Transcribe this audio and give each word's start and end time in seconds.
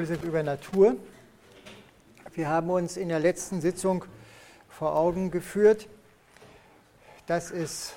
sind 0.00 0.24
über 0.24 0.42
Natur. 0.42 0.96
Wir 2.32 2.48
haben 2.48 2.70
uns 2.70 2.96
in 2.96 3.08
der 3.08 3.20
letzten 3.20 3.60
Sitzung 3.60 4.04
vor 4.68 4.96
Augen 4.96 5.30
geführt, 5.30 5.86
dass 7.26 7.50
es 7.50 7.92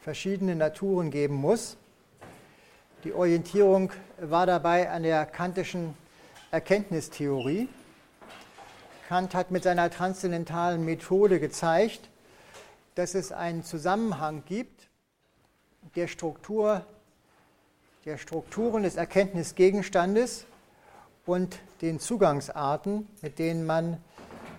verschiedene 0.00 0.54
Naturen 0.54 1.10
geben 1.10 1.34
muss. 1.34 1.76
Die 3.02 3.12
Orientierung 3.12 3.90
war 4.18 4.46
dabei 4.46 4.90
an 4.90 5.02
der 5.02 5.26
kantischen 5.26 5.94
Erkenntnistheorie. 6.52 7.68
Kant 9.08 9.34
hat 9.34 9.50
mit 9.50 9.64
seiner 9.64 9.90
transzendentalen 9.90 10.84
Methode 10.84 11.38
gezeigt, 11.38 12.08
dass 12.94 13.14
es 13.14 13.30
einen 13.32 13.62
Zusammenhang 13.62 14.44
gibt 14.46 14.88
der 15.96 16.06
Struktur 16.06 16.86
der 18.06 18.16
Strukturen 18.16 18.84
des 18.84 18.96
Erkenntnisgegenstandes 18.96 20.46
und 21.26 21.58
den 21.80 22.00
Zugangsarten, 22.00 23.08
mit 23.22 23.38
denen 23.38 23.66
man 23.66 23.98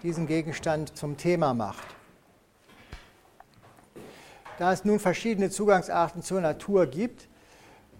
diesen 0.03 0.27
Gegenstand 0.27 0.97
zum 0.97 1.17
Thema 1.17 1.53
macht. 1.53 1.85
Da 4.57 4.71
es 4.71 4.85
nun 4.85 4.99
verschiedene 4.99 5.49
Zugangsarten 5.49 6.21
zur 6.21 6.41
Natur 6.41 6.85
gibt, 6.85 7.27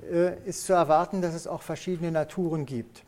äh, 0.10 0.38
ist 0.48 0.66
zu 0.66 0.74
erwarten, 0.74 1.22
dass 1.22 1.34
es 1.34 1.48
auch 1.48 1.62
verschiedene 1.62 2.12
Naturen 2.12 2.66
gibt. 2.66 3.04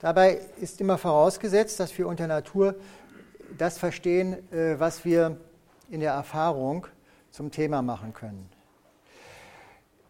Dabei 0.00 0.40
ist 0.60 0.80
immer 0.80 0.98
vorausgesetzt, 0.98 1.80
dass 1.80 1.96
wir 1.98 2.06
unter 2.06 2.26
Natur 2.26 2.74
das 3.56 3.78
verstehen, 3.78 4.34
äh, 4.52 4.78
was 4.78 5.04
wir 5.04 5.36
in 5.90 6.00
der 6.00 6.12
Erfahrung 6.12 6.86
zum 7.30 7.50
Thema 7.50 7.82
machen 7.82 8.12
können. 8.12 8.48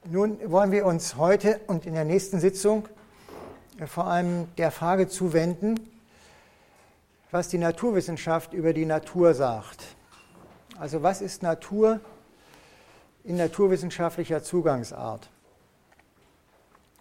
Nun 0.05 0.39
wollen 0.51 0.71
wir 0.71 0.87
uns 0.87 1.17
heute 1.17 1.61
und 1.67 1.85
in 1.85 1.95
der 1.95 2.05
nächsten 2.05 2.41
Sitzung 2.41 2.89
vor 3.87 4.07
allem 4.07 4.49
der 4.57 4.71
Frage 4.71 5.09
zuwenden, 5.09 5.79
was 7.31 7.49
die 7.49 7.59
Naturwissenschaft 7.59 8.53
über 8.53 8.73
die 8.73 8.87
Natur 8.87 9.35
sagt. 9.35 9.85
Also 10.79 11.03
was 11.03 11.21
ist 11.21 11.43
Natur 11.43 12.01
in 13.25 13.37
naturwissenschaftlicher 13.37 14.43
Zugangsart? 14.43 15.29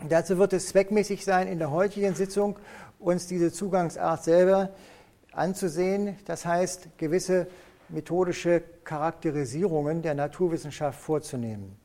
Dazu 0.08 0.38
wird 0.38 0.54
es 0.54 0.68
zweckmäßig 0.68 1.26
sein, 1.26 1.48
in 1.48 1.58
der 1.58 1.72
heutigen 1.72 2.14
Sitzung 2.14 2.58
uns 3.00 3.28
diese 3.28 3.52
Zugangsart 3.52 4.24
selber 4.24 4.70
anzusehen, 5.32 6.18
das 6.26 6.46
heißt 6.46 6.98
gewisse 6.98 7.48
methodische 7.90 8.62
Charakterisierungen 8.84 10.02
der 10.02 10.14
Naturwissenschaft 10.14 11.00
vorzunehmen. 11.00 11.76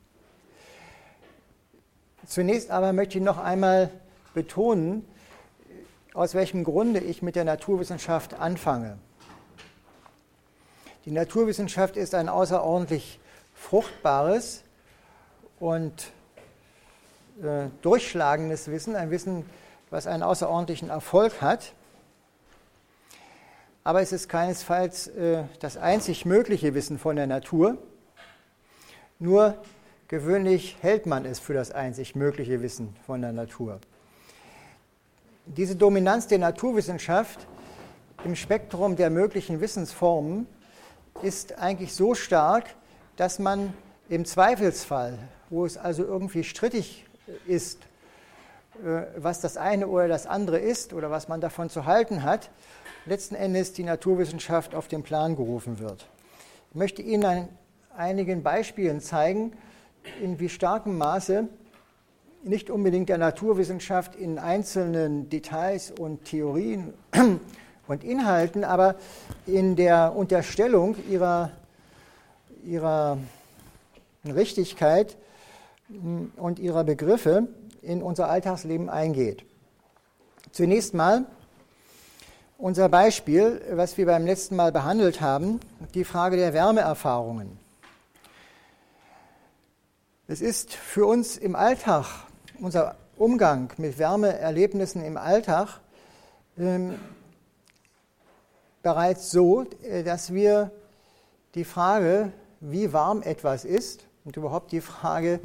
Zunächst 2.26 2.70
aber 2.70 2.92
möchte 2.92 3.18
ich 3.18 3.24
noch 3.24 3.38
einmal 3.38 3.90
betonen, 4.34 5.04
aus 6.14 6.34
welchem 6.34 6.64
Grunde 6.64 7.00
ich 7.00 7.22
mit 7.22 7.36
der 7.36 7.44
Naturwissenschaft 7.44 8.34
anfange. 8.34 8.98
Die 11.04 11.10
Naturwissenschaft 11.10 11.96
ist 11.96 12.14
ein 12.14 12.28
außerordentlich 12.28 13.18
fruchtbares 13.54 14.62
und 15.58 16.12
äh, 17.42 17.68
durchschlagendes 17.80 18.68
Wissen, 18.68 18.94
ein 18.94 19.10
Wissen, 19.10 19.44
was 19.90 20.06
einen 20.06 20.22
außerordentlichen 20.22 20.90
Erfolg 20.90 21.40
hat. 21.40 21.72
Aber 23.84 24.00
es 24.00 24.12
ist 24.12 24.28
keinesfalls 24.28 25.08
äh, 25.08 25.44
das 25.60 25.76
einzig 25.76 26.24
mögliche 26.24 26.74
Wissen 26.74 26.98
von 26.98 27.16
der 27.16 27.26
Natur. 27.26 27.78
Nur 29.18 29.56
gewöhnlich 30.08 30.76
hält 30.82 31.06
man 31.06 31.24
es 31.24 31.40
für 31.40 31.54
das 31.54 31.72
einzig 31.72 32.14
mögliche 32.14 32.62
Wissen 32.62 32.94
von 33.06 33.22
der 33.22 33.32
Natur 33.32 33.80
diese 35.56 35.76
Dominanz 35.76 36.26
der 36.28 36.38
Naturwissenschaft 36.38 37.46
im 38.24 38.36
Spektrum 38.36 38.96
der 38.96 39.10
möglichen 39.10 39.60
Wissensformen 39.60 40.46
ist 41.22 41.58
eigentlich 41.58 41.94
so 41.94 42.14
stark, 42.14 42.64
dass 43.16 43.38
man 43.38 43.74
im 44.08 44.24
Zweifelsfall, 44.24 45.18
wo 45.50 45.66
es 45.66 45.76
also 45.76 46.04
irgendwie 46.04 46.44
strittig 46.44 47.04
ist, 47.46 47.80
äh, 48.82 49.02
was 49.16 49.40
das 49.40 49.56
eine 49.56 49.88
oder 49.88 50.08
das 50.08 50.26
andere 50.26 50.58
ist 50.58 50.92
oder 50.92 51.10
was 51.10 51.28
man 51.28 51.40
davon 51.40 51.68
zu 51.68 51.84
halten 51.84 52.22
hat, 52.22 52.50
letzten 53.04 53.34
Endes 53.34 53.72
die 53.72 53.84
Naturwissenschaft 53.84 54.74
auf 54.74 54.88
den 54.88 55.02
Plan 55.02 55.36
gerufen 55.36 55.78
wird. 55.78 56.08
Ich 56.70 56.76
möchte 56.76 57.02
Ihnen 57.02 57.24
an 57.24 57.48
einigen 57.94 58.42
Beispielen 58.42 59.00
zeigen, 59.00 59.52
in 60.20 60.40
wie 60.40 60.48
starkem 60.48 60.96
Maße 60.96 61.48
nicht 62.44 62.70
unbedingt 62.70 63.08
der 63.08 63.18
Naturwissenschaft 63.18 64.16
in 64.16 64.38
einzelnen 64.38 65.28
Details 65.28 65.90
und 65.90 66.24
Theorien 66.24 66.92
und 67.86 68.04
Inhalten, 68.04 68.64
aber 68.64 68.96
in 69.46 69.76
der 69.76 70.14
Unterstellung 70.16 70.96
ihrer, 71.08 71.50
ihrer 72.64 73.18
Richtigkeit 74.24 75.16
und 76.36 76.58
ihrer 76.58 76.84
Begriffe 76.84 77.48
in 77.82 78.02
unser 78.02 78.28
Alltagsleben 78.28 78.88
eingeht. 78.88 79.44
Zunächst 80.52 80.94
mal 80.94 81.26
unser 82.58 82.88
Beispiel, 82.88 83.60
was 83.72 83.98
wir 83.98 84.06
beim 84.06 84.24
letzten 84.24 84.56
Mal 84.56 84.70
behandelt 84.70 85.20
haben, 85.20 85.60
die 85.94 86.04
Frage 86.04 86.36
der 86.36 86.52
Wärmeerfahrungen. 86.52 87.58
Es 90.28 90.40
ist 90.40 90.72
für 90.72 91.06
uns 91.06 91.36
im 91.36 91.56
Alltag 91.56 92.06
unser 92.62 92.94
Umgang 93.16 93.72
mit 93.76 93.98
Wärmeerlebnissen 93.98 95.04
im 95.04 95.16
Alltag 95.16 95.80
ähm, 96.56 96.94
bereits 98.82 99.32
so, 99.32 99.64
äh, 99.82 100.04
dass 100.04 100.32
wir 100.32 100.70
die 101.56 101.64
Frage, 101.64 102.32
wie 102.60 102.92
warm 102.92 103.22
etwas 103.22 103.64
ist 103.64 104.06
und 104.24 104.36
überhaupt 104.36 104.70
die 104.70 104.80
Frage, 104.80 105.40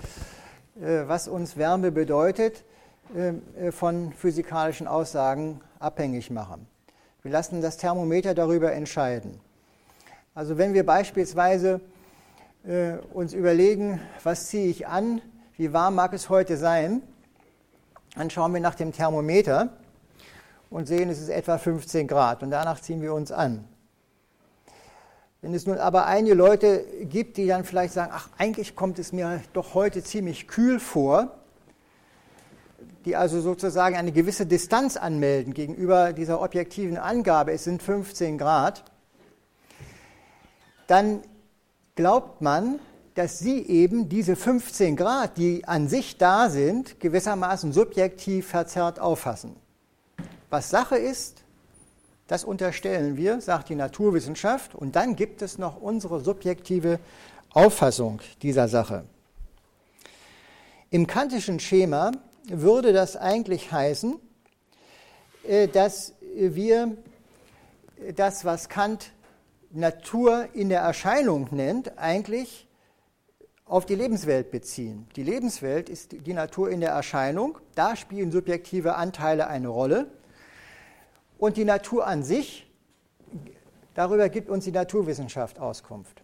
äh, 0.79 1.07
was 1.07 1.27
uns 1.27 1.57
Wärme 1.57 1.91
bedeutet, 1.91 2.63
ähm, 3.15 3.41
äh, 3.59 3.71
von 3.71 4.13
physikalischen 4.13 4.87
Aussagen 4.87 5.59
abhängig 5.79 6.29
machen. 6.29 6.67
Wir 7.23 7.31
lassen 7.31 7.61
das 7.61 7.77
Thermometer 7.77 8.35
darüber 8.35 8.73
entscheiden. 8.73 9.39
Also 10.35 10.59
wenn 10.59 10.75
wir 10.75 10.85
beispielsweise 10.85 11.81
äh, 12.63 12.97
uns 13.11 13.33
überlegen, 13.33 14.01
was 14.23 14.47
ziehe 14.47 14.67
ich 14.67 14.87
an, 14.87 15.19
wie 15.57 15.73
warm 15.73 15.95
mag 15.95 16.13
es 16.13 16.29
heute 16.29 16.55
sein? 16.55 17.01
Dann 18.15 18.29
schauen 18.29 18.53
wir 18.53 18.61
nach 18.61 18.75
dem 18.75 18.91
Thermometer 18.91 19.69
und 20.69 20.87
sehen, 20.87 21.09
es 21.09 21.19
ist 21.19 21.29
etwa 21.29 21.57
15 21.57 22.07
Grad 22.07 22.43
und 22.43 22.51
danach 22.51 22.79
ziehen 22.79 23.01
wir 23.01 23.13
uns 23.13 23.31
an. 23.31 23.67
Wenn 25.41 25.53
es 25.53 25.65
nun 25.65 25.77
aber 25.77 26.05
einige 26.05 26.35
Leute 26.35 26.83
gibt, 27.03 27.37
die 27.37 27.47
dann 27.47 27.63
vielleicht 27.63 27.93
sagen, 27.93 28.11
ach, 28.13 28.29
eigentlich 28.37 28.75
kommt 28.75 28.99
es 28.99 29.11
mir 29.11 29.41
doch 29.53 29.73
heute 29.73 30.03
ziemlich 30.03 30.47
kühl 30.47 30.79
vor, 30.79 31.37
die 33.05 33.15
also 33.15 33.41
sozusagen 33.41 33.95
eine 33.95 34.11
gewisse 34.11 34.45
Distanz 34.45 34.97
anmelden 34.97 35.53
gegenüber 35.53 36.13
dieser 36.13 36.41
objektiven 36.41 36.97
Angabe, 36.97 37.51
es 37.51 37.63
sind 37.63 37.81
15 37.81 38.37
Grad, 38.37 38.83
dann 40.87 41.21
glaubt 41.95 42.41
man, 42.41 42.79
dass 43.17 43.39
Sie 43.39 43.65
eben 43.65 44.09
diese 44.09 44.35
15 44.35 44.95
Grad, 44.95 45.39
die 45.39 45.65
an 45.65 45.87
sich 45.87 46.19
da 46.19 46.51
sind, 46.51 46.99
gewissermaßen 46.99 47.73
subjektiv 47.73 48.47
verzerrt 48.47 48.99
auffassen. 48.99 49.55
Was 50.51 50.69
Sache 50.69 50.97
ist, 50.97 51.43
das 52.27 52.43
unterstellen 52.43 53.17
wir, 53.17 53.41
sagt 53.41 53.69
die 53.69 53.75
Naturwissenschaft, 53.75 54.75
und 54.75 54.95
dann 54.95 55.15
gibt 55.15 55.41
es 55.41 55.57
noch 55.57 55.81
unsere 55.81 56.19
subjektive 56.21 56.99
Auffassung 57.49 58.21
dieser 58.43 58.67
Sache. 58.67 59.03
Im 60.91 61.07
kantischen 61.07 61.59
Schema 61.59 62.11
würde 62.47 62.93
das 62.93 63.17
eigentlich 63.17 63.71
heißen, 63.71 64.19
äh, 65.47 65.67
dass 65.67 66.13
wir 66.35 66.95
das, 68.15 68.45
was 68.45 68.69
Kant 68.69 69.11
Natur 69.71 70.49
in 70.53 70.69
der 70.69 70.81
Erscheinung 70.81 71.47
nennt, 71.49 71.97
eigentlich 71.97 72.66
auf 73.67 73.85
die 73.85 73.95
Lebenswelt 73.95 74.49
beziehen. 74.49 75.07
Die 75.15 75.23
Lebenswelt 75.23 75.89
ist 75.89 76.13
die 76.25 76.33
Natur 76.33 76.69
in 76.69 76.79
der 76.79 76.91
Erscheinung, 76.91 77.57
da 77.75 77.95
spielen 77.95 78.31
subjektive 78.31 78.95
Anteile 78.95 79.47
eine 79.47 79.67
Rolle. 79.67 80.07
Und 81.37 81.57
die 81.57 81.65
Natur 81.65 82.07
an 82.07 82.23
sich, 82.23 82.67
darüber 83.93 84.29
gibt 84.29 84.49
uns 84.49 84.63
die 84.63 84.71
Naturwissenschaft 84.71 85.59
Auskunft. 85.59 86.23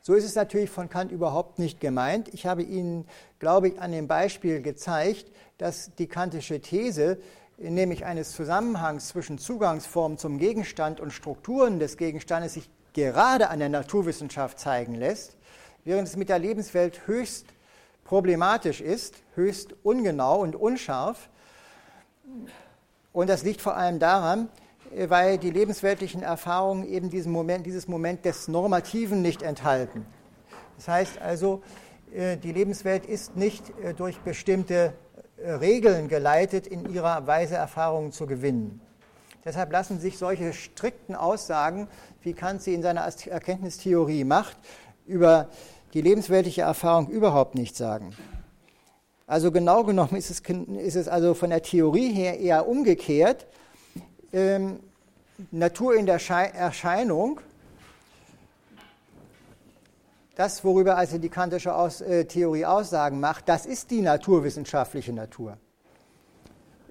So 0.00 0.14
ist 0.14 0.24
es 0.24 0.34
natürlich 0.34 0.70
von 0.70 0.88
Kant 0.88 1.10
überhaupt 1.12 1.58
nicht 1.58 1.80
gemeint. 1.80 2.32
Ich 2.32 2.46
habe 2.46 2.62
Ihnen, 2.62 3.06
glaube 3.38 3.68
ich, 3.68 3.80
an 3.80 3.90
dem 3.90 4.06
Beispiel 4.06 4.62
gezeigt, 4.62 5.32
dass 5.58 5.94
die 5.94 6.06
kantische 6.06 6.60
These, 6.60 7.18
nämlich 7.58 8.04
eines 8.04 8.32
Zusammenhangs 8.32 9.08
zwischen 9.08 9.38
Zugangsform 9.38 10.18
zum 10.18 10.38
Gegenstand 10.38 11.00
und 11.00 11.10
Strukturen 11.10 11.78
des 11.78 11.96
Gegenstandes, 11.96 12.54
sich 12.54 12.68
gerade 12.92 13.48
an 13.48 13.58
der 13.58 13.70
Naturwissenschaft 13.70 14.58
zeigen 14.58 14.94
lässt 14.94 15.36
während 15.84 16.08
es 16.08 16.16
mit 16.16 16.28
der 16.28 16.38
Lebenswelt 16.38 17.06
höchst 17.06 17.46
problematisch 18.04 18.80
ist, 18.80 19.16
höchst 19.34 19.74
ungenau 19.82 20.40
und 20.40 20.56
unscharf, 20.56 21.28
Und 23.12 23.30
das 23.30 23.44
liegt 23.44 23.60
vor 23.60 23.76
allem 23.76 24.00
daran, 24.00 24.48
äh, 24.94 25.08
weil 25.08 25.38
die 25.38 25.50
lebensweltlichen 25.50 26.22
Erfahrungen 26.22 26.84
eben 26.86 27.10
diesen 27.10 27.32
Moment, 27.32 27.64
dieses 27.64 27.88
Moment 27.88 28.24
des 28.24 28.48
Normativen 28.48 29.22
nicht 29.22 29.42
enthalten. 29.42 30.04
Das 30.76 30.88
heißt 30.88 31.20
also, 31.20 31.62
äh, 32.12 32.36
die 32.36 32.52
Lebenswelt 32.52 33.06
ist 33.06 33.36
nicht 33.36 33.70
äh, 33.80 33.94
durch 33.94 34.18
bestimmte 34.20 34.94
Regeln 35.36 36.08
geleitet, 36.08 36.66
in 36.66 36.88
ihrer 36.92 37.26
Weise 37.26 37.56
Erfahrungen 37.56 38.12
zu 38.12 38.24
gewinnen. 38.26 38.80
Deshalb 39.44 39.72
lassen 39.72 39.98
sich 39.98 40.16
solche 40.16 40.52
strikten 40.52 41.14
Aussagen, 41.14 41.88
wie 42.22 42.32
Kant 42.32 42.62
sie 42.62 42.72
in 42.72 42.82
seiner 42.82 43.02
Erkenntnistheorie 43.02 44.24
macht, 44.24 44.56
über 45.06 45.48
die 45.94 46.02
lebensweltliche 46.02 46.62
Erfahrung 46.62 47.08
überhaupt 47.08 47.54
nicht 47.54 47.76
sagen. 47.76 48.14
Also 49.26 49.50
genau 49.52 49.84
genommen 49.84 50.16
ist 50.16 50.30
es, 50.30 50.40
ist 50.40 50.96
es 50.96 51.08
also 51.08 51.34
von 51.34 51.50
der 51.50 51.62
Theorie 51.62 52.12
her 52.12 52.38
eher 52.38 52.68
umgekehrt. 52.68 53.46
Ähm, 54.32 54.80
Natur 55.50 55.94
in 55.94 56.06
der 56.06 56.20
Erscheinung, 56.28 57.40
das, 60.34 60.64
worüber 60.64 60.96
also 60.96 61.18
die 61.18 61.28
kantische 61.28 61.74
Aus, 61.74 62.00
äh, 62.00 62.24
Theorie 62.24 62.66
Aussagen 62.66 63.20
macht, 63.20 63.48
das 63.48 63.64
ist 63.64 63.90
die 63.90 64.00
naturwissenschaftliche 64.00 65.12
Natur. 65.12 65.56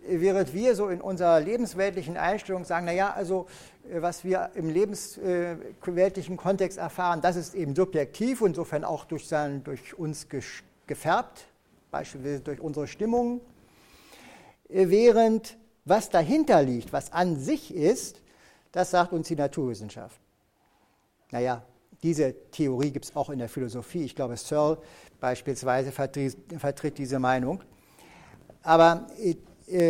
Während 0.05 0.53
wir 0.53 0.75
so 0.75 0.89
in 0.89 1.01
unserer 1.01 1.39
lebensweltlichen 1.39 2.17
Einstellung 2.17 2.65
sagen, 2.65 2.85
naja, 2.85 3.13
also 3.15 3.47
äh, 3.47 3.72
was 3.89 4.23
wir 4.23 4.51
im 4.55 4.69
lebensweltlichen 4.69 6.37
Kontext 6.37 6.77
erfahren, 6.77 7.21
das 7.21 7.35
ist 7.35 7.53
eben 7.53 7.75
subjektiv, 7.75 8.41
insofern 8.41 8.83
auch 8.83 9.05
durch, 9.05 9.27
sein, 9.27 9.63
durch 9.63 9.97
uns 9.97 10.27
gefärbt, 10.87 11.47
beispielsweise 11.91 12.41
durch 12.41 12.59
unsere 12.59 12.87
Stimmung, 12.87 13.41
äh, 14.69 14.87
während 14.89 15.57
was 15.85 16.09
dahinter 16.09 16.63
liegt, 16.63 16.93
was 16.93 17.11
an 17.11 17.37
sich 17.37 17.73
ist, 17.73 18.21
das 18.71 18.91
sagt 18.91 19.11
uns 19.11 19.27
die 19.27 19.35
Naturwissenschaft. 19.35 20.19
Naja, 21.31 21.63
diese 22.01 22.33
Theorie 22.51 22.91
gibt 22.91 23.05
es 23.05 23.15
auch 23.15 23.29
in 23.29 23.39
der 23.39 23.49
Philosophie. 23.49 24.03
Ich 24.03 24.15
glaube, 24.15 24.37
Searle 24.37 24.77
beispielsweise 25.19 25.91
vertritt, 25.91 26.37
vertritt 26.57 26.97
diese 26.97 27.19
Meinung. 27.19 27.61
Aber 28.61 29.07
äh, 29.17 29.35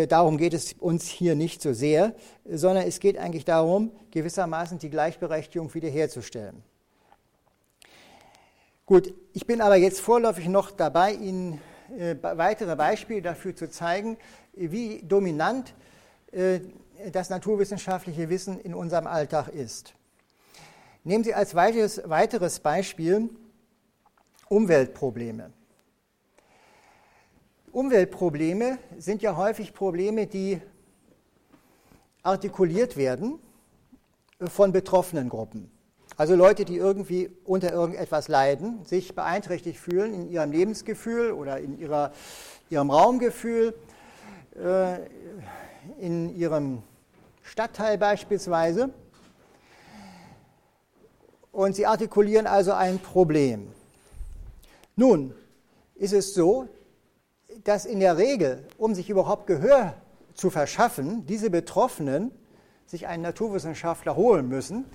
darum 0.07 0.37
geht 0.37 0.53
es 0.53 0.73
uns 0.73 1.07
hier 1.07 1.35
nicht 1.35 1.61
so 1.61 1.73
sehr, 1.73 2.13
sondern 2.45 2.87
es 2.87 2.99
geht 2.99 3.17
eigentlich 3.17 3.45
darum, 3.45 3.91
gewissermaßen 4.11 4.79
die 4.79 4.89
Gleichberechtigung 4.89 5.73
wiederherzustellen. 5.73 6.63
Gut, 8.85 9.13
ich 9.31 9.47
bin 9.47 9.61
aber 9.61 9.77
jetzt 9.77 10.01
vorläufig 10.01 10.47
noch 10.49 10.69
dabei, 10.69 11.13
Ihnen 11.13 11.61
äh, 11.97 12.15
weitere 12.21 12.75
Beispiele 12.75 13.21
dafür 13.21 13.55
zu 13.55 13.69
zeigen, 13.69 14.17
wie 14.53 15.01
dominant 15.03 15.73
äh, 16.31 16.59
das 17.11 17.29
naturwissenschaftliche 17.29 18.29
Wissen 18.29 18.59
in 18.59 18.73
unserem 18.73 19.07
Alltag 19.07 19.47
ist. 19.47 19.93
Nehmen 21.03 21.23
Sie 21.23 21.33
als 21.33 21.55
weiteres 21.55 22.59
Beispiel 22.59 23.29
Umweltprobleme. 24.49 25.51
Umweltprobleme 27.73 28.77
sind 28.99 29.23
ja 29.23 29.35
häufig 29.35 29.73
Probleme, 29.73 30.27
die 30.27 30.61
artikuliert 32.21 32.97
werden 32.97 33.39
von 34.39 34.71
betroffenen 34.71 35.27
Gruppen. 35.27 35.71
Also 36.15 36.35
Leute, 36.35 36.65
die 36.65 36.77
irgendwie 36.77 37.31
unter 37.43 37.73
irgendetwas 37.73 38.27
leiden, 38.27 38.85
sich 38.85 39.15
beeinträchtigt 39.15 39.79
fühlen 39.79 40.13
in 40.13 40.29
ihrem 40.29 40.51
Lebensgefühl 40.51 41.31
oder 41.31 41.57
in 41.57 41.79
ihrer, 41.79 42.11
ihrem 42.69 42.91
Raumgefühl, 42.91 43.73
äh, 44.55 44.97
in 45.99 46.35
ihrem 46.35 46.83
Stadtteil 47.41 47.97
beispielsweise. 47.97 48.91
Und 51.51 51.75
sie 51.75 51.87
artikulieren 51.87 52.45
also 52.45 52.73
ein 52.73 52.99
Problem. 52.99 53.71
Nun 54.95 55.33
ist 55.95 56.13
es 56.13 56.35
so, 56.35 56.67
dass 57.63 57.85
in 57.85 57.99
der 57.99 58.17
Regel, 58.17 58.65
um 58.77 58.93
sich 58.93 59.09
überhaupt 59.09 59.47
Gehör 59.47 59.95
zu 60.33 60.49
verschaffen, 60.49 61.25
diese 61.25 61.49
Betroffenen 61.49 62.31
sich 62.85 63.07
einen 63.07 63.23
Naturwissenschaftler 63.23 64.15
holen 64.15 64.47
müssen, 64.47 64.85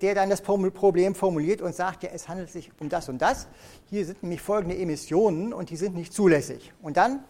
der 0.00 0.14
dann 0.14 0.30
das 0.30 0.40
Problem 0.40 1.14
formuliert 1.14 1.60
und 1.60 1.74
sagt, 1.74 2.02
ja, 2.02 2.10
es 2.12 2.28
handelt 2.28 2.50
sich 2.50 2.70
um 2.80 2.88
das 2.88 3.08
und 3.08 3.20
das. 3.20 3.48
Hier 3.90 4.04
sind 4.06 4.22
nämlich 4.22 4.40
folgende 4.40 4.76
Emissionen 4.76 5.52
und 5.52 5.70
die 5.70 5.76
sind 5.76 5.94
nicht 5.94 6.12
zulässig. 6.12 6.72
Und 6.80 6.96
dann 6.96 7.24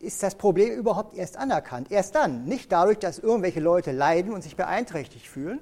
ist 0.00 0.22
das 0.22 0.34
Problem 0.34 0.72
überhaupt 0.74 1.14
erst 1.14 1.36
anerkannt. 1.36 1.90
Erst 1.90 2.14
dann. 2.14 2.44
Nicht 2.44 2.72
dadurch, 2.72 2.98
dass 2.98 3.18
irgendwelche 3.18 3.60
Leute 3.60 3.92
leiden 3.92 4.32
und 4.32 4.42
sich 4.42 4.56
beeinträchtigt 4.56 5.28
fühlen, 5.28 5.60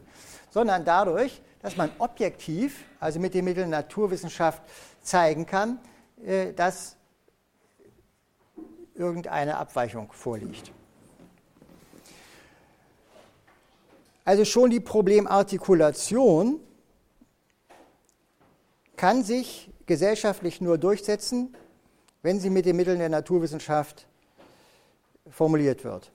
sondern 0.50 0.84
dadurch, 0.84 1.42
dass 1.62 1.76
man 1.76 1.90
objektiv, 1.98 2.84
also 3.00 3.20
mit 3.20 3.34
den 3.34 3.44
Mitteln 3.44 3.70
Naturwissenschaft, 3.70 4.62
zeigen 5.02 5.46
kann, 5.46 5.78
äh, 6.24 6.52
dass 6.54 6.96
irgendeine 9.00 9.56
Abweichung 9.56 10.12
vorliegt. 10.12 10.70
Also 14.24 14.44
schon 14.44 14.70
die 14.70 14.80
Problemartikulation 14.80 16.60
kann 18.96 19.24
sich 19.24 19.70
gesellschaftlich 19.86 20.60
nur 20.60 20.76
durchsetzen, 20.76 21.56
wenn 22.22 22.38
sie 22.38 22.50
mit 22.50 22.66
den 22.66 22.76
Mitteln 22.76 22.98
der 22.98 23.08
Naturwissenschaft 23.08 24.06
formuliert 25.30 25.82
wird. 25.82 26.12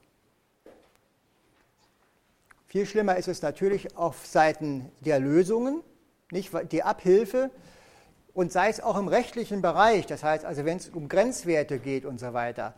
Viel 2.67 2.85
schlimmer 2.85 3.17
ist 3.17 3.27
es 3.27 3.41
natürlich 3.41 3.97
auf 3.97 4.25
Seiten 4.25 4.91
der 4.99 5.19
Lösungen, 5.19 5.81
nicht 6.29 6.51
die 6.71 6.83
Abhilfe 6.83 7.49
und 8.35 8.51
sei 8.51 8.69
es 8.69 8.81
auch 8.81 8.97
im 8.97 9.07
rechtlichen 9.07 9.61
Bereich, 9.63 10.05
das 10.05 10.23
heißt 10.23 10.45
also, 10.45 10.65
wenn 10.65 10.77
es 10.77 10.89
um 10.89 11.07
Grenzwerte 11.09 11.79
geht 11.79 12.05
und 12.05 12.19
so 12.19 12.33
weiter, 12.33 12.75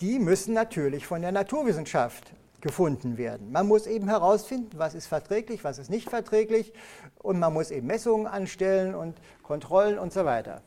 die 0.00 0.18
müssen 0.18 0.54
natürlich 0.54 1.06
von 1.06 1.22
der 1.22 1.32
Naturwissenschaft 1.32 2.32
gefunden 2.60 3.16
werden. 3.16 3.50
Man 3.50 3.66
muss 3.66 3.86
eben 3.86 4.08
herausfinden, 4.08 4.78
was 4.78 4.94
ist 4.94 5.06
verträglich, 5.06 5.64
was 5.64 5.78
ist 5.78 5.90
nicht 5.90 6.10
verträglich 6.10 6.72
und 7.18 7.38
man 7.38 7.52
muss 7.52 7.70
eben 7.70 7.86
Messungen 7.86 8.26
anstellen 8.26 8.94
und 8.94 9.16
Kontrollen 9.42 9.98
und 9.98 10.12
so 10.12 10.24
weiter. 10.26 10.60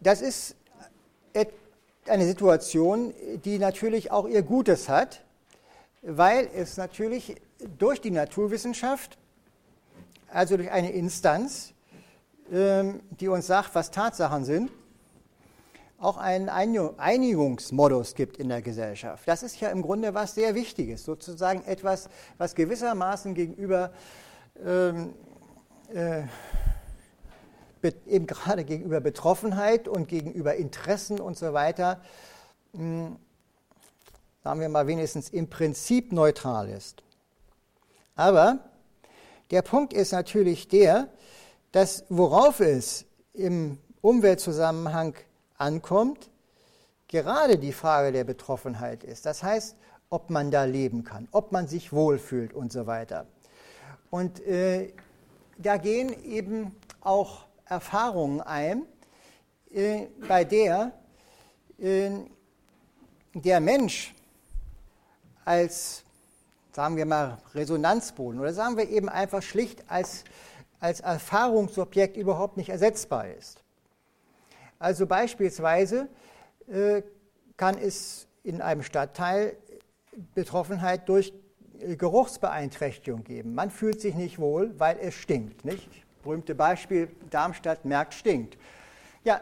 Das 0.00 0.20
ist 0.20 0.56
eine 2.06 2.24
Situation, 2.24 3.14
die 3.44 3.58
natürlich 3.58 4.10
auch 4.10 4.26
ihr 4.26 4.42
Gutes 4.42 4.88
hat, 4.88 5.22
weil 6.02 6.48
es 6.54 6.76
natürlich 6.76 7.36
durch 7.78 8.00
die 8.00 8.10
Naturwissenschaft, 8.10 9.18
also 10.28 10.56
durch 10.56 10.70
eine 10.70 10.92
Instanz, 10.92 11.74
ähm, 12.52 13.00
die 13.10 13.28
uns 13.28 13.46
sagt, 13.46 13.74
was 13.74 13.90
Tatsachen 13.90 14.44
sind, 14.44 14.70
auch 15.98 16.16
einen 16.16 16.48
Einigungsmodus 16.48 18.14
gibt 18.14 18.36
in 18.36 18.48
der 18.48 18.62
Gesellschaft. 18.62 19.26
Das 19.26 19.42
ist 19.42 19.60
ja 19.60 19.70
im 19.70 19.82
Grunde 19.82 20.14
was 20.14 20.34
sehr 20.34 20.54
Wichtiges, 20.54 21.04
sozusagen 21.04 21.64
etwas, 21.64 22.08
was 22.36 22.54
gewissermaßen 22.54 23.34
gegenüber 23.34 23.90
ähm, 24.64 25.14
äh, 25.92 26.22
eben 28.06 28.26
gerade 28.26 28.64
gegenüber 28.64 29.00
Betroffenheit 29.00 29.88
und 29.88 30.08
gegenüber 30.08 30.54
Interessen 30.56 31.20
und 31.20 31.36
so 31.36 31.52
weiter, 31.52 32.00
mh, 32.72 32.80
hm, 32.80 33.16
sagen 34.44 34.60
wir 34.60 34.68
mal 34.68 34.86
wenigstens 34.86 35.28
im 35.28 35.48
Prinzip 35.48 36.12
neutral 36.12 36.68
ist. 36.68 37.02
Aber 38.18 38.58
der 39.52 39.62
Punkt 39.62 39.92
ist 39.92 40.10
natürlich 40.10 40.66
der, 40.66 41.08
dass 41.70 42.04
worauf 42.08 42.58
es 42.58 43.06
im 43.32 43.78
Umweltzusammenhang 44.00 45.14
ankommt, 45.56 46.28
gerade 47.06 47.58
die 47.58 47.72
Frage 47.72 48.10
der 48.10 48.24
Betroffenheit 48.24 49.04
ist. 49.04 49.24
Das 49.24 49.44
heißt, 49.44 49.76
ob 50.10 50.30
man 50.30 50.50
da 50.50 50.64
leben 50.64 51.04
kann, 51.04 51.28
ob 51.30 51.52
man 51.52 51.68
sich 51.68 51.92
wohlfühlt 51.92 52.52
und 52.52 52.72
so 52.72 52.88
weiter. 52.88 53.26
Und 54.10 54.40
äh, 54.40 54.92
da 55.56 55.76
gehen 55.76 56.12
eben 56.24 56.74
auch 57.00 57.46
Erfahrungen 57.66 58.40
ein, 58.40 58.82
äh, 59.72 60.06
bei 60.26 60.42
der 60.42 60.90
äh, 61.78 62.10
der 63.32 63.60
Mensch 63.60 64.12
als, 65.44 66.02
sagen 66.78 66.96
wir 66.96 67.06
mal, 67.06 67.38
Resonanzboden 67.56 68.38
oder 68.38 68.52
sagen 68.52 68.76
wir 68.76 68.88
eben 68.88 69.08
einfach 69.08 69.42
schlicht 69.42 69.82
als, 69.90 70.22
als 70.78 71.00
Erfahrungsobjekt 71.00 72.16
überhaupt 72.16 72.56
nicht 72.56 72.68
ersetzbar 72.68 73.26
ist. 73.26 73.64
Also 74.78 75.08
beispielsweise 75.08 76.06
äh, 76.68 77.02
kann 77.56 77.76
es 77.76 78.28
in 78.44 78.62
einem 78.62 78.84
Stadtteil 78.84 79.56
Betroffenheit 80.36 81.08
durch 81.08 81.32
Geruchsbeeinträchtigung 81.80 83.24
geben. 83.24 83.56
Man 83.56 83.72
fühlt 83.72 84.00
sich 84.00 84.14
nicht 84.14 84.38
wohl, 84.38 84.72
weil 84.78 84.98
es 85.00 85.14
stinkt. 85.14 85.64
Nicht? 85.64 85.88
berühmte 86.22 86.54
Beispiel, 86.54 87.08
Darmstadt 87.28 87.84
merkt, 87.86 88.14
stinkt. 88.14 88.56
Ja, 89.24 89.40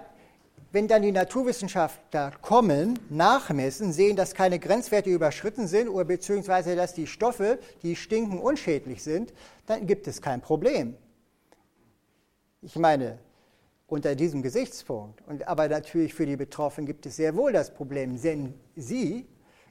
wenn 0.77 0.89
dann 0.89 1.01
die 1.01 1.11
Naturwissenschaftler 1.11 2.33
kommen, 2.43 2.99
nachmessen, 3.09 3.95
sehen, 3.95 4.15
dass 4.15 4.35
keine 4.35 4.59
Grenzwerte 4.59 5.09
überschritten 5.09 5.67
sind 5.67 5.89
oder 5.89 6.05
beziehungsweise 6.05 6.77
dass 6.77 6.93
die 6.93 7.07
Stoffe, 7.07 7.59
die 7.83 7.97
stinken, 7.97 8.39
unschädlich 8.39 9.03
sind, 9.03 9.33
dann 9.65 9.87
gibt 9.87 10.07
es 10.07 10.21
kein 10.21 10.43
Problem. 10.43 10.95
Ich 12.61 12.77
meine, 12.77 13.19
unter 13.87 14.15
diesem 14.15 14.43
Gesichtspunkt. 14.43 15.23
Und, 15.27 15.49
aber 15.49 15.67
natürlich 15.67 16.13
für 16.13 16.27
die 16.27 16.37
Betroffenen 16.37 16.87
gibt 16.87 17.07
es 17.07 17.17
sehr 17.17 17.35
wohl 17.37 17.55
das 17.55 17.73
Problem, 17.73 18.21
denn 18.21 18.53
sie 18.77 19.25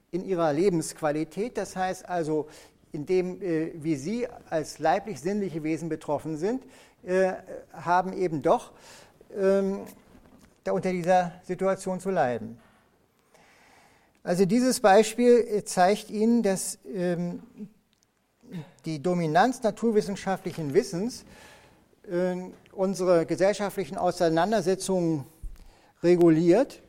in 0.09 0.25
ihrer 0.25 0.53
Lebensqualität, 0.53 1.55
das 1.55 1.75
heißt 1.75 2.09
also 2.09 2.47
in 2.93 3.05
dem, 3.05 3.43
äh, 3.43 3.73
wie 3.75 3.95
sie 3.95 4.27
als 4.49 4.79
leiblich-sinnliche 4.79 5.61
Wesen 5.61 5.87
betroffen 5.87 6.35
sind, 6.35 6.63
äh, 7.03 7.33
haben 7.73 8.11
eben 8.11 8.41
doch 8.41 8.71
ähm, 9.37 9.81
da 10.65 10.71
unter 10.73 10.91
dieser 10.91 11.31
Situation 11.43 11.99
zu 12.01 12.09
leiden. 12.09 12.59
Also 14.23 14.45
dieses 14.45 14.79
Beispiel 14.79 15.47
äh, 15.47 15.63
zeigt 15.63 16.09
Ihnen, 16.09 16.41
dass 16.41 16.79
ähm, 16.91 17.43
die 18.83 19.01
Dominanz 19.01 19.61
naturwissenschaftlichen 19.61 20.73
Wissens 20.73 21.23
äh, 22.09 22.35
unsere 22.71 23.27
gesellschaftlichen 23.27 23.97
Auseinandersetzungen 23.97 25.25
reguliert 26.01 26.81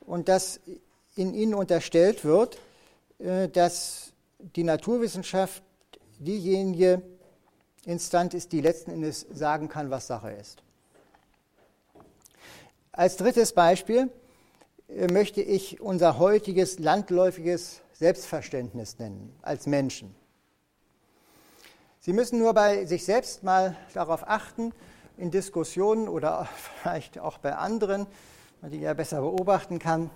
und 0.00 0.28
dass 0.28 0.60
in 1.16 1.32
ihnen 1.32 1.54
unterstellt 1.54 2.26
wird, 2.26 2.58
äh, 3.18 3.48
dass 3.48 4.12
die 4.38 4.64
Naturwissenschaft 4.64 5.62
diejenige 6.18 7.00
Instanz 7.86 8.34
ist, 8.34 8.52
die 8.52 8.60
letzten 8.60 8.90
Endes 8.90 9.26
sagen 9.32 9.68
kann, 9.70 9.88
was 9.88 10.06
Sache 10.06 10.32
ist. 10.32 10.62
Als 12.98 13.16
drittes 13.16 13.52
Beispiel 13.52 14.10
äh, 14.88 15.06
möchte 15.12 15.40
ich 15.40 15.80
unser 15.80 16.18
heutiges 16.18 16.80
landläufiges 16.80 17.80
Selbstverständnis 17.92 18.98
nennen 18.98 19.32
als 19.40 19.68
Menschen. 19.68 20.16
Sie 22.00 22.12
müssen 22.12 22.40
nur 22.40 22.54
bei 22.54 22.86
sich 22.86 23.04
selbst 23.04 23.44
mal 23.44 23.76
darauf 23.94 24.28
achten, 24.28 24.72
in 25.16 25.30
Diskussionen 25.30 26.08
oder 26.08 26.48
vielleicht 26.82 27.20
auch 27.20 27.38
bei 27.38 27.54
anderen, 27.54 28.08
die 28.62 28.80
ja 28.80 28.94
besser 28.94 29.20
beobachten 29.20 29.78
kann, 29.78 30.10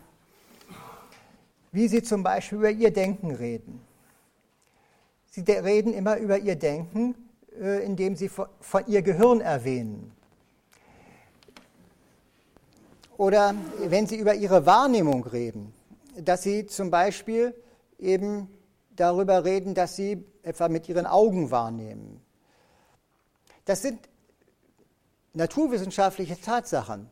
wie 1.70 1.86
Sie 1.86 2.02
zum 2.02 2.24
Beispiel 2.24 2.58
über 2.58 2.70
Ihr 2.70 2.92
Denken 2.92 3.30
reden. 3.30 3.80
Sie 5.30 5.42
reden 5.42 5.94
immer 5.94 6.16
über 6.16 6.36
Ihr 6.36 6.56
Denken, 6.56 7.14
äh, 7.60 7.84
indem 7.84 8.16
Sie 8.16 8.28
von 8.28 8.86
Ihr 8.88 9.02
Gehirn 9.02 9.40
erwähnen. 9.40 10.10
Oder 13.16 13.54
wenn 13.78 14.06
Sie 14.06 14.16
über 14.16 14.34
Ihre 14.34 14.66
Wahrnehmung 14.66 15.24
reden, 15.24 15.72
dass 16.16 16.42
Sie 16.42 16.66
zum 16.66 16.90
Beispiel 16.90 17.54
eben 17.98 18.48
darüber 18.96 19.44
reden, 19.44 19.74
dass 19.74 19.96
Sie 19.96 20.24
etwa 20.42 20.68
mit 20.68 20.88
Ihren 20.88 21.06
Augen 21.06 21.50
wahrnehmen. 21.50 22.20
Das 23.64 23.82
sind 23.82 23.98
naturwissenschaftliche 25.34 26.40
Tatsachen. 26.40 27.08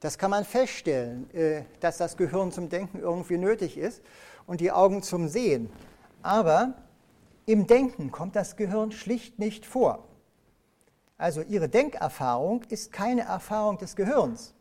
Das 0.00 0.18
kann 0.18 0.30
man 0.30 0.44
feststellen, 0.44 1.30
äh, 1.34 1.62
dass 1.80 1.98
das 1.98 2.16
Gehirn 2.16 2.52
zum 2.52 2.68
Denken 2.68 2.98
irgendwie 2.98 3.38
nötig 3.38 3.76
ist 3.76 4.02
und 4.46 4.60
die 4.60 4.72
Augen 4.72 5.02
zum 5.02 5.28
Sehen. 5.28 5.70
Aber 6.22 6.74
im 7.46 7.66
Denken 7.66 8.10
kommt 8.10 8.36
das 8.36 8.56
Gehirn 8.56 8.92
schlicht 8.92 9.38
nicht 9.38 9.66
vor. 9.66 10.08
Also 11.16 11.42
Ihre 11.42 11.68
Denkerfahrung 11.68 12.64
ist 12.68 12.92
keine 12.92 13.22
Erfahrung 13.22 13.78
des 13.78 13.94
Gehirns. 13.96 14.54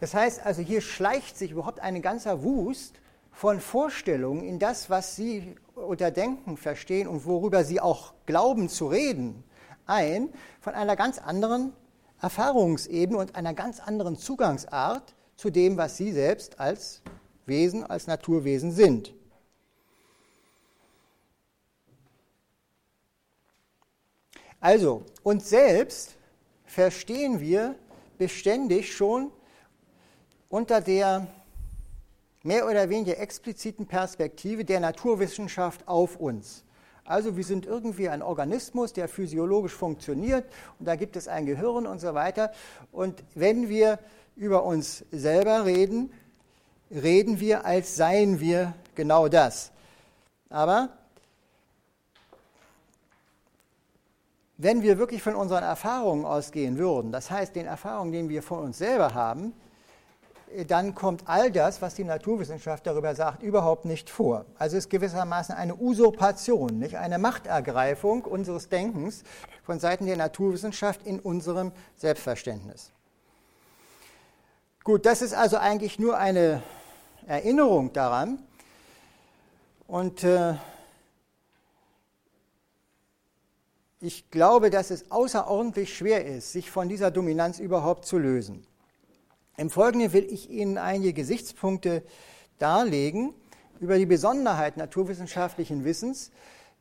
Das 0.00 0.14
heißt 0.14 0.44
also, 0.44 0.62
hier 0.62 0.80
schleicht 0.80 1.38
sich 1.38 1.52
überhaupt 1.52 1.80
ein 1.80 2.02
ganzer 2.02 2.42
Wust 2.42 3.00
von 3.32 3.60
Vorstellungen 3.60 4.42
in 4.42 4.58
das, 4.58 4.90
was 4.90 5.16
Sie 5.16 5.56
unter 5.74 6.10
Denken 6.10 6.56
verstehen 6.56 7.08
und 7.08 7.24
worüber 7.26 7.64
Sie 7.64 7.80
auch 7.80 8.14
glauben 8.26 8.68
zu 8.68 8.88
reden 8.88 9.44
ein 9.86 10.30
von 10.60 10.74
einer 10.74 10.96
ganz 10.96 11.18
anderen 11.18 11.72
Erfahrungsebene 12.20 13.18
und 13.18 13.36
einer 13.36 13.54
ganz 13.54 13.80
anderen 13.80 14.16
Zugangsart 14.16 15.14
zu 15.36 15.50
dem, 15.50 15.76
was 15.76 15.96
Sie 15.96 16.12
selbst 16.12 16.58
als 16.60 17.02
Wesen, 17.46 17.84
als 17.84 18.06
Naturwesen 18.06 18.72
sind. 18.72 19.14
Also, 24.60 25.04
uns 25.22 25.48
selbst 25.48 26.16
verstehen 26.64 27.40
wir 27.40 27.76
beständig 28.18 28.96
schon 28.96 29.30
unter 30.48 30.80
der 30.80 31.26
mehr 32.42 32.66
oder 32.66 32.88
weniger 32.88 33.18
expliziten 33.18 33.86
Perspektive 33.86 34.64
der 34.64 34.80
Naturwissenschaft 34.80 35.86
auf 35.88 36.16
uns. 36.16 36.64
Also 37.04 37.36
wir 37.36 37.44
sind 37.44 37.66
irgendwie 37.66 38.08
ein 38.08 38.22
Organismus, 38.22 38.92
der 38.92 39.08
physiologisch 39.08 39.74
funktioniert 39.74 40.44
und 40.78 40.86
da 40.86 40.96
gibt 40.96 41.16
es 41.16 41.28
ein 41.28 41.46
Gehirn 41.46 41.86
und 41.86 42.00
so 42.00 42.14
weiter. 42.14 42.52
Und 42.92 43.22
wenn 43.34 43.68
wir 43.68 43.98
über 44.34 44.64
uns 44.64 45.04
selber 45.12 45.64
reden, 45.64 46.12
reden 46.90 47.40
wir, 47.40 47.64
als 47.64 47.96
seien 47.96 48.40
wir 48.40 48.74
genau 48.94 49.28
das. 49.28 49.70
Aber 50.50 50.90
wenn 54.58 54.82
wir 54.82 54.98
wirklich 54.98 55.22
von 55.22 55.34
unseren 55.34 55.62
Erfahrungen 55.62 56.24
ausgehen 56.24 56.78
würden, 56.78 57.12
das 57.12 57.30
heißt 57.30 57.54
den 57.54 57.66
Erfahrungen, 57.66 58.12
die 58.12 58.28
wir 58.28 58.42
von 58.42 58.60
uns 58.60 58.78
selber 58.78 59.14
haben, 59.14 59.52
dann 60.66 60.94
kommt 60.94 61.24
all 61.26 61.50
das, 61.50 61.82
was 61.82 61.94
die 61.94 62.04
Naturwissenschaft 62.04 62.86
darüber 62.86 63.14
sagt, 63.14 63.42
überhaupt 63.42 63.84
nicht 63.84 64.08
vor. 64.08 64.46
Also 64.58 64.76
es 64.76 64.84
ist 64.84 64.90
gewissermaßen 64.90 65.54
eine 65.54 65.74
Usurpation, 65.74 66.78
nicht 66.78 66.96
eine 66.96 67.18
Machtergreifung 67.18 68.22
unseres 68.22 68.68
Denkens 68.68 69.24
von 69.64 69.80
Seiten 69.80 70.06
der 70.06 70.16
Naturwissenschaft 70.16 71.04
in 71.04 71.20
unserem 71.20 71.72
Selbstverständnis. 71.96 72.92
Gut, 74.84 75.04
das 75.04 75.20
ist 75.20 75.34
also 75.34 75.56
eigentlich 75.56 75.98
nur 75.98 76.16
eine 76.16 76.62
Erinnerung 77.26 77.92
daran. 77.92 78.38
Und 79.88 80.22
äh, 80.22 80.54
ich 84.00 84.30
glaube, 84.30 84.70
dass 84.70 84.90
es 84.90 85.10
außerordentlich 85.10 85.96
schwer 85.96 86.24
ist, 86.24 86.52
sich 86.52 86.70
von 86.70 86.88
dieser 86.88 87.10
Dominanz 87.10 87.58
überhaupt 87.58 88.06
zu 88.06 88.18
lösen. 88.18 88.64
Im 89.56 89.70
Folgenden 89.70 90.12
will 90.12 90.26
ich 90.30 90.50
Ihnen 90.50 90.76
einige 90.76 91.14
Gesichtspunkte 91.14 92.02
darlegen 92.58 93.32
über 93.80 93.96
die 93.96 94.06
Besonderheit 94.06 94.76
naturwissenschaftlichen 94.76 95.84
Wissens, 95.84 96.30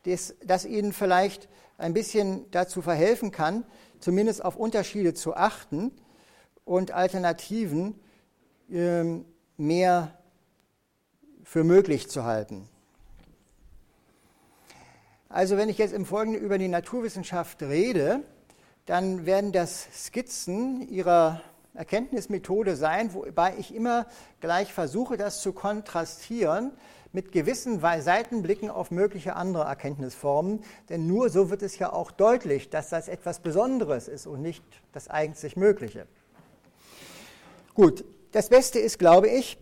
das, 0.04 0.36
das 0.44 0.66
Ihnen 0.66 0.92
vielleicht 0.92 1.48
ein 1.78 1.94
bisschen 1.94 2.50
dazu 2.52 2.82
verhelfen 2.82 3.32
kann, 3.32 3.66
zumindest 4.00 4.44
auf 4.44 4.58
Unterschiede 4.58 5.14
zu 5.14 5.36
achten 5.36 5.92
und 6.66 6.92
Alternativen 6.92 8.00
äh, 8.70 9.04
mehr 9.58 10.18
für 11.44 11.64
möglich 11.64 12.10
zu 12.10 12.26
halten. 12.26 12.68
Also 15.30 15.58
wenn 15.58 15.70
ich 15.70 15.78
jetzt 15.78 15.94
im 15.94 16.06
Folgenden 16.06 16.42
über 16.42 16.58
die 16.58 16.68
Naturwissenschaft 16.68 17.62
rede, 17.64 18.22
dann 18.86 19.26
werden 19.26 19.52
das 19.52 19.88
Skizzen 19.94 20.88
ihrer 20.90 21.42
Erkenntnismethode 21.76 22.76
sein, 22.76 23.14
wobei 23.14 23.56
ich 23.58 23.74
immer 23.74 24.06
gleich 24.40 24.74
versuche, 24.74 25.18
das 25.18 25.42
zu 25.42 25.54
kontrastieren 25.54 26.72
mit 27.12 27.32
gewissen 27.32 27.80
Seitenblicken 27.80 28.70
auf 28.70 28.92
mögliche 28.92 29.36
andere 29.36 29.64
Erkenntnisformen, 29.64 30.64
denn 30.90 31.08
nur 31.08 31.30
so 31.30 31.50
wird 31.50 31.62
es 31.62 31.80
ja 31.80 31.94
auch 31.94 32.12
deutlich, 32.12 32.70
dass 32.70 32.90
das 32.90 33.08
etwas 33.08 33.40
Besonderes 33.40 34.10
ist 34.10 34.28
und 34.28 34.42
nicht 34.42 34.64
das 34.92 35.08
einzig 35.08 35.56
Mögliche. 35.56 36.08
Gut, 37.74 38.04
das 38.34 38.50
Beste 38.50 38.80
ist, 38.80 39.00
glaube 39.00 39.30
ich, 39.30 39.58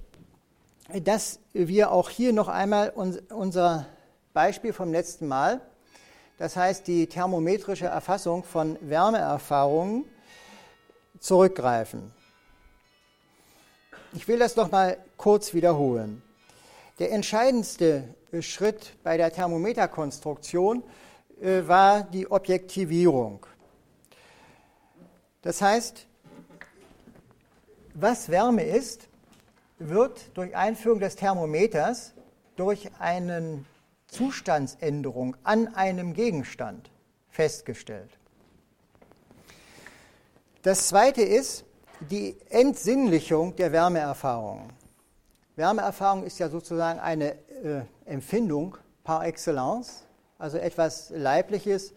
dass 1.03 1.39
wir 1.53 1.91
auch 1.91 2.09
hier 2.09 2.33
noch 2.33 2.47
einmal 2.47 2.89
unser 3.29 3.85
Beispiel 4.33 4.73
vom 4.73 4.91
letzten 4.91 5.27
Mal, 5.27 5.61
das 6.39 6.55
heißt 6.55 6.87
die 6.87 7.05
thermometrische 7.05 7.85
Erfassung 7.85 8.43
von 8.43 8.77
Wärmeerfahrungen, 8.81 10.05
zurückgreifen. 11.23 12.11
Ich 14.13 14.27
will 14.27 14.37
das 14.37 14.55
noch 14.55 14.69
mal 14.69 14.97
kurz 15.17 15.53
wiederholen. 15.53 16.21
Der 16.99 17.11
entscheidendste 17.11 18.03
Schritt 18.41 18.93
bei 19.03 19.17
der 19.17 19.31
Thermometerkonstruktion 19.31 20.83
äh, 21.41 21.67
war 21.67 22.03
die 22.03 22.29
Objektivierung. 22.29 23.45
Das 25.41 25.61
heißt, 25.61 26.05
was 27.95 28.29
Wärme 28.29 28.63
ist, 28.63 29.07
wird 29.79 30.35
durch 30.37 30.55
Einführung 30.55 30.99
des 30.99 31.15
Thermometers 31.15 32.13
durch 32.55 32.91
eine 32.99 33.65
Zustandsänderung 34.07 35.35
an 35.43 35.73
einem 35.73 36.13
Gegenstand 36.13 36.91
festgestellt. 37.29 38.11
Das 40.63 40.87
Zweite 40.87 41.23
ist, 41.23 41.65
die 41.99 42.37
Entsinnlichung 42.49 43.53
der 43.57 43.73
Wärmeerfahrung. 43.73 44.69
Wärmeerfahrung 45.57 46.23
ist 46.23 46.39
ja 46.39 46.47
sozusagen 46.47 47.01
eine 47.01 47.33
äh, 47.33 47.81
Empfindung 48.05 48.77
par 49.03 49.25
excellence, 49.27 50.05
also 50.39 50.57
etwas 50.57 51.09
Leibliches, 51.09 51.93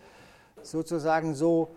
sozusagen 0.62 1.36
so 1.36 1.76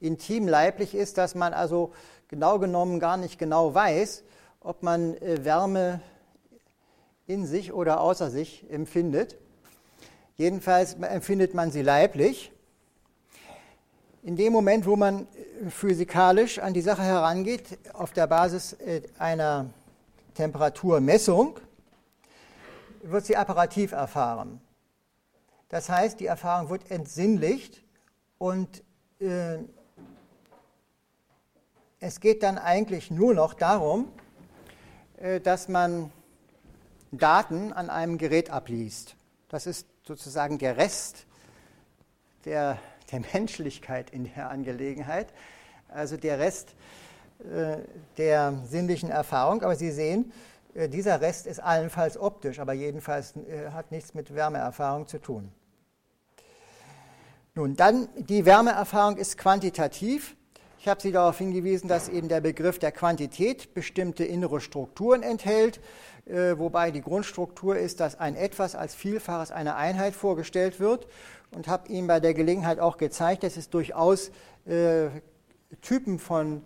intim 0.00 0.48
leiblich 0.48 0.96
ist, 0.96 1.18
dass 1.18 1.36
man 1.36 1.54
also 1.54 1.92
genau 2.26 2.58
genommen 2.58 2.98
gar 2.98 3.16
nicht 3.16 3.38
genau 3.38 3.72
weiß, 3.72 4.24
ob 4.58 4.82
man 4.82 5.14
äh, 5.18 5.44
Wärme 5.44 6.00
in 7.28 7.46
sich 7.46 7.72
oder 7.72 8.00
außer 8.00 8.28
sich 8.30 8.68
empfindet. 8.72 9.36
Jedenfalls 10.34 10.94
empfindet 10.94 11.54
man 11.54 11.70
sie 11.70 11.82
leiblich. 11.82 12.50
In 14.24 14.36
dem 14.36 14.54
Moment, 14.54 14.86
wo 14.86 14.96
man 14.96 15.26
äh, 15.26 15.68
physikalisch 15.68 16.58
an 16.58 16.72
die 16.72 16.80
Sache 16.80 17.02
herangeht, 17.02 17.78
auf 17.92 18.12
der 18.12 18.26
Basis 18.26 18.72
äh, 18.72 19.02
einer 19.18 19.66
Temperaturmessung, 20.32 21.60
wird 23.02 23.26
sie 23.26 23.36
apparativ 23.36 23.92
erfahren. 23.92 24.62
Das 25.68 25.90
heißt, 25.90 26.20
die 26.20 26.26
Erfahrung 26.26 26.70
wird 26.70 26.90
entsinnlicht 26.90 27.82
und 28.38 28.82
äh, 29.20 29.58
es 32.00 32.18
geht 32.18 32.42
dann 32.42 32.56
eigentlich 32.56 33.10
nur 33.10 33.34
noch 33.34 33.52
darum, 33.52 34.10
äh, 35.18 35.38
dass 35.38 35.68
man 35.68 36.10
Daten 37.12 37.74
an 37.74 37.90
einem 37.90 38.16
Gerät 38.16 38.48
abliest. 38.48 39.16
Das 39.50 39.66
ist 39.66 39.86
sozusagen 40.02 40.56
der 40.56 40.78
Rest 40.78 41.26
der, 42.46 42.78
der 43.14 43.22
Menschlichkeit 43.32 44.10
in 44.10 44.30
der 44.34 44.50
Angelegenheit, 44.50 45.28
also 45.88 46.16
der 46.16 46.38
Rest 46.38 46.74
äh, 47.40 47.78
der 48.16 48.54
sinnlichen 48.68 49.10
Erfahrung. 49.10 49.62
Aber 49.62 49.76
Sie 49.76 49.90
sehen, 49.90 50.32
äh, 50.74 50.88
dieser 50.88 51.20
Rest 51.20 51.46
ist 51.46 51.60
allenfalls 51.60 52.18
optisch, 52.18 52.58
aber 52.58 52.72
jedenfalls 52.72 53.36
äh, 53.36 53.70
hat 53.70 53.92
nichts 53.92 54.14
mit 54.14 54.34
Wärmeerfahrung 54.34 55.06
zu 55.06 55.18
tun. 55.18 55.52
Nun, 57.54 57.76
dann 57.76 58.08
die 58.16 58.44
Wärmeerfahrung 58.44 59.16
ist 59.16 59.38
quantitativ. 59.38 60.36
Ich 60.80 60.88
habe 60.88 61.00
Sie 61.00 61.12
darauf 61.12 61.38
hingewiesen, 61.38 61.88
dass 61.88 62.08
eben 62.08 62.28
der 62.28 62.40
Begriff 62.40 62.80
der 62.80 62.90
Quantität 62.90 63.74
bestimmte 63.74 64.24
innere 64.24 64.60
Strukturen 64.60 65.22
enthält, 65.22 65.80
wobei 66.26 66.90
die 66.90 67.02
Grundstruktur 67.02 67.76
ist, 67.76 68.00
dass 68.00 68.18
ein 68.18 68.34
Etwas 68.34 68.74
als 68.74 68.94
Vielfaches 68.94 69.50
einer 69.50 69.76
Einheit 69.76 70.14
vorgestellt 70.14 70.80
wird 70.80 71.06
und 71.50 71.68
habe 71.68 71.88
Ihnen 71.88 72.06
bei 72.06 72.20
der 72.20 72.34
Gelegenheit 72.34 72.78
auch 72.78 72.96
gezeigt, 72.96 73.42
dass 73.42 73.56
es 73.56 73.68
durchaus 73.70 74.30
äh, 74.66 75.08
Typen 75.82 76.18
von 76.18 76.62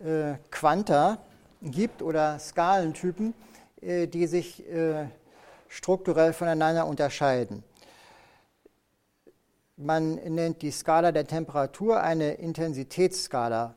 äh, 0.00 0.34
Quanta 0.50 1.18
gibt 1.62 2.02
oder 2.02 2.38
Skalentypen, 2.38 3.34
äh, 3.80 4.06
die 4.06 4.26
sich 4.26 4.66
äh, 4.68 5.06
strukturell 5.68 6.32
voneinander 6.32 6.86
unterscheiden. 6.86 7.62
Man 9.76 10.14
nennt 10.14 10.62
die 10.62 10.70
Skala 10.70 11.10
der 11.10 11.26
Temperatur 11.26 12.00
eine 12.00 12.34
Intensitätsskala. 12.34 13.74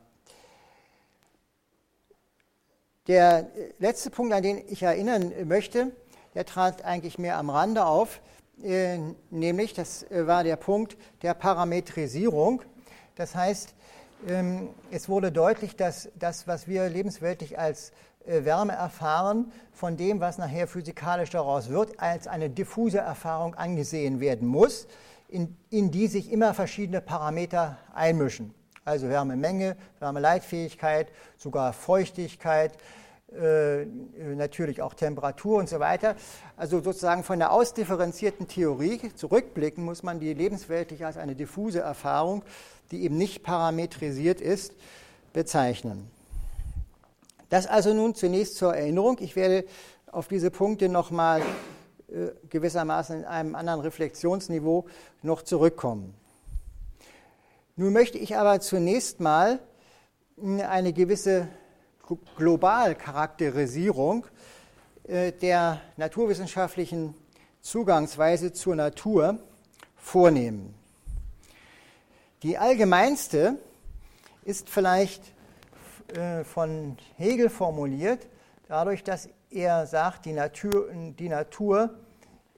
Der 3.08 3.46
letzte 3.78 4.10
Punkt, 4.10 4.34
an 4.34 4.42
den 4.42 4.62
ich 4.68 4.82
erinnern 4.82 5.32
möchte, 5.46 5.92
der 6.34 6.44
trat 6.44 6.84
eigentlich 6.84 7.18
mehr 7.18 7.38
am 7.38 7.48
Rande 7.48 7.86
auf, 7.86 8.20
äh, 8.62 8.98
nämlich 9.30 9.72
das 9.72 10.04
war 10.10 10.44
der 10.44 10.56
Punkt 10.56 10.98
der 11.22 11.32
Parametrisierung. 11.32 12.60
Das 13.16 13.34
heißt, 13.34 13.74
ähm, 14.28 14.68
es 14.90 15.08
wurde 15.08 15.32
deutlich, 15.32 15.74
dass 15.74 16.10
das, 16.18 16.46
was 16.46 16.68
wir 16.68 16.86
lebensweltlich 16.90 17.58
als 17.58 17.92
äh, 18.26 18.44
Wärme 18.44 18.74
erfahren, 18.74 19.52
von 19.72 19.96
dem, 19.96 20.20
was 20.20 20.36
nachher 20.36 20.68
physikalisch 20.68 21.30
daraus 21.30 21.70
wird, 21.70 21.98
als 22.00 22.26
eine 22.26 22.50
diffuse 22.50 22.98
Erfahrung 22.98 23.54
angesehen 23.54 24.20
werden 24.20 24.46
muss 24.46 24.86
in, 25.28 25.56
in 25.70 25.90
die 25.90 26.08
sich 26.08 26.32
immer 26.32 26.52
verschiedene 26.52 27.00
Parameter 27.00 27.78
einmischen. 27.94 28.54
Also 28.88 29.10
Wärmemenge, 29.10 29.76
Wärmeleitfähigkeit, 30.00 31.08
sogar 31.36 31.74
Feuchtigkeit, 31.74 32.72
äh, 33.30 33.84
natürlich 34.34 34.80
auch 34.80 34.94
Temperatur 34.94 35.58
und 35.58 35.68
so 35.68 35.78
weiter. 35.78 36.16
Also 36.56 36.80
sozusagen 36.80 37.22
von 37.22 37.38
der 37.38 37.52
ausdifferenzierten 37.52 38.48
Theorie 38.48 39.12
zurückblicken 39.14 39.84
muss 39.84 40.02
man 40.02 40.20
die 40.20 40.32
lebensweltlich 40.32 41.04
als 41.04 41.18
eine 41.18 41.34
diffuse 41.34 41.80
Erfahrung, 41.80 42.42
die 42.90 43.02
eben 43.02 43.18
nicht 43.18 43.42
parametrisiert 43.42 44.40
ist, 44.40 44.72
bezeichnen. 45.34 46.10
Das 47.50 47.66
also 47.66 47.92
nun 47.92 48.14
zunächst 48.14 48.56
zur 48.56 48.74
Erinnerung. 48.74 49.18
Ich 49.20 49.36
werde 49.36 49.66
auf 50.10 50.28
diese 50.28 50.50
Punkte 50.50 50.88
nochmal 50.88 51.42
äh, 52.10 52.28
gewissermaßen 52.48 53.18
in 53.18 53.24
einem 53.26 53.54
anderen 53.54 53.82
Reflexionsniveau 53.82 54.86
noch 55.20 55.42
zurückkommen. 55.42 56.14
Nun 57.80 57.92
möchte 57.92 58.18
ich 58.18 58.36
aber 58.36 58.58
zunächst 58.58 59.20
mal 59.20 59.60
hm, 60.36 60.60
eine 60.62 60.92
gewisse 60.92 61.46
Globalcharakterisierung 62.36 64.26
äh, 65.04 65.30
der 65.30 65.80
naturwissenschaftlichen 65.96 67.14
Zugangsweise 67.60 68.52
zur 68.52 68.74
Natur 68.74 69.38
vornehmen. 69.94 70.74
Die 72.42 72.58
allgemeinste 72.58 73.58
ist 74.42 74.68
vielleicht 74.68 75.32
äh, 76.16 76.42
von 76.42 76.98
Hegel 77.16 77.48
formuliert, 77.48 78.26
dadurch, 78.66 79.04
dass 79.04 79.28
er 79.52 79.86
sagt, 79.86 80.24
die 80.24 80.32
Natur, 80.32 80.90
die 81.16 81.28
Natur 81.28 81.94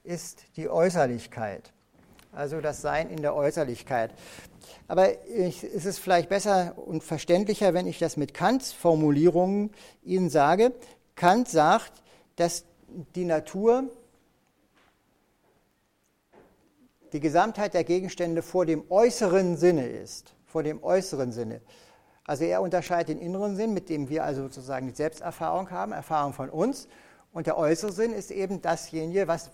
ist 0.03 0.45
die 0.55 0.67
Äußerlichkeit, 0.67 1.71
also 2.31 2.59
das 2.59 2.81
Sein 2.81 3.11
in 3.11 3.21
der 3.21 3.35
Äußerlichkeit. 3.35 4.15
Aber 4.87 5.25
ich, 5.27 5.63
es 5.63 5.85
ist 5.85 5.99
vielleicht 5.99 6.29
besser 6.29 6.77
und 6.77 7.03
verständlicher, 7.03 7.73
wenn 7.73 7.87
ich 7.87 7.99
das 7.99 8.17
mit 8.17 8.33
Kants 8.33 8.71
Formulierungen 8.71 9.71
Ihnen 10.03 10.29
sage. 10.29 10.73
Kant 11.15 11.49
sagt, 11.49 12.01
dass 12.35 12.65
die 13.15 13.25
Natur 13.25 13.89
die 17.13 17.19
Gesamtheit 17.19 17.73
der 17.73 17.83
Gegenstände 17.83 18.41
vor 18.41 18.65
dem 18.65 18.83
äußeren 18.89 19.57
Sinne 19.57 19.87
ist, 19.87 20.33
vor 20.45 20.63
dem 20.63 20.83
äußeren 20.83 21.31
Sinne. 21.31 21.61
Also 22.25 22.45
er 22.45 22.61
unterscheidet 22.61 23.09
den 23.09 23.19
inneren 23.19 23.55
Sinn, 23.55 23.73
mit 23.73 23.89
dem 23.89 24.09
wir 24.09 24.23
also 24.23 24.43
sozusagen 24.43 24.87
die 24.87 24.95
Selbsterfahrung 24.95 25.71
haben, 25.71 25.91
Erfahrung 25.91 26.33
von 26.33 26.49
uns. 26.49 26.87
Und 27.33 27.47
der 27.47 27.57
äußere 27.57 27.91
Sinn 27.91 28.13
ist 28.13 28.31
eben 28.31 28.61
dasjenige, 28.61 29.27
was 29.27 29.51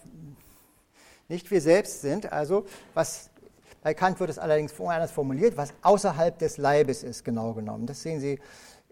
nicht 1.27 1.49
wir 1.51 1.61
selbst 1.61 2.01
sind, 2.01 2.31
also 2.31 2.65
was 2.93 3.29
bei 3.87 3.93
Kant 3.93 4.19
wird 4.19 4.29
es 4.29 4.37
allerdings 4.37 4.77
anders 4.81 5.11
formuliert, 5.11 5.55
was 5.55 5.73
außerhalb 5.81 6.37
des 6.37 6.57
Leibes 6.57 7.03
ist, 7.03 7.23
genau 7.23 7.53
genommen. 7.53 7.85
Das 7.85 8.01
sehen 8.01 8.19
Sie 8.19 8.37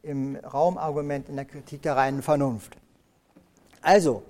im 0.03 0.37
Raumargument 0.37 1.27
in 1.27 1.35
der 1.35 1.43
Kritik 1.43 1.81
der 1.81 1.97
reinen 1.97 2.21
Vernunft. 2.21 2.77
Also, 3.81 4.23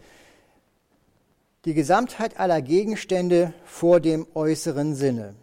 die 1.65 1.75
Gesamtheit 1.75 2.39
aller 2.39 2.63
Gegenstände 2.63 3.54
vor 3.63 3.99
dem 3.99 4.25
äußeren 4.34 4.95
Sinne. 4.95 5.36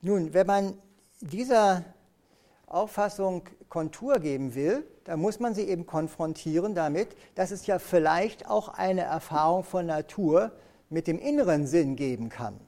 Nun, 0.00 0.34
wenn 0.34 0.48
man 0.48 0.74
dieser 1.20 1.84
Auffassung 2.66 3.44
Kontur 3.68 4.18
geben 4.18 4.56
will, 4.56 4.84
dann 5.04 5.20
muss 5.20 5.38
man 5.38 5.54
sie 5.54 5.68
eben 5.68 5.86
konfrontieren 5.86 6.74
damit, 6.74 7.10
dass 7.36 7.52
es 7.52 7.64
ja 7.68 7.78
vielleicht 7.78 8.50
auch 8.50 8.70
eine 8.70 9.02
Erfahrung 9.02 9.62
von 9.62 9.86
Natur 9.86 10.50
mit 10.90 11.06
dem 11.06 11.20
inneren 11.20 11.68
Sinn 11.68 11.94
geben 11.94 12.28
kann. 12.28 12.58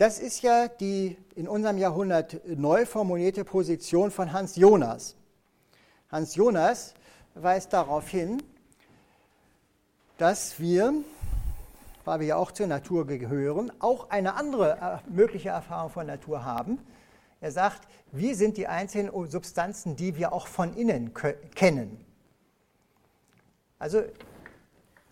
Das 0.00 0.18
ist 0.18 0.40
ja 0.40 0.66
die 0.66 1.18
in 1.34 1.46
unserem 1.46 1.76
Jahrhundert 1.76 2.40
neu 2.46 2.86
formulierte 2.86 3.44
Position 3.44 4.10
von 4.10 4.32
Hans 4.32 4.56
Jonas. 4.56 5.14
Hans 6.10 6.36
Jonas 6.36 6.94
weist 7.34 7.74
darauf 7.74 8.08
hin, 8.08 8.42
dass 10.16 10.58
wir, 10.58 10.94
weil 12.06 12.20
wir 12.20 12.28
ja 12.28 12.36
auch 12.36 12.50
zur 12.50 12.66
Natur 12.66 13.06
gehören, 13.06 13.70
auch 13.78 14.08
eine 14.08 14.36
andere 14.36 15.02
äh, 15.06 15.10
mögliche 15.12 15.50
Erfahrung 15.50 15.90
von 15.90 16.06
Natur 16.06 16.46
haben, 16.46 16.78
er 17.42 17.52
sagt, 17.52 17.86
wir 18.10 18.34
sind 18.36 18.56
die 18.56 18.68
einzelnen 18.68 19.12
Substanzen, 19.26 19.96
die 19.96 20.16
wir 20.16 20.32
auch 20.32 20.46
von 20.46 20.72
innen 20.78 21.12
kennen. 21.54 22.02
Also 23.78 24.02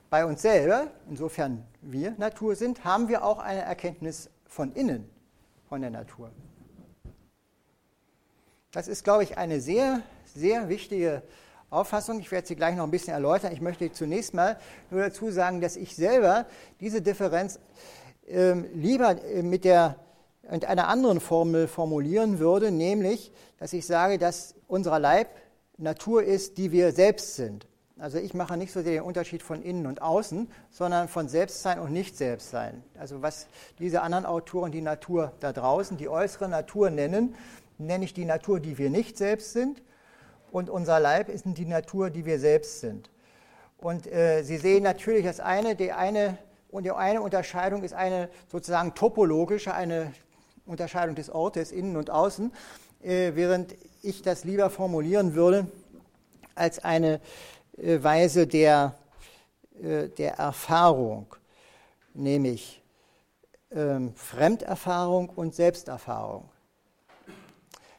bei 0.08 0.24
uns 0.24 0.40
selber, 0.40 0.86
insofern 1.10 1.66
wir 1.82 2.12
Natur 2.12 2.56
sind, 2.56 2.86
haben 2.86 3.08
wir 3.08 3.22
auch 3.22 3.38
eine 3.38 3.60
Erkenntnis 3.60 4.30
von 4.48 4.72
innen, 4.72 5.08
von 5.68 5.80
der 5.80 5.90
Natur. 5.90 6.30
Das 8.72 8.88
ist, 8.88 9.04
glaube 9.04 9.22
ich, 9.22 9.38
eine 9.38 9.60
sehr, 9.60 10.02
sehr 10.34 10.68
wichtige 10.68 11.22
Auffassung. 11.70 12.20
Ich 12.20 12.30
werde 12.30 12.46
sie 12.46 12.56
gleich 12.56 12.74
noch 12.74 12.84
ein 12.84 12.90
bisschen 12.90 13.12
erläutern. 13.12 13.52
Ich 13.52 13.60
möchte 13.60 13.92
zunächst 13.92 14.34
mal 14.34 14.58
nur 14.90 15.00
dazu 15.00 15.30
sagen, 15.30 15.60
dass 15.60 15.76
ich 15.76 15.94
selber 15.94 16.46
diese 16.80 17.00
Differenz 17.00 17.60
äh, 18.26 18.54
lieber 18.74 19.16
mit 19.42 19.64
der 19.64 19.96
mit 20.50 20.64
einer 20.64 20.88
anderen 20.88 21.20
Formel 21.20 21.68
formulieren 21.68 22.38
würde, 22.38 22.70
nämlich, 22.70 23.32
dass 23.58 23.72
ich 23.72 23.86
sage, 23.86 24.18
dass 24.18 24.54
unser 24.66 24.98
Leib 24.98 25.28
Natur 25.76 26.22
ist, 26.22 26.58
die 26.58 26.72
wir 26.72 26.92
selbst 26.92 27.36
sind. 27.36 27.66
Also 28.00 28.18
ich 28.18 28.32
mache 28.32 28.56
nicht 28.56 28.72
so 28.72 28.82
den 28.82 29.02
Unterschied 29.02 29.42
von 29.42 29.60
innen 29.60 29.86
und 29.86 30.02
außen, 30.02 30.48
sondern 30.70 31.08
von 31.08 31.28
Selbstsein 31.28 31.80
und 31.80 31.92
Nicht-Selbstsein. 31.92 32.84
Also 32.96 33.22
was 33.22 33.48
diese 33.80 34.02
anderen 34.02 34.24
Autoren 34.24 34.70
die 34.70 34.82
Natur 34.82 35.32
da 35.40 35.52
draußen, 35.52 35.96
die 35.96 36.08
äußere 36.08 36.48
Natur 36.48 36.90
nennen, 36.90 37.34
nenne 37.76 38.04
ich 38.04 38.14
die 38.14 38.24
Natur, 38.24 38.60
die 38.60 38.78
wir 38.78 38.88
nicht 38.88 39.18
selbst 39.18 39.52
sind. 39.52 39.82
Und 40.52 40.70
unser 40.70 41.00
Leib 41.00 41.28
ist 41.28 41.44
die 41.46 41.66
Natur, 41.66 42.10
die 42.10 42.24
wir 42.24 42.38
selbst 42.38 42.80
sind. 42.80 43.10
Und 43.78 44.06
äh, 44.06 44.42
Sie 44.42 44.58
sehen 44.58 44.84
natürlich, 44.84 45.24
dass 45.24 45.40
eine, 45.40 45.74
die 45.74 45.92
eine, 45.92 46.38
und 46.70 46.84
die 46.84 46.92
eine 46.92 47.20
Unterscheidung 47.20 47.82
ist 47.82 47.94
eine 47.94 48.28
sozusagen 48.50 48.94
topologische, 48.94 49.74
eine 49.74 50.12
Unterscheidung 50.66 51.16
des 51.16 51.30
Ortes, 51.30 51.72
innen 51.72 51.96
und 51.96 52.10
außen, 52.10 52.52
äh, 53.02 53.32
während 53.34 53.74
ich 54.02 54.22
das 54.22 54.44
lieber 54.44 54.70
formulieren 54.70 55.34
würde 55.34 55.66
als 56.54 56.84
eine 56.84 57.20
Weise 57.80 58.46
der, 58.46 58.94
äh, 59.80 60.08
der 60.08 60.34
Erfahrung, 60.34 61.34
nämlich 62.14 62.82
ähm, 63.70 64.14
Fremderfahrung 64.14 65.28
und 65.28 65.54
Selbsterfahrung. 65.54 66.48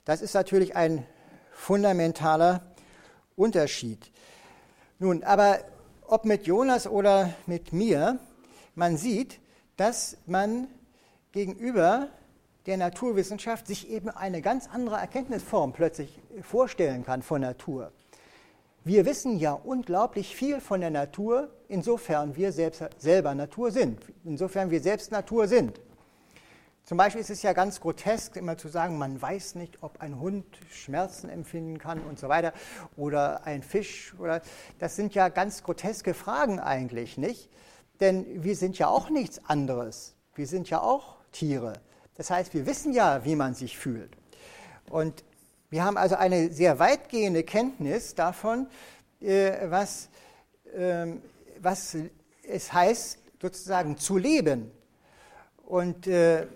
Das 0.06 0.22
ist 0.22 0.34
natürlich 0.34 0.76
ein 0.76 1.06
fundamentaler 1.52 2.62
Unterschied. 3.36 4.12
Nun, 4.98 5.24
aber 5.24 5.60
ob 6.08 6.26
mit 6.26 6.46
Jonas 6.46 6.88
oder 6.88 7.34
mit 7.46 7.72
mir, 7.72 8.20
man 8.76 8.98
sieht, 8.98 9.40
dass 9.78 10.18
man 10.26 10.68
gegenüber 11.32 12.10
der 12.66 12.78
Naturwissenschaft 12.78 13.68
sich 13.68 13.90
eben 13.90 14.10
eine 14.10 14.42
ganz 14.42 14.68
andere 14.68 14.98
Erkenntnisform 14.98 15.72
plötzlich 15.72 16.20
vorstellen 16.42 17.06
kann 17.06 17.22
von 17.22 17.42
Natur. 17.42 17.92
Wir 18.90 19.06
wissen 19.06 19.38
ja 19.38 19.52
unglaublich 19.52 20.36
viel 20.36 20.60
von 20.60 20.82
der 20.82 20.90
Natur, 20.90 21.52
insofern 21.68 22.36
wir 22.36 22.52
selbst, 22.52 22.84
selber 22.98 23.36
Natur 23.36 23.70
sind, 23.70 24.02
insofern 24.26 24.72
wir 24.72 24.82
selbst 24.82 25.12
Natur 25.12 25.48
sind. 25.48 25.80
Zum 26.86 26.98
Beispiel 26.98 27.22
ist 27.22 27.30
es 27.30 27.44
ja 27.44 27.54
ganz 27.54 27.82
grotesk, 27.82 28.36
immer 28.36 28.58
zu 28.58 28.68
sagen, 28.68 28.98
man 28.98 29.22
weiß 29.22 29.54
nicht, 29.54 29.84
ob 29.84 30.02
ein 30.02 30.20
Hund 30.20 30.44
Schmerzen 30.72 31.30
empfinden 31.30 31.78
kann 31.78 32.02
und 32.02 32.18
so 32.18 32.30
weiter 32.30 32.52
oder 32.98 33.46
ein 33.46 33.62
Fisch. 33.62 34.16
Oder, 34.18 34.42
das 34.80 34.96
sind 34.96 35.14
ja 35.14 35.30
ganz 35.30 35.62
groteske 35.62 36.16
Fragen 36.16 36.60
eigentlich, 36.60 37.20
nicht? 37.20 37.52
Denn 38.00 38.44
wir 38.44 38.56
sind 38.56 38.80
ja 38.80 38.88
auch 38.88 39.12
nichts 39.12 39.40
anderes. 39.46 40.16
Wir 40.34 40.48
sind 40.48 40.68
ja 40.68 40.82
auch 40.82 41.18
Tiere. 41.32 41.74
Das 42.16 42.32
heißt, 42.32 42.56
wir 42.56 42.66
wissen 42.66 42.92
ja, 42.94 43.24
wie 43.24 43.36
man 43.36 43.54
sich 43.54 43.78
fühlt. 43.78 44.18
Und 44.90 45.24
wir 45.70 45.84
haben 45.84 45.98
also 45.98 46.16
eine 46.16 46.52
sehr 46.52 46.80
weitgehende 46.80 47.44
Kenntnis 47.44 48.16
davon, 48.16 48.68
äh, 49.22 49.70
was, 49.70 50.10
ähm, 50.76 51.22
was 51.62 51.96
es 52.44 52.74
heißt, 52.74 53.20
sozusagen 53.42 53.98
zu 53.98 54.18
leben. 54.18 54.72
Und 55.66 56.08
äh, 56.08 56.48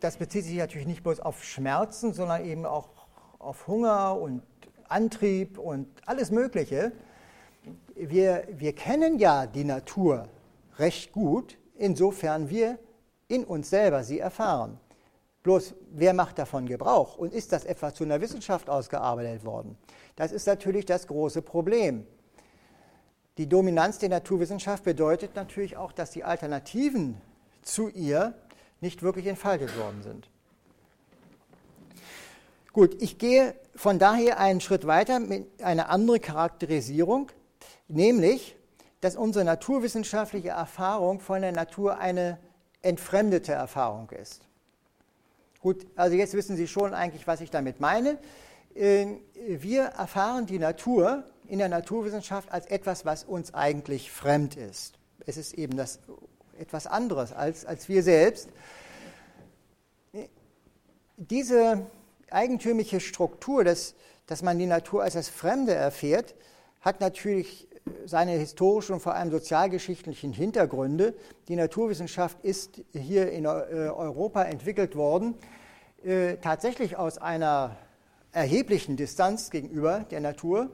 das 0.00 0.16
bezieht 0.16 0.44
sich 0.44 0.56
natürlich 0.56 0.86
nicht 0.86 1.02
bloß 1.02 1.20
auf 1.20 1.44
Schmerzen, 1.44 2.14
sondern 2.14 2.44
eben 2.46 2.64
auch 2.64 2.88
auf 3.38 3.66
Hunger 3.66 4.18
und 4.18 4.42
Antrieb 4.88 5.58
und 5.58 5.86
alles 6.06 6.30
Mögliche. 6.30 6.92
Wir, 7.94 8.48
wir 8.50 8.74
kennen 8.74 9.18
ja 9.18 9.46
die 9.46 9.64
Natur 9.64 10.28
recht 10.78 11.12
gut, 11.12 11.58
insofern 11.76 12.48
wir 12.48 12.78
in 13.28 13.44
uns 13.44 13.68
selber 13.70 14.02
sie 14.02 14.18
erfahren. 14.18 14.80
Bloß, 15.42 15.74
wer 15.92 16.12
macht 16.12 16.38
davon 16.38 16.66
Gebrauch? 16.66 17.16
Und 17.16 17.32
ist 17.32 17.52
das 17.52 17.64
etwa 17.64 17.94
zu 17.94 18.04
einer 18.04 18.20
Wissenschaft 18.20 18.68
ausgearbeitet 18.68 19.44
worden? 19.44 19.78
Das 20.16 20.32
ist 20.32 20.46
natürlich 20.46 20.84
das 20.84 21.06
große 21.06 21.40
Problem. 21.40 22.06
Die 23.38 23.48
Dominanz 23.48 23.98
der 23.98 24.10
Naturwissenschaft 24.10 24.84
bedeutet 24.84 25.34
natürlich 25.34 25.78
auch, 25.78 25.92
dass 25.92 26.10
die 26.10 26.24
Alternativen 26.24 27.18
zu 27.62 27.88
ihr 27.88 28.34
nicht 28.82 29.02
wirklich 29.02 29.26
entfaltet 29.26 29.78
worden 29.78 30.02
sind. 30.02 30.28
Gut, 32.72 33.00
ich 33.00 33.18
gehe 33.18 33.54
von 33.74 33.98
daher 33.98 34.38
einen 34.38 34.60
Schritt 34.60 34.86
weiter 34.86 35.20
mit 35.20 35.62
einer 35.62 35.88
anderen 35.88 36.20
Charakterisierung, 36.20 37.32
nämlich, 37.88 38.56
dass 39.00 39.16
unsere 39.16 39.44
naturwissenschaftliche 39.44 40.50
Erfahrung 40.50 41.20
von 41.20 41.40
der 41.40 41.52
Natur 41.52 41.98
eine 41.98 42.38
entfremdete 42.82 43.52
Erfahrung 43.52 44.10
ist. 44.10 44.42
Gut, 45.60 45.86
also 45.94 46.16
jetzt 46.16 46.32
wissen 46.32 46.56
Sie 46.56 46.66
schon 46.66 46.94
eigentlich, 46.94 47.26
was 47.26 47.42
ich 47.42 47.50
damit 47.50 47.80
meine. 47.80 48.18
Ähm, 48.74 49.20
wir 49.34 49.82
erfahren 49.82 50.46
die 50.46 50.58
Natur 50.58 51.24
in 51.48 51.58
der 51.58 51.68
Naturwissenschaft 51.68 52.50
als 52.50 52.66
etwas, 52.66 53.04
was 53.04 53.24
uns 53.24 53.52
eigentlich 53.52 54.10
fremd 54.10 54.56
ist. 54.56 54.94
Es 55.26 55.36
ist 55.36 55.52
eben 55.54 55.76
das 55.76 55.98
etwas 56.58 56.86
anderes 56.86 57.32
als, 57.32 57.66
als 57.66 57.88
wir 57.88 58.02
selbst. 58.02 58.48
Diese 61.16 61.86
eigentümliche 62.30 63.00
Struktur, 63.00 63.62
dass, 63.62 63.94
dass 64.26 64.42
man 64.42 64.58
die 64.58 64.66
Natur 64.66 65.02
als 65.02 65.14
das 65.14 65.28
Fremde 65.28 65.74
erfährt, 65.74 66.34
hat 66.80 67.00
natürlich 67.00 67.68
seine 68.04 68.32
historischen 68.32 68.94
und 68.94 69.00
vor 69.00 69.14
allem 69.14 69.30
sozialgeschichtlichen 69.30 70.32
Hintergründe. 70.32 71.14
Die 71.48 71.56
Naturwissenschaft 71.56 72.38
ist 72.42 72.82
hier 72.92 73.30
in 73.30 73.44
äh, 73.44 73.48
Europa 73.48 74.42
entwickelt 74.42 74.96
worden, 74.96 75.34
äh, 76.04 76.36
tatsächlich 76.36 76.96
aus 76.96 77.18
einer 77.18 77.76
erheblichen 78.32 78.96
Distanz 78.96 79.50
gegenüber 79.50 80.04
der 80.10 80.20
Natur, 80.20 80.70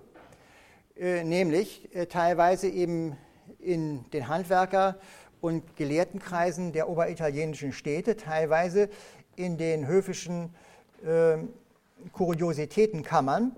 äh, 0.97 1.25
nämlich 1.25 1.89
teilweise 2.11 2.69
eben 2.69 3.17
in 3.59 4.09
den 4.11 4.29
Handwerker- 4.29 4.97
und 5.41 5.77
Gelehrtenkreisen 5.77 6.73
der 6.73 6.89
oberitalienischen 6.89 7.73
Städte, 7.73 8.17
teilweise 8.17 8.89
in 9.37 9.59
den 9.59 9.87
höfischen 9.87 10.55
Kuriositätenkammern 12.13 13.55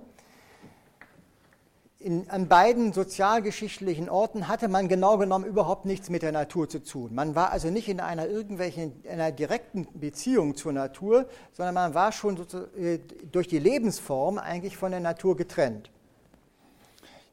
in, 2.00 2.30
an 2.30 2.46
beiden 2.46 2.92
sozialgeschichtlichen 2.92 4.08
Orten 4.08 4.46
hatte 4.46 4.68
man 4.68 4.86
genau 4.86 5.18
genommen 5.18 5.44
überhaupt 5.44 5.84
nichts 5.84 6.10
mit 6.10 6.22
der 6.22 6.30
Natur 6.30 6.68
zu 6.68 6.82
tun. 6.82 7.12
Man 7.12 7.34
war 7.34 7.50
also 7.50 7.70
nicht 7.70 7.88
in 7.88 8.00
einer 8.00 8.28
irgendwelchen 8.28 9.02
einer 9.10 9.32
direkten 9.32 9.88
Beziehung 9.94 10.54
zur 10.54 10.72
Natur, 10.72 11.26
sondern 11.52 11.74
man 11.74 11.94
war 11.94 12.12
schon 12.12 12.36
äh, 12.78 13.00
durch 13.32 13.48
die 13.48 13.58
Lebensform 13.58 14.38
eigentlich 14.38 14.76
von 14.76 14.92
der 14.92 15.00
Natur 15.00 15.36
getrennt. 15.36 15.90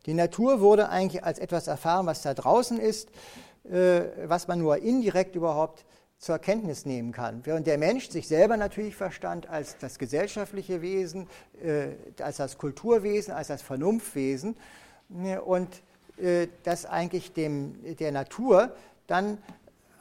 Die 0.07 0.15
Natur 0.15 0.61
wurde 0.61 0.89
eigentlich 0.89 1.23
als 1.23 1.37
etwas 1.37 1.67
erfahren, 1.67 2.07
was 2.07 2.23
da 2.23 2.33
draußen 2.33 2.79
ist, 2.79 3.09
äh, 3.65 4.01
was 4.25 4.47
man 4.47 4.59
nur 4.59 4.77
indirekt 4.77 5.35
überhaupt 5.35 5.85
zur 6.17 6.39
Kenntnis 6.39 6.85
nehmen 6.85 7.11
kann. 7.11 7.41
Während 7.43 7.67
der 7.67 7.77
Mensch 7.77 8.09
sich 8.09 8.27
selber 8.27 8.57
natürlich 8.57 8.95
verstand 8.95 9.49
als 9.49 9.77
das 9.77 9.99
gesellschaftliche 9.99 10.81
Wesen, 10.81 11.27
äh, 11.63 11.89
als 12.21 12.37
das 12.37 12.57
Kulturwesen, 12.57 13.33
als 13.33 13.47
das 13.47 13.61
Vernunftwesen 13.61 14.55
ne, 15.09 15.41
und 15.41 15.81
äh, 16.17 16.47
das 16.63 16.85
eigentlich 16.85 17.33
dem, 17.33 17.95
der 17.97 18.11
Natur 18.11 18.75
dann 19.07 19.37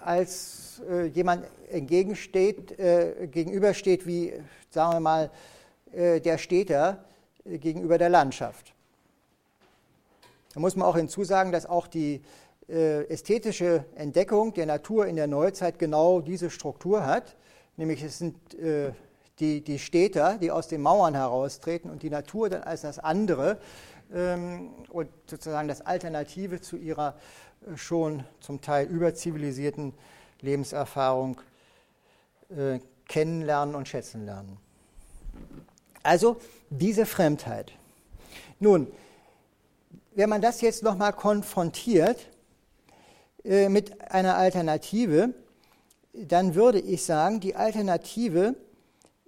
als 0.02 0.82
äh, 0.88 1.06
jemand 1.06 1.46
entgegensteht, 1.70 2.76
gegenübersteht 3.32 4.06
wie, 4.06 4.34
sagen 4.70 4.92
wir 4.92 5.00
mal, 5.00 5.30
der 5.92 6.38
Städter 6.38 7.04
gegenüber 7.44 7.98
der 7.98 8.10
Landschaft. 8.10 8.74
Da 10.52 10.60
muss 10.60 10.76
man 10.76 10.86
auch 10.86 10.96
hinzusagen, 10.96 11.52
dass 11.52 11.66
auch 11.66 11.86
die 11.86 12.22
ästhetische 12.68 13.84
Entdeckung 13.94 14.54
der 14.54 14.66
Natur 14.66 15.06
in 15.06 15.16
der 15.16 15.26
Neuzeit 15.26 15.78
genau 15.78 16.20
diese 16.20 16.50
Struktur 16.50 17.04
hat. 17.04 17.36
Nämlich 17.76 18.02
es 18.02 18.18
sind 18.18 18.54
äh, 18.54 18.92
die, 19.40 19.60
die 19.62 19.78
Städter, 19.78 20.38
die 20.38 20.50
aus 20.50 20.68
den 20.68 20.80
Mauern 20.80 21.14
heraustreten 21.14 21.90
und 21.90 22.02
die 22.02 22.10
Natur 22.10 22.48
dann 22.48 22.62
als 22.62 22.82
das 22.82 22.98
andere 22.98 23.58
ähm, 24.12 24.70
und 24.90 25.08
sozusagen 25.26 25.68
das 25.68 25.80
Alternative 25.80 26.60
zu 26.60 26.76
ihrer 26.76 27.16
äh, 27.66 27.76
schon 27.76 28.24
zum 28.40 28.60
Teil 28.60 28.86
überzivilisierten 28.86 29.92
Lebenserfahrung 30.40 31.40
äh, 32.50 32.78
kennenlernen 33.08 33.74
und 33.74 33.88
schätzen 33.88 34.24
lernen. 34.24 34.56
Also 36.02 36.36
diese 36.70 37.06
Fremdheit. 37.06 37.72
Nun, 38.60 38.86
wenn 40.14 40.28
man 40.28 40.40
das 40.40 40.60
jetzt 40.60 40.82
nochmal 40.82 41.12
konfrontiert 41.12 42.28
äh, 43.44 43.68
mit 43.68 44.10
einer 44.10 44.36
Alternative, 44.36 45.34
dann 46.12 46.54
würde 46.54 46.80
ich 46.80 47.04
sagen, 47.04 47.40
die 47.40 47.54
Alternative 47.54 48.54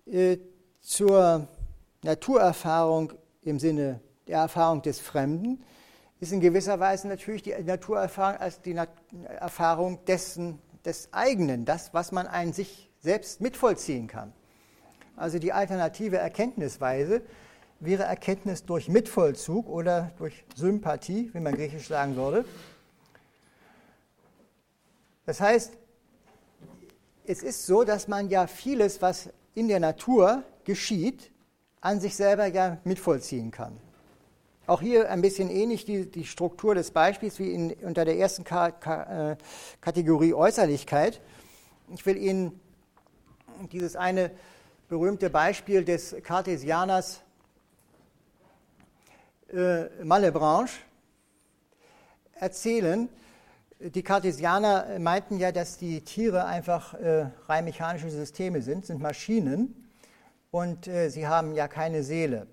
äh, 0.06 0.38
zur 0.80 1.48
Naturerfahrung 2.02 3.12
im 3.42 3.58
Sinne 3.58 4.00
der 4.26 4.38
Erfahrung 4.38 4.82
des 4.82 5.00
Fremden 5.00 5.62
ist 6.18 6.32
in 6.32 6.40
gewisser 6.40 6.80
Weise 6.80 7.08
natürlich 7.08 7.42
die 7.42 7.54
Naturerfahrung 7.62 8.40
als 8.40 8.60
die 8.62 8.74
Nat 8.74 8.88
Erfahrung 9.38 10.04
dessen, 10.06 10.58
des 10.84 11.08
eigenen, 11.12 11.64
das, 11.64 11.92
was 11.92 12.12
man 12.12 12.26
an 12.26 12.52
sich 12.52 12.90
selbst 13.00 13.40
mitvollziehen 13.40 14.06
kann. 14.06 14.32
Also 15.16 15.38
die 15.38 15.52
alternative 15.52 16.16
Erkenntnisweise 16.16 17.22
wäre 17.80 18.04
Erkenntnis 18.04 18.64
durch 18.64 18.88
Mitvollzug 18.88 19.68
oder 19.68 20.12
durch 20.18 20.44
Sympathie, 20.54 21.30
wie 21.34 21.40
man 21.40 21.54
griechisch 21.54 21.88
sagen 21.88 22.16
würde. 22.16 22.44
Das 25.26 25.40
heißt, 25.40 25.76
es 27.26 27.42
ist 27.42 27.66
so, 27.66 27.82
dass 27.82 28.06
man 28.06 28.28
ja 28.28 28.46
vieles, 28.46 29.02
was 29.02 29.28
in 29.54 29.68
der 29.68 29.80
Natur 29.80 30.44
geschieht, 30.64 31.32
an 31.80 32.00
sich 32.00 32.14
selber 32.16 32.46
ja 32.46 32.78
mitvollziehen 32.84 33.50
kann. 33.50 33.76
Auch 34.68 34.80
hier 34.80 35.10
ein 35.10 35.22
bisschen 35.22 35.50
ähnlich 35.50 35.84
die, 35.84 36.10
die 36.10 36.24
Struktur 36.24 36.74
des 36.74 36.90
Beispiels 36.90 37.38
wie 37.38 37.52
in, 37.52 37.72
unter 37.82 38.04
der 38.04 38.16
ersten 38.18 38.44
Ka 38.44 38.70
Ka 38.70 39.32
äh, 39.32 39.36
Kategorie 39.80 40.34
Äußerlichkeit. 40.34 41.20
Ich 41.94 42.04
will 42.06 42.16
Ihnen 42.16 42.60
dieses 43.72 43.94
eine 43.94 44.30
berühmte 44.88 45.30
Beispiel 45.30 45.84
des 45.84 46.16
Cartesianers 46.22 47.22
äh, 49.52 49.84
Malebranche 50.04 50.78
erzählen. 52.34 53.08
Die 53.78 54.02
Cartesianer 54.02 54.98
meinten 54.98 55.38
ja, 55.38 55.52
dass 55.52 55.76
die 55.76 56.00
Tiere 56.00 56.46
einfach 56.46 56.94
äh, 56.94 57.26
rein 57.46 57.66
mechanische 57.66 58.10
Systeme 58.10 58.62
sind, 58.62 58.86
sind 58.86 59.02
Maschinen 59.02 59.86
und 60.50 60.88
äh, 60.88 61.10
sie 61.10 61.26
haben 61.26 61.54
ja 61.54 61.68
keine 61.68 62.02
Seele. 62.02 62.46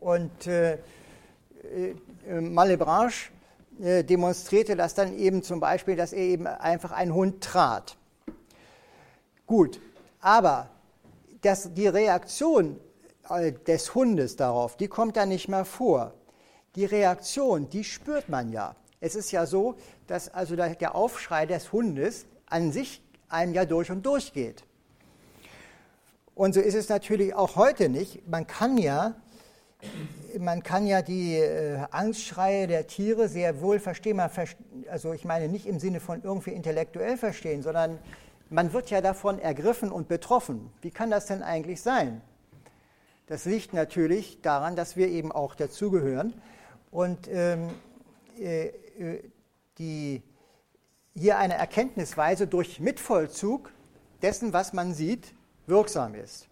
Und 0.00 0.46
äh, 0.46 0.74
äh, 0.74 2.40
Malebranche 2.40 3.30
äh, 3.80 4.04
demonstrierte 4.04 4.76
das 4.76 4.94
dann 4.94 5.16
eben 5.16 5.42
zum 5.42 5.60
Beispiel, 5.60 5.96
dass 5.96 6.12
er 6.12 6.24
eben 6.24 6.46
einfach 6.46 6.92
einen 6.92 7.14
Hund 7.14 7.42
trat. 7.42 7.96
Gut, 9.46 9.80
aber 10.20 10.68
das, 11.40 11.72
die 11.72 11.86
Reaktion 11.86 12.78
äh, 13.30 13.52
des 13.52 13.94
Hundes 13.94 14.36
darauf, 14.36 14.76
die 14.76 14.88
kommt 14.88 15.16
da 15.16 15.24
nicht 15.24 15.48
mehr 15.48 15.64
vor. 15.64 16.12
Die 16.74 16.84
Reaktion, 16.84 17.70
die 17.70 17.82
spürt 17.84 18.28
man 18.28 18.52
ja. 18.52 18.76
Es 19.00 19.14
ist 19.14 19.30
ja 19.30 19.46
so, 19.46 19.76
dass 20.06 20.28
also 20.32 20.56
der 20.56 20.94
Aufschrei 20.94 21.46
des 21.46 21.72
Hundes 21.72 22.26
an 22.46 22.72
sich 22.72 23.02
einem 23.28 23.54
ja 23.54 23.64
durch 23.64 23.90
und 23.90 24.04
durch 24.04 24.32
geht. 24.32 24.64
Und 26.34 26.54
so 26.54 26.60
ist 26.60 26.74
es 26.74 26.88
natürlich 26.88 27.34
auch 27.34 27.56
heute 27.56 27.88
nicht. 27.88 28.26
Man 28.28 28.46
kann 28.46 28.78
ja 28.78 29.14
man 30.38 30.62
kann 30.62 30.86
ja 30.86 31.02
die 31.02 31.36
äh, 31.36 31.78
Angstschreie 31.90 32.66
der 32.66 32.86
Tiere 32.86 33.28
sehr 33.28 33.60
wohl 33.60 33.78
verstehen. 33.78 34.20
Also 34.90 35.12
ich 35.12 35.24
meine 35.24 35.48
nicht 35.48 35.66
im 35.66 35.78
Sinne 35.78 36.00
von 36.00 36.22
irgendwie 36.22 36.50
intellektuell 36.50 37.16
verstehen, 37.16 37.62
sondern 37.62 37.98
man 38.50 38.72
wird 38.72 38.90
ja 38.90 39.00
davon 39.00 39.38
ergriffen 39.38 39.90
und 39.90 40.08
betroffen. 40.08 40.70
Wie 40.80 40.90
kann 40.90 41.10
das 41.10 41.26
denn 41.26 41.42
eigentlich 41.42 41.80
sein? 41.80 42.20
Das 43.26 43.44
liegt 43.44 43.74
natürlich 43.74 44.40
daran, 44.40 44.74
dass 44.74 44.96
wir 44.96 45.08
eben 45.08 45.32
auch 45.32 45.54
dazugehören 45.54 46.34
und 46.90 47.28
ähm, 47.30 47.68
äh, 48.38 48.66
äh 48.66 48.72
die, 49.78 50.22
hier 51.14 51.38
eine 51.38 51.54
Erkenntnisweise 51.54 52.46
durch 52.46 52.80
Mitvollzug 52.80 53.72
dessen, 54.22 54.52
was 54.52 54.72
man 54.72 54.94
sieht, 54.94 55.34
wirksam 55.66 56.14
ist. 56.14 56.48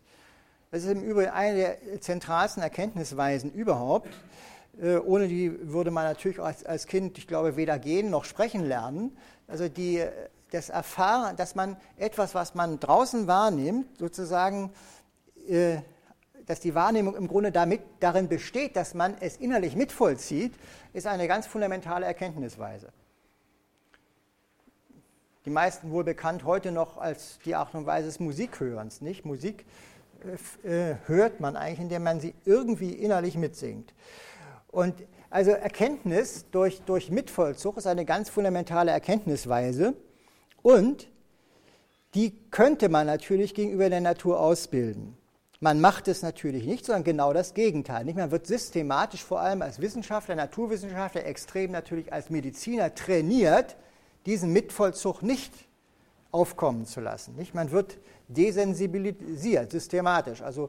Das 0.70 0.84
ist 0.84 0.90
im 0.90 1.02
Übrigen 1.02 1.30
eine 1.30 1.56
der 1.56 2.00
zentralsten 2.00 2.62
Erkenntnisweisen 2.62 3.52
überhaupt. 3.52 4.08
Äh, 4.80 4.96
ohne 4.96 5.28
die 5.28 5.72
würde 5.72 5.90
man 5.90 6.04
natürlich 6.04 6.40
als, 6.40 6.64
als 6.64 6.86
Kind, 6.86 7.18
ich 7.18 7.26
glaube, 7.26 7.56
weder 7.56 7.78
gehen 7.78 8.10
noch 8.10 8.24
sprechen 8.24 8.64
lernen. 8.64 9.16
Also 9.46 9.68
die, 9.68 10.04
das 10.50 10.68
Erfahren, 10.68 11.36
dass 11.36 11.54
man 11.54 11.76
etwas, 11.96 12.34
was 12.34 12.54
man 12.54 12.78
draußen 12.78 13.26
wahrnimmt, 13.26 13.98
sozusagen, 13.98 14.72
äh, 15.48 15.78
dass 16.46 16.60
die 16.60 16.74
Wahrnehmung 16.74 17.16
im 17.16 17.28
Grunde 17.28 17.52
damit, 17.52 17.80
darin 18.00 18.28
besteht, 18.28 18.76
dass 18.76 18.94
man 18.94 19.16
es 19.20 19.36
innerlich 19.36 19.76
mitvollzieht, 19.76 20.54
ist 20.92 21.06
eine 21.06 21.28
ganz 21.28 21.46
fundamentale 21.46 22.06
Erkenntnisweise. 22.06 22.92
Die 25.44 25.50
meisten 25.50 25.90
wohl 25.90 26.04
bekannt 26.04 26.44
heute 26.44 26.72
noch 26.72 26.96
als 26.96 27.38
die 27.44 27.54
Art 27.54 27.74
und 27.74 27.86
Weise 27.86 28.06
des 28.06 28.18
Musikhörens. 28.18 29.00
Nicht? 29.00 29.24
Musik 29.24 29.64
äh, 30.64 30.94
hört 31.06 31.40
man 31.40 31.56
eigentlich, 31.56 31.80
indem 31.80 32.02
man 32.02 32.20
sie 32.20 32.34
irgendwie 32.44 32.92
innerlich 32.92 33.36
mitsingt. 33.36 33.92
Und 34.68 34.94
also 35.30 35.50
Erkenntnis 35.50 36.46
durch, 36.50 36.82
durch 36.82 37.10
Mitvollzug 37.10 37.76
ist 37.76 37.86
eine 37.86 38.04
ganz 38.04 38.28
fundamentale 38.28 38.90
Erkenntnisweise 38.90 39.94
und 40.62 41.08
die 42.14 42.32
könnte 42.50 42.88
man 42.88 43.06
natürlich 43.06 43.54
gegenüber 43.54 43.90
der 43.90 44.00
Natur 44.00 44.40
ausbilden. 44.40 45.16
Man 45.60 45.80
macht 45.80 46.06
es 46.08 46.22
natürlich 46.22 46.66
nicht, 46.66 46.84
sondern 46.84 47.04
genau 47.04 47.32
das 47.32 47.54
Gegenteil. 47.54 48.04
Man 48.04 48.30
wird 48.30 48.46
systematisch, 48.46 49.24
vor 49.24 49.40
allem 49.40 49.62
als 49.62 49.80
Wissenschaftler, 49.80 50.34
Naturwissenschaftler, 50.34 51.24
extrem 51.24 51.72
natürlich 51.72 52.12
als 52.12 52.28
Mediziner 52.28 52.94
trainiert, 52.94 53.76
diesen 54.26 54.52
Mitvollzug 54.52 55.22
nicht 55.22 55.52
aufkommen 56.30 56.84
zu 56.84 57.00
lassen. 57.00 57.34
Man 57.54 57.70
wird 57.70 57.98
desensibilisiert, 58.28 59.70
systematisch. 59.70 60.42
Also 60.42 60.68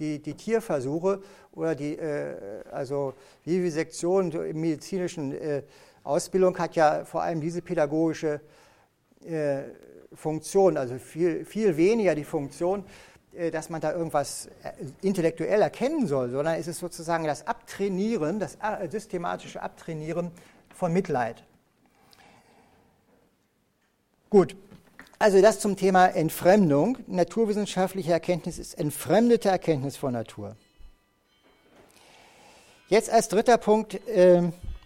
die, 0.00 0.18
die 0.20 0.34
Tierversuche 0.34 1.22
oder 1.52 1.76
die 1.76 1.96
äh, 1.96 2.64
also 2.72 3.14
Vivisektion 3.44 4.32
im 4.32 4.60
medizinischen 4.60 5.32
äh, 5.32 5.62
Ausbildung 6.02 6.58
hat 6.58 6.74
ja 6.74 7.04
vor 7.04 7.22
allem 7.22 7.40
diese 7.40 7.62
pädagogische 7.62 8.40
äh, 9.24 9.62
Funktion, 10.12 10.76
also 10.76 10.98
viel, 10.98 11.44
viel 11.44 11.76
weniger 11.76 12.14
die 12.14 12.24
Funktion, 12.24 12.84
dass 13.50 13.70
man 13.70 13.80
da 13.80 13.92
irgendwas 13.92 14.46
äh, 14.62 14.72
intellektuell 15.02 15.60
erkennen 15.62 16.06
soll, 16.06 16.30
sondern 16.30 16.54
es 16.54 16.66
ist 16.66 16.78
sozusagen 16.78 17.24
das 17.24 17.46
Abtrainieren, 17.46 18.38
das 18.38 18.56
äh, 18.56 18.88
systematische 18.88 19.62
Abtrainieren 19.62 20.30
von 20.74 20.92
Mitleid. 20.92 21.42
Gut, 24.30 24.56
also 25.18 25.40
das 25.40 25.60
zum 25.60 25.76
Thema 25.76 26.08
Entfremdung. 26.08 26.98
Naturwissenschaftliche 27.06 28.12
Erkenntnis 28.12 28.58
ist 28.58 28.74
entfremdete 28.78 29.48
Erkenntnis 29.48 29.96
von 29.96 30.12
Natur. 30.12 30.56
Jetzt 32.88 33.10
als 33.10 33.28
dritter 33.28 33.56
Punkt 33.58 33.94
äh, 34.08 34.42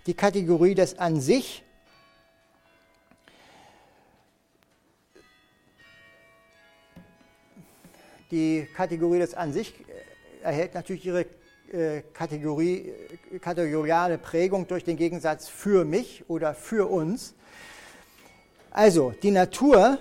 die 0.07 0.15
Kategorie 0.15 0.75
des 0.75 0.99
An 0.99 1.21
sich. 1.21 1.65
Die 8.31 8.69
Kategorie 8.77 9.19
des 9.19 9.35
An 9.35 9.53
sich 9.53 9.73
äh, 9.73 10.45
erhält 10.45 10.75
natürlich 10.75 11.07
ihre 11.07 11.23
äh, 11.73 12.03
Kategorie, 12.13 12.93
äh, 13.33 13.39
kategoriale 13.39 14.19
Prägung 14.19 14.67
durch 14.67 14.85
den 14.85 14.97
Gegensatz 14.97 15.49
für 15.49 15.87
mich 15.87 16.25
oder 16.29 16.55
für 16.55 16.91
uns. 16.91 17.35
Also 18.71 19.15
die 19.23 19.31
Natur 19.31 19.99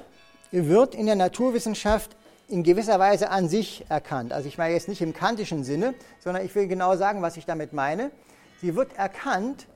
wird 0.52 0.94
in 0.94 1.06
der 1.06 1.16
Naturwissenschaft 1.16 2.18
in 2.50 2.63
gewisser 2.63 3.00
Weise 3.00 3.30
an 3.30 3.48
sich 3.48 3.86
erkannt. 3.88 4.34
Also 4.34 4.50
ich 4.50 4.58
meine 4.58 4.74
jetzt 4.74 4.90
nicht 4.90 5.02
im 5.02 5.13
kantischen 5.13 5.63
Sinne, 5.63 5.94
sondern 6.20 6.46
ich 6.46 6.54
will 6.54 6.68
genau 6.68 6.98
sagen, 6.98 7.22
was 7.22 7.38
ich 7.38 7.46
damit 7.46 7.72
meine. 7.72 8.12
Sie 8.62 8.76
wird 8.76 8.98
erkannt, 8.98 9.68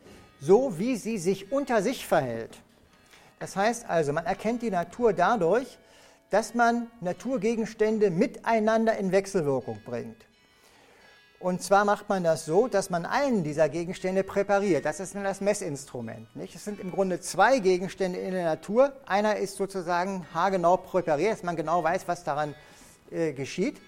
so 0.41 0.77
wie 0.77 0.97
sie 0.97 1.17
sich 1.17 1.51
unter 1.51 1.81
sich 1.81 2.05
verhält. 2.05 2.57
Das 3.39 3.55
heißt 3.55 3.89
also, 3.89 4.13
man 4.13 4.25
erkennt 4.25 4.61
die 4.61 4.71
Natur 4.71 5.13
dadurch, 5.13 5.77
dass 6.31 6.55
man 6.55 6.89
Naturgegenstände 7.01 8.09
miteinander 8.09 8.97
in 8.97 9.11
Wechselwirkung 9.11 9.79
bringt. 9.85 10.25
Und 11.39 11.61
zwar 11.61 11.85
macht 11.85 12.07
man 12.07 12.23
das 12.23 12.45
so, 12.45 12.67
dass 12.67 12.89
man 12.89 13.05
einen 13.05 13.43
dieser 13.43 13.67
Gegenstände 13.67 14.23
präpariert. 14.23 14.85
Das 14.85 14.99
ist 14.99 15.15
dann 15.15 15.23
das 15.23 15.41
Messinstrument. 15.41 16.35
Nicht? 16.35 16.55
Es 16.55 16.63
sind 16.63 16.79
im 16.79 16.91
Grunde 16.91 17.19
zwei 17.19 17.59
Gegenstände 17.59 18.19
in 18.19 18.31
der 18.31 18.45
Natur. 18.45 18.93
Einer 19.07 19.37
ist 19.37 19.57
sozusagen 19.57 20.25
haargenau 20.33 20.77
präpariert, 20.77 21.33
dass 21.33 21.43
man 21.43 21.55
genau 21.55 21.83
weiß, 21.83 22.07
was 22.07 22.23
daran 22.23 22.53
äh, 23.09 23.33
geschieht. 23.33 23.81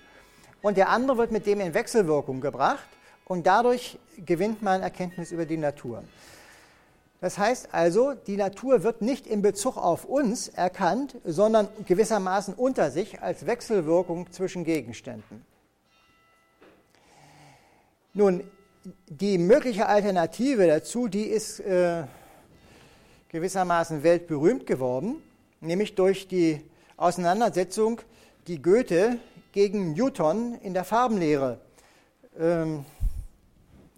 Und 0.63 0.77
der 0.77 0.89
andere 0.89 1.17
wird 1.19 1.31
mit 1.31 1.45
dem 1.45 1.59
in 1.61 1.73
Wechselwirkung 1.73 2.41
gebracht. 2.41 2.87
Und 3.25 3.45
dadurch 3.45 3.99
gewinnt 4.17 4.61
man 4.63 4.81
Erkenntnis 4.81 5.31
über 5.31 5.45
die 5.45 5.57
Natur. 5.57 6.03
Das 7.23 7.37
heißt 7.37 7.69
also, 7.73 8.15
die 8.15 8.35
Natur 8.35 8.83
wird 8.83 9.01
nicht 9.01 9.27
in 9.27 9.41
Bezug 9.41 9.77
auf 9.77 10.03
uns 10.03 10.49
erkannt, 10.49 11.15
sondern 11.23 11.69
gewissermaßen 11.85 12.53
unter 12.53 12.91
sich 12.91 13.21
als 13.21 13.45
Wechselwirkung 13.45 14.29
zwischen 14.33 14.65
Gegenständen. 14.65 15.45
Nun, 18.13 18.43
die 19.07 19.37
mögliche 19.37 19.85
Alternative 19.85 20.67
dazu, 20.67 21.07
die 21.07 21.23
ist 21.23 21.61
äh, 21.61 22.03
gewissermaßen 23.29 24.03
weltberühmt 24.03 24.67
geworden, 24.67 25.23
nämlich 25.61 25.95
durch 25.95 26.27
die 26.27 26.59
Auseinandersetzung, 26.97 28.01
die 28.47 28.61
Goethe 28.61 29.17
gegen 29.53 29.93
Newton 29.93 30.55
in 30.55 30.73
der 30.73 30.83
Farbenlehre 30.83 31.61
ähm, 32.37 32.83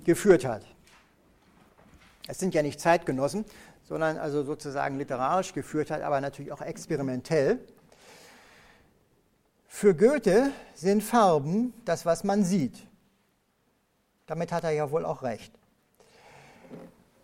geführt 0.04 0.46
hat. 0.46 0.75
Es 2.28 2.40
sind 2.40 2.54
ja 2.54 2.64
nicht 2.64 2.80
Zeitgenossen, 2.80 3.46
sondern 3.84 4.18
also 4.18 4.44
sozusagen 4.44 4.98
literarisch 4.98 5.54
geführt 5.54 5.92
hat, 5.92 6.02
aber 6.02 6.22
natürlich 6.22 6.52
auch 6.52 6.62
experimentell. 6.62 7.60
Für 9.68 9.94
Goethe 9.94 10.52
sind 10.74 11.04
Farben 11.04 11.74
das, 11.84 12.06
was 12.06 12.24
man 12.24 12.44
sieht. 12.44 12.88
Damit 14.26 14.52
hat 14.52 14.64
er 14.64 14.72
ja 14.72 14.90
wohl 14.90 15.06
auch 15.06 15.22
recht. 15.22 15.54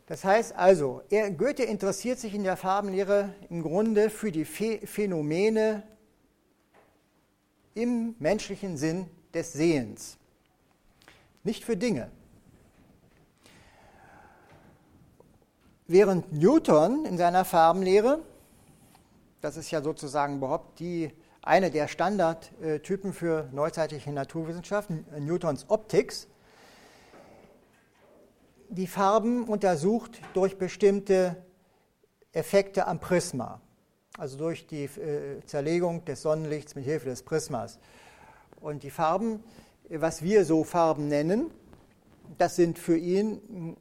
Das 0.07 0.25
heißt 0.25 0.55
also, 0.55 1.01
er, 1.09 1.31
Goethe 1.31 1.63
interessiert 1.63 2.19
sich 2.19 2.35
in 2.35 2.43
der 2.43 2.57
Farbenlehre 2.57 3.33
im 3.49 3.63
Grunde 3.63 4.09
für 4.09 4.31
die 4.31 4.43
Phänomene 4.45 5.83
im 7.73 8.15
menschlichen 8.19 8.77
Sinn 8.77 9.07
des 9.33 9.53
Sehens, 9.53 10.17
nicht 11.43 11.63
für 11.63 11.77
Dinge. 11.77 12.11
Während 15.91 16.31
Newton 16.31 17.03
in 17.03 17.17
seiner 17.17 17.43
Farbenlehre, 17.43 18.21
das 19.41 19.57
ist 19.57 19.71
ja 19.71 19.81
sozusagen 19.81 20.37
überhaupt 20.37 20.79
die, 20.79 21.11
eine 21.41 21.69
der 21.69 21.89
Standardtypen 21.89 23.11
für 23.11 23.49
neuzeitliche 23.51 24.13
Naturwissenschaften, 24.13 25.05
Newtons 25.19 25.65
Optik, 25.67 26.13
die 28.69 28.87
Farben 28.87 29.43
untersucht 29.43 30.21
durch 30.33 30.57
bestimmte 30.57 31.35
Effekte 32.31 32.87
am 32.87 33.01
Prisma, 33.01 33.59
also 34.17 34.37
durch 34.37 34.67
die 34.67 34.85
äh, 34.85 35.41
Zerlegung 35.45 36.05
des 36.05 36.21
Sonnenlichts 36.21 36.73
mit 36.73 36.85
Hilfe 36.85 37.09
des 37.09 37.23
Prismas. 37.23 37.79
Und 38.61 38.83
die 38.83 38.91
Farben, 38.91 39.43
was 39.89 40.23
wir 40.23 40.45
so 40.45 40.63
Farben 40.63 41.09
nennen, 41.09 41.51
das 42.37 42.55
sind 42.55 42.79
für 42.79 42.95
ihn 42.95 43.75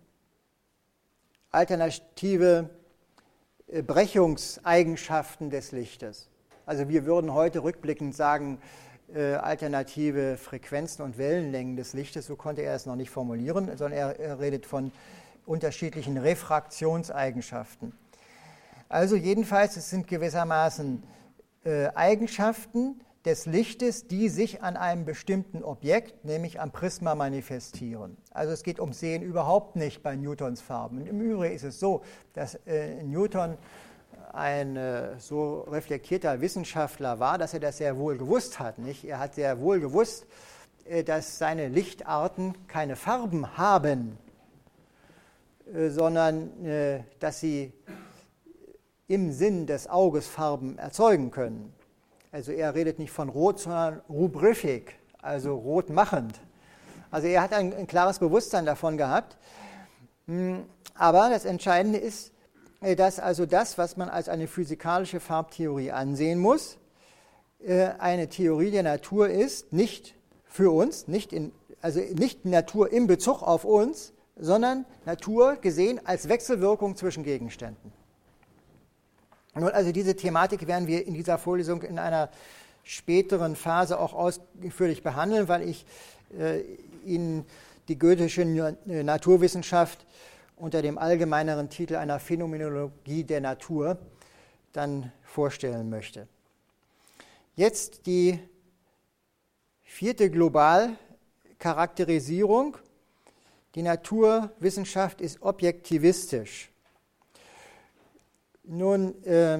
alternative 1.51 2.71
äh, 3.67 3.83
Brechungseigenschaften 3.83 5.51
des 5.51 5.73
Lichtes. 5.73 6.29
Also 6.67 6.89
wir 6.89 7.05
würden 7.05 7.35
heute 7.35 7.63
rückblickend 7.63 8.15
sagen, 8.15 8.59
äh, 9.15 9.35
alternative 9.35 10.37
Frequenzen 10.37 11.03
und 11.03 11.19
Wellenlängen 11.19 11.77
des 11.77 11.95
Lichtes, 11.95 12.27
so 12.27 12.37
konnte 12.37 12.63
er 12.63 12.75
es 12.75 12.87
noch 12.87 12.97
nicht 12.97 13.11
formulieren, 13.11 13.77
sondern 13.77 14.15
er, 14.17 14.39
redet 14.39 14.67
von 14.67 14.93
unterschiedlichen 15.47 16.17
Refraktionseigenschaften. 16.17 17.93
Also 18.89 19.17
jedenfalls, 19.17 19.77
es 19.77 19.91
sind 19.91 20.07
gewissermaßen 20.07 21.03
äh, 21.65 21.89
Eigenschaften 21.89 23.01
des 23.24 23.46
Lichtes, 23.46 24.06
die 24.06 24.28
sich 24.28 24.62
an 24.62 24.76
einem 24.76 25.04
bestimmten 25.04 25.62
Objekt, 25.62 26.24
nämlich 26.24 26.61
am 26.61 26.72
Prisma, 26.72 27.14
manifestieren. 27.14 28.16
Also 28.30 28.52
es 28.52 28.62
geht 28.62 28.80
um 28.80 28.92
Sehen 28.92 29.22
überhaupt 29.22 29.76
nicht 29.76 30.02
bei 30.02 30.16
Newtons 30.16 30.62
Farben. 30.62 31.06
Im 31.06 31.20
Übrigen 31.20 31.54
ist 31.54 31.64
es 31.64 31.78
so, 31.78 32.02
dass 32.33 32.54
äh, 32.66 33.02
Newton 33.02 33.59
ein 34.33 34.76
äh, 34.76 35.18
so 35.18 35.62
reflektierter 35.62 36.40
Wissenschaftler 36.40 37.18
war, 37.18 37.37
dass 37.37 37.54
er 37.54 37.61
das 37.61 37.78
sehr 37.78 37.96
wohl 37.98 38.16
gewusst 38.16 38.59
hat. 38.59 38.78
Nicht? 38.78 39.04
Er 39.04 39.18
hat 39.18 39.35
sehr 39.35 39.61
wohl 39.61 39.80
gewusst, 39.80 40.26
äh, 40.87 41.04
dass 41.04 41.38
seine 41.38 41.68
Lichtarten 41.68 42.54
keine 42.68 42.96
Farben 42.96 43.59
haben, 43.59 44.18
äh, 45.74 45.90
sondern 45.90 47.04
dass 47.18 47.40
sie 47.40 47.72
im 49.09 49.33
Sinn 49.33 49.66
des 49.66 49.88
Auges 49.88 50.26
Farben 50.26 50.78
erzeugen 50.78 51.30
können. 51.30 51.74
Also 52.33 52.53
er 52.53 52.75
redet 52.75 52.99
nicht 52.99 53.11
von 53.11 53.29
rot, 53.29 53.59
sondern 53.59 54.01
rubrific, 54.09 54.95
also 55.21 55.57
rot 55.57 55.90
machend. 55.90 56.40
Also 57.11 57.27
er 57.27 57.43
hat 57.43 57.53
ein, 57.53 57.75
ein 57.75 57.87
klares 57.88 58.21
Bewusstsein 58.21 58.66
davon 58.66 58.97
gehabt. 58.97 59.37
Hm, 60.27 60.64
aber 60.95 61.29
das 61.29 61.45
Entscheidende 61.45 61.99
ist, 61.99 62.33
äh, 62.81 62.95
dass 62.95 63.19
also 63.19 63.47
das, 63.47 63.79
was 63.79 63.97
man 63.97 64.09
als 64.09 64.29
eine 64.29 64.47
physikalische 64.47 65.19
Farbtheorie 65.19 65.90
ansehen 65.90 66.38
muss, 66.38 66.79
äh, 67.59 67.88
eine 67.99 68.29
Theorie 68.29 68.71
der 68.71 68.85
Natur 68.85 69.29
ist, 69.29 69.73
nicht 69.73 70.14
für 70.45 70.71
uns, 70.71 71.09
nicht 71.09 71.33
in, 71.33 71.53
also 71.83 72.01
nicht 72.01 72.45
Natur 72.45 72.93
in 72.93 73.09
Bezug 73.09 73.43
auf 73.43 73.64
uns, 73.64 74.12
sondern 74.37 74.87
Natur 75.05 75.57
gesehen 75.57 76.01
als 76.05 76.29
Wechselwirkung 76.29 76.95
zwischen 76.97 77.25
Gegenständen. 77.25 77.93
Nun, 79.55 79.71
also 79.71 79.93
diese 79.93 80.15
Thematik 80.15 80.67
werden 80.67 80.87
wir 80.87 81.07
in 81.07 81.15
dieser 81.15 81.39
Vorlesung 81.39 81.83
in 81.83 81.99
einer 81.99 82.29
späteren 82.85 83.57
Phase 83.57 83.99
auch 83.99 84.13
ausführlich 84.15 85.03
behandeln, 85.03 85.49
weil 85.49 85.69
ich 85.69 85.85
äh, 86.39 86.61
Ihnen 87.05 87.45
die 87.89 87.99
goethische 87.99 88.45
Naturwissenschaft 88.85 90.07
unter 90.57 90.83
dem 90.83 90.99
allgemeineren 90.99 91.71
Titel 91.71 91.97
einer 91.97 92.21
Phänomenologie 92.21 93.25
der 93.25 93.41
Natur 93.41 93.99
dann 94.73 95.11
vorstellen 95.23 95.91
möchte. 95.91 96.29
Jetzt 97.57 98.07
die 98.07 98.39
vierte 99.83 100.31
Globalcharakterisierung. 100.31 102.77
Die 103.75 103.83
Naturwissenschaft 103.83 105.21
ist 105.21 105.43
objektivistisch. 105.43 106.69
Nun, 108.72 109.20
äh, 109.24 109.59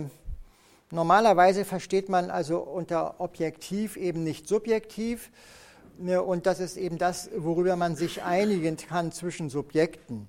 normalerweise 0.93 1.65
versteht 1.65 2.09
man 2.09 2.31
also 2.31 2.61
unter 2.61 3.21
objektiv 3.21 3.97
eben 3.97 4.23
nicht 4.23 4.47
subjektiv. 4.47 5.33
Ne, 5.99 6.23
und 6.23 6.47
das 6.47 6.61
ist 6.61 6.77
eben 6.77 6.97
das, 6.97 7.29
worüber 7.37 7.75
man 7.75 7.97
sich 7.97 8.23
einigen 8.23 8.77
kann 8.77 9.11
zwischen 9.11 9.51
Subjekten. 9.51 10.29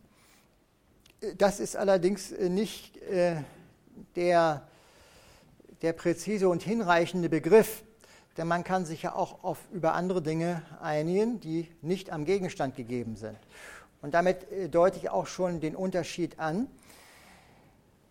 Das 1.38 1.60
ist 1.60 1.76
allerdings 1.76 2.32
äh, 2.32 2.50
nicht 2.50 2.98
äh, 3.04 3.36
der, 4.16 4.68
der 5.84 5.94
präzise 5.94 6.50
und 6.50 6.64
hinreichende 6.64 7.30
Begriff, 7.30 7.84
denn 8.36 8.48
man 8.48 8.64
kann 8.64 8.86
sich 8.86 9.04
ja 9.04 9.14
auch 9.14 9.44
auf, 9.44 9.60
über 9.72 9.94
andere 9.94 10.24
Dinge 10.24 10.64
einigen, 10.82 11.40
die 11.40 11.68
nicht 11.84 12.10
am 12.10 12.26
Gegenstand 12.26 12.76
gegeben 12.76 13.16
sind. 13.16 13.38
Und 14.02 14.16
damit 14.16 14.52
äh, 14.52 14.70
deute 14.70 14.98
ich 14.98 15.12
auch 15.12 15.28
schon 15.28 15.60
den 15.60 15.76
Unterschied 15.76 16.40
an. 16.40 16.68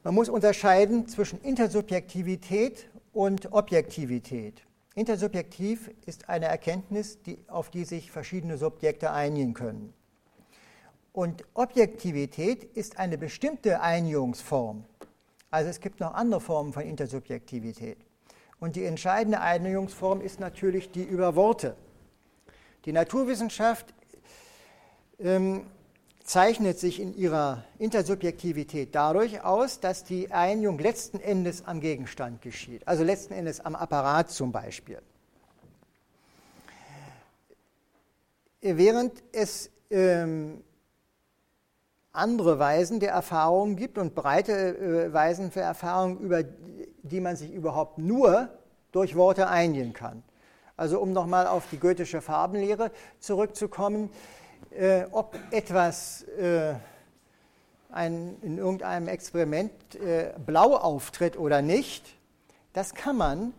Man 0.03 0.15
muss 0.15 0.31
unterscheiden 0.31 1.09
zwischen 1.09 1.43
Intersubjektivität 1.43 2.89
und 3.13 3.53
Objektivität. 3.53 4.63
Intersubjektiv 4.95 5.91
ist 6.07 6.31
eine 6.31 6.47
Erkenntnis, 6.47 7.21
die, 7.23 7.39
auf 7.49 7.71
die 7.71 7.85
sich 7.85 8.11
verschiedene 8.11 8.57
Subjekte 8.57 9.11
einigen 9.11 9.53
können. 9.53 9.93
Und 11.13 11.45
Objektivität 11.53 12.65
ist 12.65 12.99
eine 12.99 13.19
bestimmte 13.19 13.83
Einigungsform. 13.83 14.85
Also 15.51 15.69
es 15.69 15.81
gibt 15.81 16.01
noch 16.01 16.15
andere 16.15 16.41
Formen 16.41 16.73
von 16.73 16.85
Intersubjektivität. 16.85 17.99
Und 18.59 18.77
die 18.77 18.85
entscheidende 18.85 19.41
Einigungsform 19.41 20.23
ist 20.23 20.41
natürlich 20.41 20.91
die 20.93 21.03
über 21.03 21.37
Worte. 21.37 21.77
Die 22.87 22.93
Naturwissenschaft 22.93 23.93
ähm, 25.19 25.67
zeichnet 26.31 26.79
sich 26.79 27.01
in 27.01 27.13
ihrer 27.17 27.65
Intersubjektivität 27.81 28.95
dadurch 28.95 29.43
aus, 29.43 29.81
dass 29.81 30.05
die 30.05 30.31
Einigung 30.31 30.79
letzten 30.79 31.19
Endes 31.19 31.65
am 31.67 31.81
Gegenstand 31.81 32.41
geschieht, 32.41 32.87
also 32.87 33.03
letzten 33.03 33.35
Endes 33.35 33.59
am 33.59 33.75
Apparat 33.75 34.31
zum 34.31 34.53
Beispiel. 34.53 35.03
Während 38.61 39.13
es 39.33 39.71
ähm, 39.91 40.63
andere 42.13 42.61
Weisen 42.61 43.01
der 43.01 43.11
Erfahrung 43.11 43.75
gibt 43.75 43.99
und 43.99 44.15
breite 44.15 44.53
äh, 44.53 45.13
Weisen 45.13 45.51
für 45.51 45.63
Erfahrung, 45.63 46.21
über 46.21 46.45
die 46.45 47.21
man 47.21 47.35
sich 47.35 47.51
überhaupt 47.51 47.99
nur 47.99 48.51
durch 48.93 49.17
Worte 49.17 49.49
einigen 49.49 49.95
kann. 49.95 50.23
Also 50.77 51.01
um 51.01 51.13
nochmal 51.13 51.49
auf 51.49 51.65
die 51.73 51.79
goethische 51.79 52.21
Farbenlehre 52.21 52.93
zurückzukommen, 53.19 54.11
äh, 54.71 55.05
ob 55.11 55.39
etwas 55.51 56.23
äh, 56.23 56.75
ein, 57.91 58.37
in 58.43 58.59
irgendeinem 58.59 59.09
Experiment 59.09 59.73
äh, 59.97 60.33
blau 60.45 60.77
auftritt 60.77 61.39
oder 61.39 61.63
nicht, 61.63 62.17
das 62.73 62.95
kann 62.95 63.17
man 63.17 63.53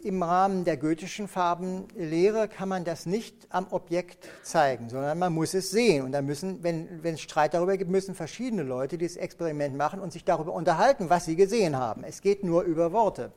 im 0.00 0.22
Rahmen 0.22 0.64
der 0.64 0.76
goethischen 0.76 1.26
Farbenlehre 1.26 2.48
kann 2.48 2.68
man 2.68 2.84
das 2.84 3.06
nicht 3.06 3.34
am 3.50 3.66
Objekt 3.70 4.28
zeigen, 4.42 4.88
sondern 4.88 5.18
man 5.18 5.32
muss 5.32 5.54
es 5.54 5.70
sehen. 5.70 6.04
Und 6.04 6.12
da 6.12 6.22
müssen, 6.22 6.62
wenn, 6.62 7.02
wenn 7.02 7.14
es 7.14 7.20
Streit 7.20 7.54
darüber 7.54 7.76
gibt, 7.76 7.90
müssen 7.90 8.14
verschiedene 8.14 8.62
Leute 8.62 8.96
dieses 8.96 9.16
Experiment 9.16 9.76
machen 9.76 10.00
und 10.00 10.12
sich 10.12 10.24
darüber 10.24 10.52
unterhalten, 10.52 11.10
was 11.10 11.24
sie 11.24 11.34
gesehen 11.34 11.76
haben. 11.76 12.04
Es 12.04 12.20
geht 12.20 12.44
nur 12.44 12.62
über 12.62 12.92
Worte. 12.92 13.32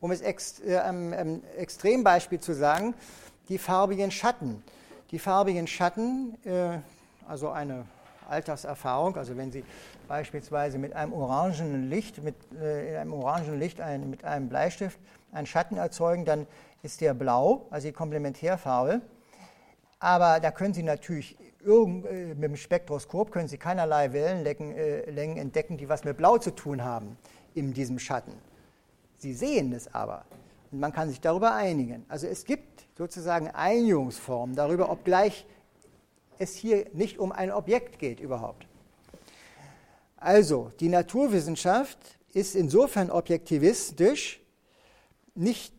Um 0.00 0.10
es 0.10 0.20
ex, 0.20 0.60
äh, 0.60 0.76
am 0.78 1.12
ähm, 1.12 1.42
Extrembeispiel 1.56 2.40
zu 2.40 2.54
sagen, 2.54 2.94
die 3.48 3.58
farbigen 3.58 4.10
Schatten. 4.10 4.62
Die 5.10 5.18
farbigen 5.18 5.66
Schatten, 5.66 6.36
äh, 6.44 6.78
also 7.26 7.50
eine 7.50 7.84
Alltagserfahrung, 8.28 9.16
also 9.16 9.36
wenn 9.36 9.50
Sie 9.50 9.64
beispielsweise 10.06 10.78
mit 10.78 10.92
einem 10.92 11.12
orangenen 11.12 11.90
Licht, 11.90 12.22
mit 12.22 12.36
äh, 12.60 12.96
einem 12.96 13.12
orangenen 13.12 13.58
Licht 13.58 13.78
mit 14.06 14.24
einem 14.24 14.48
Bleistift 14.48 15.00
einen 15.32 15.46
Schatten 15.46 15.76
erzeugen, 15.76 16.24
dann 16.24 16.46
ist 16.82 17.00
der 17.00 17.14
blau, 17.14 17.66
also 17.70 17.88
die 17.88 17.92
Komplementärfarbe. 17.92 19.00
Aber 19.98 20.38
da 20.38 20.52
können 20.52 20.74
Sie 20.74 20.84
natürlich 20.84 21.36
irgend, 21.60 22.06
äh, 22.06 22.34
mit 22.34 22.44
dem 22.44 22.56
Spektroskop 22.56 23.32
können 23.32 23.48
Sie 23.48 23.58
keinerlei 23.58 24.12
Wellenlängen 24.12 25.36
entdecken, 25.36 25.76
die 25.76 25.88
was 25.88 26.04
mit 26.04 26.16
Blau 26.16 26.38
zu 26.38 26.52
tun 26.52 26.84
haben 26.84 27.18
in 27.54 27.74
diesem 27.74 27.98
Schatten. 27.98 28.32
Sie 29.18 29.34
sehen 29.34 29.72
es 29.72 29.92
aber. 29.92 30.24
Und 30.70 30.78
man 30.78 30.92
kann 30.92 31.08
sich 31.08 31.20
darüber 31.20 31.52
einigen. 31.52 32.06
Also 32.08 32.28
es 32.28 32.44
gibt 32.44 32.69
sozusagen 33.00 33.48
Einigungsformen 33.48 34.54
darüber, 34.54 34.90
obgleich 34.90 35.46
es 36.38 36.54
hier 36.54 36.84
nicht 36.92 37.18
um 37.18 37.32
ein 37.32 37.50
Objekt 37.50 37.98
geht 37.98 38.20
überhaupt. 38.20 38.66
Also, 40.18 40.70
die 40.80 40.90
Naturwissenschaft 40.90 41.96
ist 42.34 42.54
insofern 42.54 43.10
objektivistisch, 43.10 44.42
nicht 45.34 45.72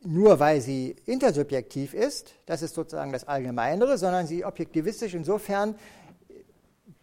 nur 0.00 0.40
weil 0.40 0.60
sie 0.60 0.96
intersubjektiv 1.04 1.94
ist, 1.94 2.34
das 2.46 2.62
ist 2.62 2.74
sozusagen 2.74 3.12
das 3.12 3.28
Allgemeinere, 3.28 3.96
sondern 3.96 4.26
sie 4.26 4.44
objektivistisch 4.44 5.14
insofern 5.14 5.76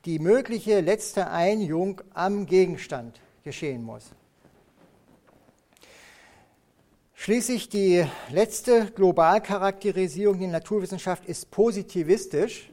die 0.03 0.19
mögliche 0.19 0.81
letzte 0.81 1.29
Einigung 1.29 2.01
am 2.13 2.47
Gegenstand 2.47 3.21
geschehen 3.45 3.81
muss. 3.81 4.11
Schließlich 7.23 7.69
die 7.69 8.05
letzte 8.31 8.87
Globalcharakterisierung 8.87 10.39
der 10.39 10.49
Naturwissenschaft 10.49 11.25
ist 11.25 11.51
positivistisch. 11.51 12.69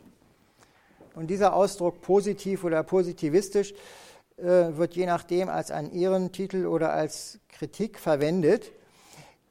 Und 1.14 1.28
dieser 1.28 1.55
Ausdruck 1.55 2.01
positiv 2.01 2.64
oder 2.64 2.82
positivistisch 2.82 3.72
äh, 4.38 4.42
wird 4.42 4.96
je 4.96 5.07
nachdem 5.07 5.48
als 5.48 5.70
ein 5.70 5.92
Ehrentitel 5.92 6.66
oder 6.66 6.92
als 6.92 7.38
Kritik 7.48 8.01
verwendet. 8.01 8.72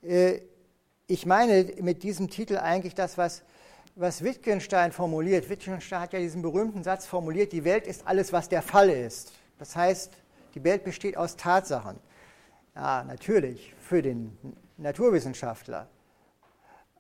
Äh, 0.01 0.41
ich 1.07 1.25
meine 1.25 1.75
mit 1.79 2.03
diesem 2.03 2.29
Titel 2.29 2.57
eigentlich 2.57 2.93
das, 2.93 3.17
was, 3.17 3.43
was 3.95 4.21
Wittgenstein 4.21 4.91
formuliert. 4.91 5.47
Wittgenstein 5.47 6.01
hat 6.01 6.11
ja 6.11 6.19
diesen 6.19 6.41
berühmten 6.41 6.83
Satz 6.83 7.05
formuliert, 7.05 7.53
die 7.53 7.63
Welt 7.63 7.87
ist 7.87 8.05
alles, 8.05 8.33
was 8.33 8.49
der 8.49 8.61
Fall 8.61 8.89
ist. 8.89 9.31
Das 9.59 9.77
heißt, 9.77 10.11
die 10.55 10.63
Welt 10.65 10.83
besteht 10.83 11.15
aus 11.15 11.37
Tatsachen. 11.37 11.95
Ja, 12.75 13.05
natürlich, 13.05 13.73
für 13.79 14.01
den 14.01 14.37
Naturwissenschaftler, 14.79 15.87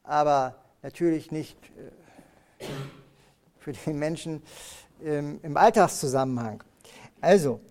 aber 0.03 0.55
natürlich 0.81 1.31
nicht 1.31 1.57
äh, 2.59 2.65
für 3.59 3.73
den 3.73 3.97
Menschen 3.97 4.41
im 5.01 5.55
Alltagszusammenhang. 5.55 6.61
Also, 7.21 7.61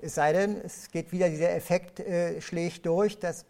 es 0.00 0.14
sei 0.14 0.32
denn, 0.32 0.60
es 0.62 0.90
geht 0.90 1.12
wieder 1.12 1.28
dieser 1.28 1.50
Effekt, 1.54 2.00
äh, 2.00 2.40
schlägt 2.40 2.86
durch, 2.86 3.18
dass 3.18 3.44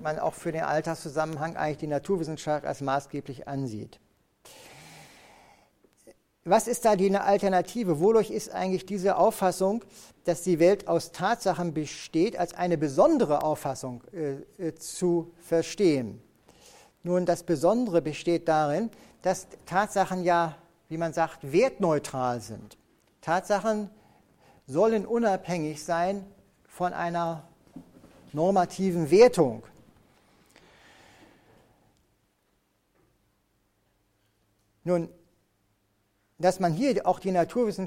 man 0.00 0.18
auch 0.18 0.34
für 0.34 0.52
den 0.52 0.62
Alltagszusammenhang 0.62 1.56
eigentlich 1.56 1.78
die 1.78 1.86
Naturwissenschaft 1.88 2.64
als 2.64 2.80
maßgeblich 2.80 3.48
ansieht. 3.48 4.00
Was 6.44 6.66
ist 6.68 6.86
da 6.86 6.96
die 6.96 7.14
Alternative? 7.14 8.00
Wodurch 8.00 8.30
ist 8.30 8.50
eigentlich 8.50 8.86
diese 8.86 9.16
Auffassung, 9.16 9.84
dass 10.24 10.42
die 10.42 10.58
Welt 10.58 10.88
aus 10.88 11.12
Tatsachen 11.12 11.74
besteht, 11.74 12.38
als 12.38 12.54
eine 12.54 12.78
besondere 12.78 13.42
Auffassung 13.42 14.02
äh, 14.12 14.68
äh, 14.68 14.74
zu 14.74 15.32
verstehen? 15.38 16.22
Nun, 17.02 17.26
das 17.26 17.42
Besondere 17.42 18.00
besteht 18.00 18.48
darin, 18.48 18.90
dass 19.20 19.48
Tatsachen 19.66 20.24
ja, 20.24 20.56
wie 20.88 20.96
man 20.96 21.12
sagt, 21.12 21.52
wertneutral 21.52 22.40
sind. 22.40 22.78
Tatsachen 23.20 23.90
sollen 24.66 25.04
unabhängig 25.04 25.84
sein 25.84 26.24
von 26.66 26.94
einer 26.94 27.44
normativen 28.32 29.10
Wertung. 29.10 29.62
Nun, 34.84 35.10
dass 36.40 36.58
man 36.58 36.72
hier 36.72 37.06
auch 37.06 37.20
die, 37.20 37.32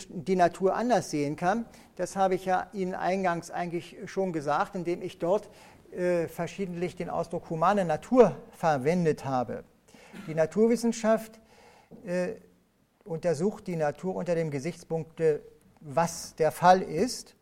die 0.09 0.35
Natur 0.35 0.75
anders 0.75 1.09
sehen 1.09 1.35
kann, 1.35 1.65
das 1.95 2.15
habe 2.15 2.35
ich 2.35 2.45
ja 2.45 2.67
Ihnen 2.71 2.93
eingangs 2.93 3.51
eigentlich 3.51 3.97
schon 4.05 4.31
gesagt, 4.31 4.75
indem 4.75 5.01
ich 5.01 5.19
dort 5.19 5.49
äh, 5.91 6.27
verschiedentlich 6.27 6.95
den 6.95 7.09
Ausdruck 7.09 7.49
humane 7.49 7.83
Natur 7.83 8.35
verwendet 8.51 9.25
habe. 9.25 9.63
Die 10.27 10.35
Naturwissenschaft 10.35 11.39
äh, 12.05 12.33
untersucht 13.03 13.67
die 13.67 13.75
Natur 13.75 14.15
unter 14.15 14.35
dem 14.35 14.51
Gesichtspunkt, 14.51 15.19
äh, 15.19 15.39
was 15.79 16.35
der 16.35 16.51
Fall 16.51 16.81
ist. 16.81 17.35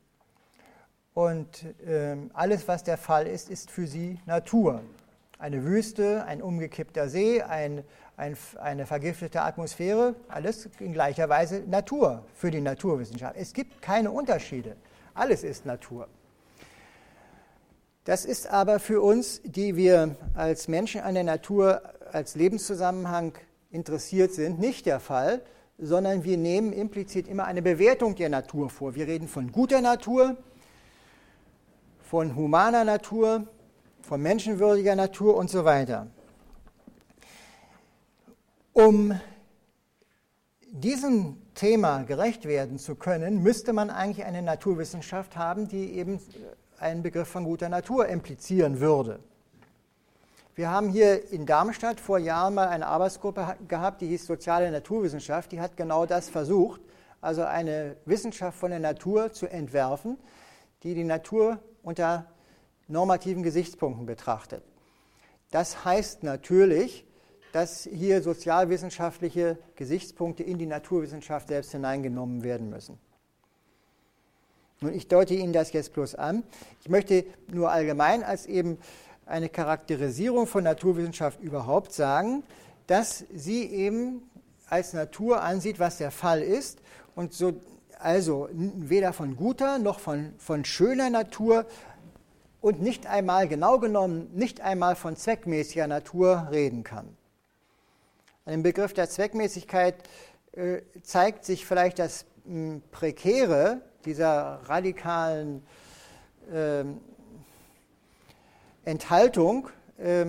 Und 1.13 1.65
äh, 1.85 2.15
alles, 2.33 2.69
was 2.69 2.83
der 2.83 2.97
Fall 2.97 3.27
ist, 3.27 3.49
ist 3.49 3.69
für 3.69 3.85
sie 3.85 4.19
Natur. 4.25 4.81
Eine 5.37 5.65
Wüste, 5.65 6.23
ein 6.25 6.41
umgekippter 6.41 7.09
See, 7.09 7.41
ein 7.41 7.83
ein, 8.21 8.37
eine 8.59 8.85
vergiftete 8.85 9.41
Atmosphäre, 9.41 10.15
alles 10.29 10.69
in 10.79 10.93
gleicher 10.93 11.27
Weise 11.27 11.63
Natur 11.67 12.23
für 12.35 12.51
die 12.51 12.61
Naturwissenschaft. 12.61 13.35
Es 13.35 13.51
gibt 13.51 13.81
keine 13.81 14.11
Unterschiede. 14.11 14.75
Alles 15.15 15.43
ist 15.43 15.65
Natur. 15.65 16.07
Das 18.03 18.25
ist 18.25 18.47
aber 18.47 18.79
für 18.79 19.01
uns, 19.01 19.41
die 19.43 19.75
wir 19.75 20.15
als 20.35 20.67
Menschen 20.67 21.01
an 21.01 21.15
der 21.15 21.23
Natur 21.23 21.81
als 22.11 22.35
Lebenszusammenhang 22.35 23.33
interessiert 23.71 24.33
sind, 24.33 24.59
nicht 24.59 24.85
der 24.85 24.99
Fall, 24.99 25.41
sondern 25.79 26.23
wir 26.23 26.37
nehmen 26.37 26.73
implizit 26.73 27.27
immer 27.27 27.45
eine 27.45 27.63
Bewertung 27.63 28.15
der 28.15 28.29
Natur 28.29 28.69
vor. 28.69 28.93
Wir 28.93 29.07
reden 29.07 29.27
von 29.27 29.51
guter 29.51 29.81
Natur, 29.81 30.37
von 32.03 32.35
humaner 32.35 32.83
Natur, 32.83 33.47
von 34.03 34.21
menschenwürdiger 34.21 34.95
Natur 34.95 35.35
und 35.35 35.49
so 35.49 35.65
weiter. 35.65 36.07
Um 38.73 39.19
diesem 40.71 41.35
Thema 41.55 42.03
gerecht 42.03 42.45
werden 42.45 42.79
zu 42.79 42.95
können, 42.95 43.43
müsste 43.43 43.73
man 43.73 43.89
eigentlich 43.89 44.25
eine 44.25 44.41
Naturwissenschaft 44.41 45.35
haben, 45.35 45.67
die 45.67 45.91
eben 45.91 46.21
einen 46.79 47.03
Begriff 47.03 47.27
von 47.27 47.43
guter 47.43 47.67
Natur 47.67 48.07
implizieren 48.07 48.79
würde. 48.79 49.19
Wir 50.55 50.69
haben 50.69 50.89
hier 50.89 51.31
in 51.31 51.45
Darmstadt 51.45 51.99
vor 51.99 52.17
Jahren 52.17 52.53
mal 52.53 52.69
eine 52.69 52.87
Arbeitsgruppe 52.87 53.57
gehabt, 53.67 54.01
die 54.01 54.07
hieß 54.07 54.25
Soziale 54.25 54.71
Naturwissenschaft, 54.71 55.51
die 55.51 55.59
hat 55.59 55.75
genau 55.75 56.05
das 56.05 56.29
versucht, 56.29 56.81
also 57.19 57.43
eine 57.43 57.97
Wissenschaft 58.05 58.57
von 58.57 58.71
der 58.71 58.79
Natur 58.79 59.33
zu 59.33 59.47
entwerfen, 59.47 60.17
die 60.83 60.95
die 60.95 61.03
Natur 61.03 61.59
unter 61.83 62.25
normativen 62.87 63.43
Gesichtspunkten 63.43 64.05
betrachtet. 64.05 64.63
Das 65.51 65.83
heißt 65.83 66.23
natürlich, 66.23 67.05
dass 67.51 67.83
hier 67.91 68.21
sozialwissenschaftliche 68.21 69.57
Gesichtspunkte 69.75 70.43
in 70.43 70.57
die 70.57 70.65
Naturwissenschaft 70.65 71.49
selbst 71.49 71.71
hineingenommen 71.71 72.43
werden 72.43 72.69
müssen. 72.69 72.97
Und 74.81 74.95
ich 74.95 75.07
deute 75.07 75.35
Ihnen 75.35 75.53
das 75.53 75.73
jetzt 75.73 75.93
bloß 75.93 76.15
an. 76.15 76.43
Ich 76.81 76.89
möchte 76.89 77.25
nur 77.47 77.71
allgemein 77.71 78.23
als 78.23 78.47
eben 78.47 78.79
eine 79.25 79.49
Charakterisierung 79.49 80.47
von 80.47 80.63
Naturwissenschaft 80.63 81.39
überhaupt 81.41 81.93
sagen, 81.93 82.43
dass 82.87 83.25
sie 83.33 83.65
eben 83.65 84.23
als 84.67 84.93
Natur 84.93 85.41
ansieht, 85.41 85.79
was 85.79 85.97
der 85.97 86.11
Fall 86.11 86.41
ist 86.41 86.79
und 87.15 87.33
so 87.33 87.53
also 87.99 88.49
weder 88.53 89.13
von 89.13 89.35
guter 89.35 89.77
noch 89.77 89.99
von, 89.99 90.33
von 90.37 90.65
schöner 90.65 91.09
Natur 91.09 91.65
und 92.59 92.81
nicht 92.81 93.05
einmal 93.05 93.47
genau 93.47 93.77
genommen 93.79 94.29
nicht 94.33 94.61
einmal 94.61 94.95
von 94.95 95.15
zweckmäßiger 95.15 95.87
Natur 95.87 96.47
reden 96.51 96.83
kann. 96.83 97.15
An 98.43 98.53
dem 98.53 98.63
Begriff 98.63 98.93
der 98.95 99.07
Zweckmäßigkeit 99.07 99.95
äh, 100.53 100.81
zeigt 101.03 101.45
sich 101.45 101.63
vielleicht 101.63 101.99
das 101.99 102.25
mh, 102.45 102.53
hm, 102.53 102.81
Prekäre 102.89 103.81
dieser 104.03 104.61
radikalen 104.63 105.61
äh, 106.51 106.83
Enthaltung 108.83 109.69
äh, 109.99 110.25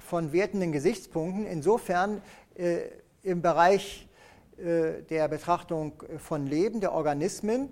von 0.00 0.34
wertenden 0.34 0.70
Gesichtspunkten. 0.70 1.46
Insofern 1.46 2.20
äh, 2.56 2.80
im 3.22 3.40
Bereich 3.40 4.06
äh, 4.58 5.00
der 5.08 5.26
Betrachtung 5.28 6.02
von 6.18 6.46
Leben, 6.46 6.82
der 6.82 6.92
Organismen 6.92 7.70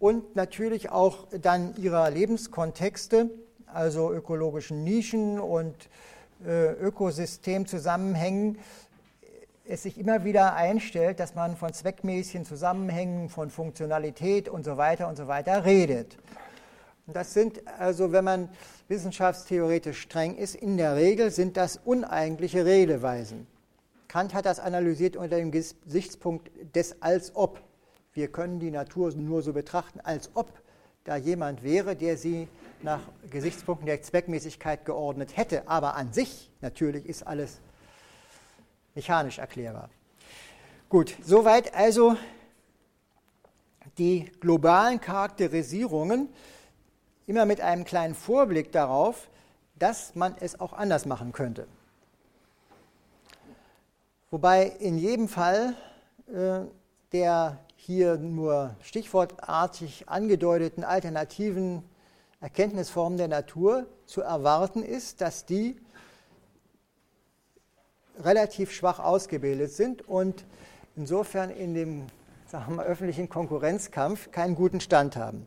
und 0.00 0.34
natürlich 0.34 0.90
auch 0.90 1.28
dann 1.30 1.76
ihrer 1.76 2.10
Lebenskontexte, 2.10 3.30
also 3.66 4.12
ökologischen 4.12 4.82
Nischen 4.82 5.38
und 5.38 5.76
äh, 6.44 6.72
Ökosystemzusammenhängen, 6.72 8.58
es 9.64 9.84
sich 9.84 9.98
immer 9.98 10.24
wieder 10.24 10.54
einstellt, 10.54 11.20
dass 11.20 11.34
man 11.34 11.56
von 11.56 11.72
zweckmäßigen 11.72 12.44
Zusammenhängen, 12.44 13.28
von 13.28 13.50
Funktionalität 13.50 14.48
und 14.48 14.64
so 14.64 14.76
weiter 14.76 15.08
und 15.08 15.16
so 15.16 15.28
weiter 15.28 15.64
redet. 15.64 16.16
Und 17.06 17.16
das 17.16 17.34
sind 17.34 17.66
also, 17.78 18.12
wenn 18.12 18.24
man 18.24 18.48
wissenschaftstheoretisch 18.88 20.00
streng 20.00 20.36
ist, 20.36 20.54
in 20.54 20.76
der 20.76 20.96
Regel 20.96 21.30
sind 21.30 21.56
das 21.56 21.80
uneigentliche 21.84 22.64
Redeweisen. 22.64 23.46
Kant 24.08 24.34
hat 24.34 24.46
das 24.46 24.60
analysiert 24.60 25.16
unter 25.16 25.36
dem 25.36 25.50
Gesichtspunkt 25.50 26.50
des 26.74 27.00
als 27.00 27.34
ob. 27.34 27.60
Wir 28.12 28.28
können 28.28 28.60
die 28.60 28.70
Natur 28.70 29.12
nur 29.14 29.42
so 29.42 29.52
betrachten, 29.52 30.00
als 30.00 30.30
ob 30.34 30.48
da 31.04 31.16
jemand 31.16 31.62
wäre, 31.62 31.96
der 31.96 32.16
sie 32.16 32.46
nach 32.82 33.00
Gesichtspunkten 33.30 33.86
der 33.86 34.02
Zweckmäßigkeit 34.02 34.84
geordnet 34.84 35.36
hätte. 35.36 35.66
Aber 35.68 35.96
an 35.96 36.12
sich 36.12 36.50
natürlich 36.60 37.06
ist 37.06 37.26
alles 37.26 37.60
mechanisch 38.94 39.38
erklärbar. 39.38 39.88
Gut, 40.88 41.16
soweit 41.22 41.74
also 41.74 42.16
die 43.98 44.30
globalen 44.40 45.00
Charakterisierungen, 45.00 46.28
immer 47.26 47.46
mit 47.46 47.60
einem 47.60 47.84
kleinen 47.84 48.14
Vorblick 48.14 48.72
darauf, 48.72 49.28
dass 49.78 50.14
man 50.14 50.34
es 50.38 50.60
auch 50.60 50.72
anders 50.72 51.06
machen 51.06 51.32
könnte. 51.32 51.66
Wobei 54.30 54.64
in 54.66 54.98
jedem 54.98 55.28
Fall 55.28 55.74
äh, 56.32 56.60
der 57.12 57.58
hier 57.76 58.16
nur 58.16 58.76
stichwortartig 58.80 60.08
angedeuteten 60.08 60.84
alternativen 60.84 61.82
Erkenntnisformen 62.40 63.18
der 63.18 63.28
Natur 63.28 63.86
zu 64.06 64.22
erwarten 64.22 64.82
ist, 64.82 65.20
dass 65.20 65.44
die 65.44 65.76
relativ 68.18 68.72
schwach 68.72 68.98
ausgebildet 68.98 69.72
sind 69.72 70.08
und 70.08 70.44
insofern 70.96 71.50
in 71.50 71.74
dem 71.74 72.06
sagen 72.52 72.76
wir, 72.76 72.84
öffentlichen 72.84 73.30
Konkurrenzkampf 73.30 74.30
keinen 74.30 74.54
guten 74.54 74.80
Stand 74.80 75.16
haben. 75.16 75.46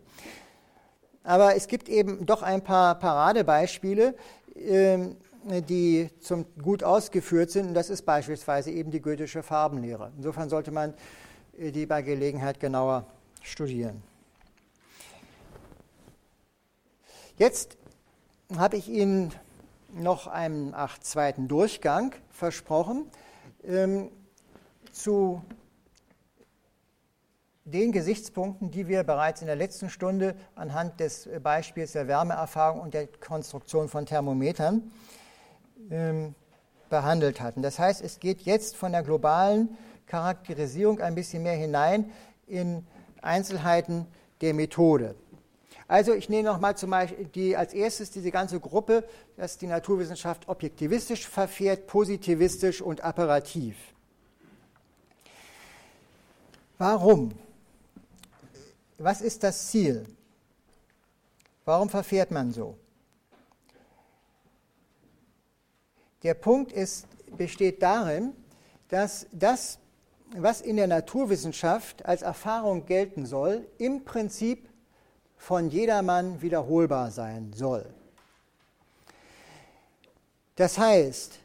Aber 1.23 1.55
es 1.55 1.67
gibt 1.67 1.87
eben 1.87 2.25
doch 2.25 2.41
ein 2.41 2.63
paar 2.63 2.95
Paradebeispiele, 2.95 4.15
ähm, 4.55 5.15
die 5.43 6.09
zum 6.19 6.45
gut 6.61 6.83
ausgeführt 6.83 7.51
sind. 7.51 7.67
Und 7.67 7.73
das 7.75 7.91
ist 7.91 8.03
beispielsweise 8.03 8.71
eben 8.71 8.89
die 8.89 9.01
goethische 9.01 9.43
Farbenlehre. 9.43 10.11
Insofern 10.17 10.49
sollte 10.49 10.71
man 10.71 10.95
äh, 11.59 11.71
die 11.71 11.85
bei 11.85 12.01
Gelegenheit 12.01 12.59
genauer 12.59 13.05
studieren. 13.43 14.01
Jetzt 17.37 17.77
habe 18.57 18.77
ich 18.77 18.89
Ihnen 18.89 19.31
noch 19.93 20.25
einen 20.25 20.73
ach, 20.73 20.97
zweiten 20.99 21.47
Durchgang 21.47 22.15
versprochen 22.35 23.09
ähm, 23.63 24.11
zu 24.91 25.41
den 27.63 27.91
Gesichtspunkten, 27.91 28.69
die 28.69 28.87
wir 28.87 29.03
bereits 29.03 29.41
in 29.41 29.47
der 29.47 29.55
letzten 29.55 29.89
Stunde 29.89 30.35
anhand 30.53 30.99
des 30.99 31.27
Beispiels 31.41 31.93
der 31.93 32.07
Wärmeerfahrung 32.07 32.79
und 32.81 32.93
der 32.93 33.07
Konstruktion 33.07 33.87
von 33.87 34.05
Thermometern 34.05 34.91
ähm, 35.89 36.35
behandelt 36.89 37.41
hatten. 37.41 37.63
Das 37.63 37.79
heißt, 37.79 38.01
es 38.01 38.19
geht 38.19 38.41
jetzt 38.41 38.75
von 38.75 38.91
der 38.91 39.01
globalen 39.01 39.77
Charakterisierung 40.05 41.01
ein 41.01 41.15
bisschen 41.15 41.41
mehr 41.41 41.55
hinein 41.55 42.11
in 42.45 42.85
Einzelheiten 43.21 44.05
der 44.41 44.53
Methode. 44.53 45.15
Also 45.87 46.13
ich 46.13 46.29
nehme 46.29 46.49
nochmal 46.49 46.75
zum 46.75 46.89
Beispiel 46.89 47.25
die, 47.25 47.55
als 47.55 47.73
erstes 47.73 48.09
diese 48.09 48.31
ganze 48.31 48.59
Gruppe, 48.59 49.07
dass 49.37 49.57
die 49.57 49.67
Naturwissenschaft 49.67 50.47
objektivistisch 50.47 51.27
verfährt, 51.27 51.85
positivistisch 51.85 52.81
und 52.81 53.01
apparativ. 53.03 53.75
Warum? 56.77 57.31
Was 58.97 59.21
ist 59.21 59.43
das 59.43 59.67
Ziel? 59.67 60.05
Warum 61.65 61.89
verfährt 61.89 62.31
man 62.31 62.51
so? 62.51 62.77
Der 66.23 66.33
Punkt 66.33 66.71
ist, 66.71 67.05
besteht 67.37 67.83
darin, 67.83 68.33
dass 68.87 69.27
das, 69.31 69.77
was 70.35 70.61
in 70.61 70.77
der 70.77 70.87
Naturwissenschaft 70.87 72.03
als 72.05 72.23
Erfahrung 72.23 72.85
gelten 72.85 73.25
soll, 73.25 73.67
im 73.77 74.03
Prinzip 74.03 74.67
von 75.37 75.69
jedermann 75.69 76.41
wiederholbar 76.41 77.11
sein 77.11 77.53
soll. 77.53 77.85
Das 80.55 80.77
heißt, 80.77 81.39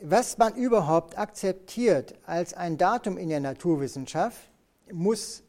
was 0.00 0.38
man 0.38 0.54
überhaupt 0.54 1.18
akzeptiert 1.18 2.14
als 2.26 2.54
ein 2.54 2.78
Datum 2.78 3.18
in 3.18 3.28
der 3.28 3.40
Naturwissenschaft, 3.40 4.38
muss 4.92 5.42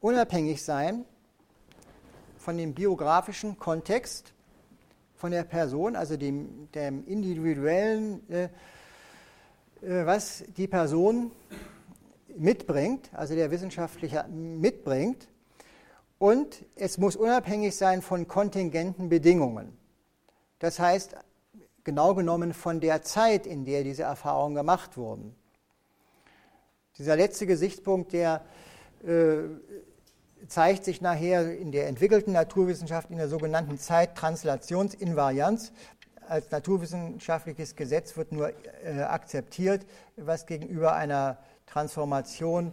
unabhängig 0.00 0.62
sein 0.62 1.04
von 2.38 2.56
dem 2.56 2.74
biografischen 2.74 3.58
Kontext, 3.58 4.32
von 5.16 5.30
der 5.30 5.44
Person, 5.44 5.96
also 5.96 6.16
dem, 6.16 6.70
dem 6.72 7.04
individuellen, 7.06 8.28
äh, 8.30 8.44
äh, 9.82 10.06
was 10.06 10.44
die 10.56 10.66
Person 10.66 11.30
mitbringt, 12.36 13.10
also 13.12 13.34
der 13.34 13.50
Wissenschaftliche 13.50 14.26
mitbringt. 14.28 15.28
Und 16.20 16.66
es 16.76 16.98
muss 16.98 17.16
unabhängig 17.16 17.74
sein 17.74 18.02
von 18.02 18.28
kontingenten 18.28 19.08
Bedingungen. 19.08 19.74
Das 20.58 20.78
heißt, 20.78 21.16
genau 21.82 22.14
genommen 22.14 22.52
von 22.52 22.78
der 22.78 23.00
Zeit, 23.00 23.46
in 23.46 23.64
der 23.64 23.84
diese 23.84 24.02
Erfahrungen 24.02 24.54
gemacht 24.54 24.98
wurden. 24.98 25.34
Dieser 26.98 27.16
letzte 27.16 27.46
Gesichtspunkt, 27.46 28.12
der 28.12 28.44
äh, 29.02 29.44
zeigt 30.46 30.84
sich 30.84 31.00
nachher 31.00 31.56
in 31.56 31.72
der 31.72 31.88
entwickelten 31.88 32.34
Naturwissenschaft 32.34 33.10
in 33.10 33.16
der 33.16 33.30
sogenannten 33.30 33.78
Zeittranslationsinvarianz. 33.78 35.72
Als 36.28 36.50
naturwissenschaftliches 36.50 37.76
Gesetz 37.76 38.18
wird 38.18 38.32
nur 38.32 38.52
äh, 38.84 39.00
akzeptiert, 39.04 39.86
was 40.16 40.44
gegenüber 40.44 40.92
einer 40.92 41.38
Transformation 41.64 42.72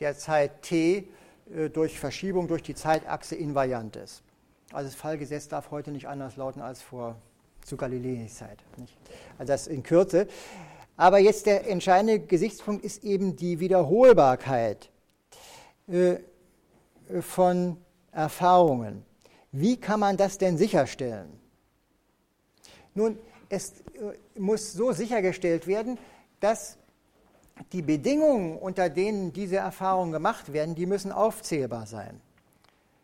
der 0.00 0.18
Zeit 0.18 0.62
t 0.62 1.06
durch 1.72 1.98
Verschiebung 1.98 2.46
durch 2.48 2.62
die 2.62 2.74
Zeitachse 2.74 3.34
invariant 3.34 3.96
ist. 3.96 4.22
Also 4.72 4.88
das 4.88 4.94
Fallgesetz 4.94 5.48
darf 5.48 5.70
heute 5.70 5.90
nicht 5.90 6.06
anders 6.06 6.36
lauten 6.36 6.60
als 6.60 6.80
vor 6.80 7.16
zu 7.64 7.76
Galileis 7.76 8.36
Zeit. 8.36 8.58
Nicht? 8.76 8.96
Also 9.38 9.52
das 9.52 9.66
in 9.66 9.82
Kürze. 9.82 10.28
Aber 10.96 11.18
jetzt 11.18 11.46
der 11.46 11.68
entscheidende 11.68 12.20
Gesichtspunkt 12.20 12.84
ist 12.84 13.02
eben 13.04 13.34
die 13.36 13.58
Wiederholbarkeit. 13.58 14.90
Äh, 15.90 16.20
von 17.20 17.76
Erfahrungen. 18.12 19.04
Wie 19.50 19.76
kann 19.76 19.98
man 19.98 20.16
das 20.16 20.38
denn 20.38 20.56
sicherstellen? 20.56 21.40
Nun, 22.94 23.18
es 23.48 23.80
äh, 23.80 24.38
muss 24.38 24.72
so 24.72 24.92
sichergestellt 24.92 25.66
werden, 25.66 25.98
dass 26.38 26.78
die 27.72 27.82
Bedingungen, 27.82 28.56
unter 28.56 28.88
denen 28.88 29.32
diese 29.32 29.56
Erfahrungen 29.56 30.12
gemacht 30.12 30.52
werden, 30.52 30.74
die 30.74 30.86
müssen 30.86 31.12
aufzählbar 31.12 31.86
sein. 31.86 32.20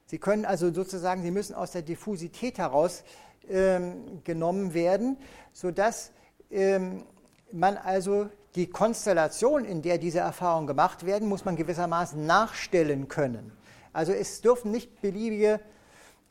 Sie 0.06 0.18
können 0.18 0.44
also 0.44 0.72
sozusagen, 0.72 1.22
sie 1.22 1.30
müssen 1.30 1.54
aus 1.54 1.72
der 1.72 1.82
Diffusität 1.82 2.58
heraus 2.58 3.02
ähm, 3.48 4.22
genommen 4.24 4.74
werden, 4.74 5.18
sodass 5.52 6.12
ähm, 6.50 7.04
man 7.52 7.76
also 7.76 8.28
die 8.54 8.68
Konstellation, 8.68 9.64
in 9.64 9.82
der 9.82 9.98
diese 9.98 10.20
Erfahrungen 10.20 10.66
gemacht 10.66 11.04
werden, 11.04 11.28
muss 11.28 11.44
man 11.44 11.56
gewissermaßen 11.56 12.24
nachstellen 12.24 13.08
können. 13.08 13.52
Also 13.92 14.12
es 14.12 14.40
dürfen 14.40 14.70
nicht 14.70 15.00
beliebige 15.00 15.60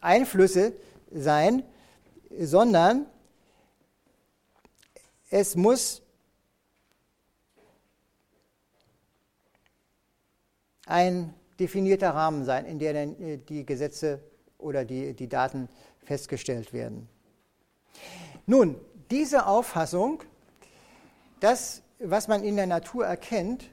Einflüsse 0.02 0.74
sein, 1.12 1.64
sondern 2.40 3.06
es 5.30 5.56
muss 5.56 6.02
ein 10.86 11.34
definierter 11.60 12.12
Rahmen 12.12 12.44
sein, 12.46 12.66
in 12.66 12.80
der 12.80 12.96
äh, 12.96 13.38
die 13.38 13.66
Gesetze 13.66 14.20
oder 14.58 14.86
die, 14.86 15.14
die 15.14 15.28
Daten 15.28 15.70
festgestellt 16.04 16.74
werden. 16.74 17.08
Nun, 18.46 18.76
diese 19.10 19.48
Auffassung, 19.48 20.24
das, 21.40 21.82
was 22.00 22.28
man 22.28 22.44
in 22.44 22.56
der 22.56 22.68
Natur 22.68 23.06
erkennt, 23.06 23.70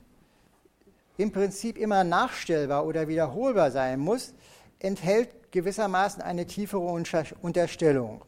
im 1.16 1.32
Prinzip 1.32 1.78
immer 1.78 2.04
nachstellbar 2.04 2.86
oder 2.86 3.08
wiederholbar 3.08 3.70
sein 3.70 4.00
muss, 4.00 4.34
enthält 4.78 5.52
gewissermaßen 5.52 6.22
eine 6.22 6.46
tiefere 6.46 6.82
Unterstellung. 7.40 8.24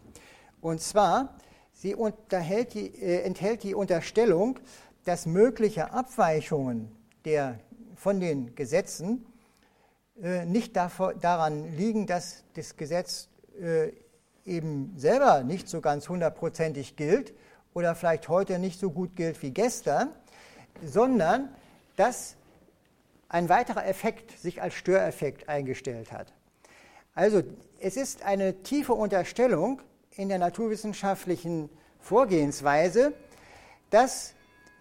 Und 0.61 0.81
zwar, 0.81 1.35
sie 1.73 1.95
die, 1.95 3.03
äh, 3.03 3.23
enthält 3.23 3.63
die 3.63 3.75
Unterstellung, 3.75 4.59
dass 5.05 5.27
mögliche 5.27 5.93
Abweichungen 5.93 6.91
der, 7.25 7.59
von 8.05 8.21
den 8.21 8.55
Gesetzen 8.55 9.25
äh, 10.23 10.45
nicht 10.45 10.77
daran 10.77 11.75
liegen, 11.75 12.07
dass 12.07 12.45
das 12.53 12.77
Gesetz 12.77 13.31
äh, 13.59 13.93
eben 14.45 14.93
selber 14.99 15.43
nicht 15.43 15.71
so 15.71 15.81
ganz 15.81 16.11
hundertprozentig 16.11 16.97
gilt 16.97 17.33
oder 17.73 17.95
vielleicht 17.95 18.29
heute 18.29 18.59
nicht 18.59 18.79
so 18.79 18.91
gut 18.91 19.17
gilt 19.17 19.41
wie 19.41 19.53
gestern, 19.53 20.11
sondern 20.85 21.49
dass 21.97 22.37
ein 23.31 23.49
weiterer 23.49 23.87
Effekt 23.87 24.39
sich 24.39 24.61
als 24.61 24.75
Störeffekt 24.75 25.49
eingestellt 25.49 26.13
hat. 26.13 26.31
Also 27.15 27.43
es 27.81 27.97
ist 27.97 28.23
eine 28.23 28.63
tiefe 28.65 28.93
Unterstellung 28.93 29.81
in 30.11 30.29
der 30.29 30.39
naturwissenschaftlichen 30.39 31.71
Vorgehensweise, 32.01 33.15
dass 33.89 34.35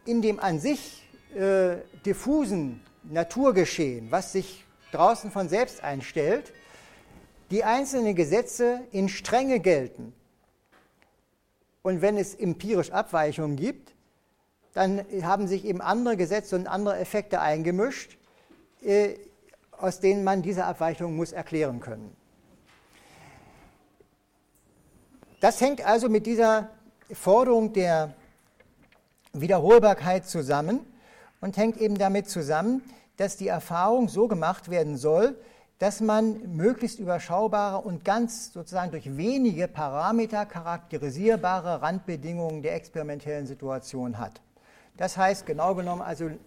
in 0.03 0.21
dem 0.21 0.41
an 0.41 0.59
sich 0.59 1.07
äh, 1.34 1.78
diffusen 2.05 2.82
Naturgeschehen, 3.04 4.12
was 4.12 4.32
sich 4.32 4.66
draußen 4.91 5.32
von 5.32 5.49
selbst 5.49 5.84
einstellt, 5.84 6.54
die 7.51 7.64
einzelnen 7.64 8.16
Gesetze 8.16 8.82
in 8.91 9.10
Strenge 9.10 9.60
gelten. 9.60 10.14
Und 11.82 12.01
wenn 12.01 12.18
es 12.18 12.34
empirisch 12.34 12.91
Abweichungen 12.91 13.58
gibt, 13.58 13.93
dann 14.74 15.06
haben 15.22 15.47
sich 15.47 15.66
eben 15.66 15.82
andere 15.82 16.18
Gesetze 16.18 16.56
und 16.56 16.68
andere 16.68 16.97
Effekte 16.97 17.41
eingemischt, 17.41 18.18
äh, 18.84 19.16
aus 19.72 19.99
denen 19.99 20.24
man 20.24 20.41
diese 20.41 20.66
Abweichung 20.66 21.16
muss 21.16 21.32
erklären 21.32 21.80
können. 21.80 22.16
Das 25.41 25.60
hängt 25.60 25.86
also 25.86 26.08
mit 26.08 26.26
dieser 26.26 26.70
Forderung 27.12 27.74
der 27.74 28.14
Wiederholbarkeit 29.34 30.26
zusammen 30.26 30.80
und 31.43 31.57
hängt 31.57 31.75
eben 31.75 31.97
damit 31.97 32.29
zusammen, 32.29 32.81
dass 33.17 33.35
die 33.35 33.49
Erfahrung 33.49 34.07
so 34.07 34.29
gemacht 34.29 34.71
werden 34.71 34.95
soll, 34.95 35.35
dass 35.77 35.99
man 35.99 36.55
möglichst 36.55 36.99
überschaubare 36.99 37.79
und 37.79 38.05
ganz 38.05 38.53
sozusagen 38.53 38.91
durch 38.91 39.17
wenige 39.17 39.67
Parameter 39.67 40.45
charakterisierbare 40.45 41.81
Randbedingungen 41.81 42.61
der 42.61 42.75
experimentellen 42.75 43.45
Situation 43.45 44.19
hat. 44.19 44.39
Das 44.95 45.17
heißt, 45.17 45.45
genau 45.45 45.75
genommen, 45.75 46.01
also 46.01 46.27
äh, 46.27 46.37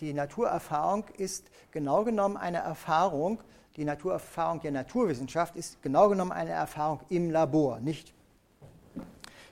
die 0.00 0.12
Naturerfahrung 0.14 1.06
ist 1.18 1.50
genau 1.72 2.04
genommen 2.04 2.36
eine 2.36 2.58
Erfahrung, 2.58 3.40
die 3.76 3.84
Naturerfahrung 3.84 4.60
der 4.60 4.70
Naturwissenschaft 4.70 5.56
ist 5.56 5.82
genau 5.82 6.08
genommen 6.08 6.30
eine 6.30 6.52
Erfahrung 6.52 7.00
im 7.08 7.32
Labor, 7.32 7.80
nicht 7.80 8.14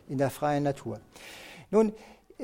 in 0.08 0.18
der 0.18 0.30
freien 0.30 0.62
Natur. 0.62 1.00
Nun, 1.72 1.92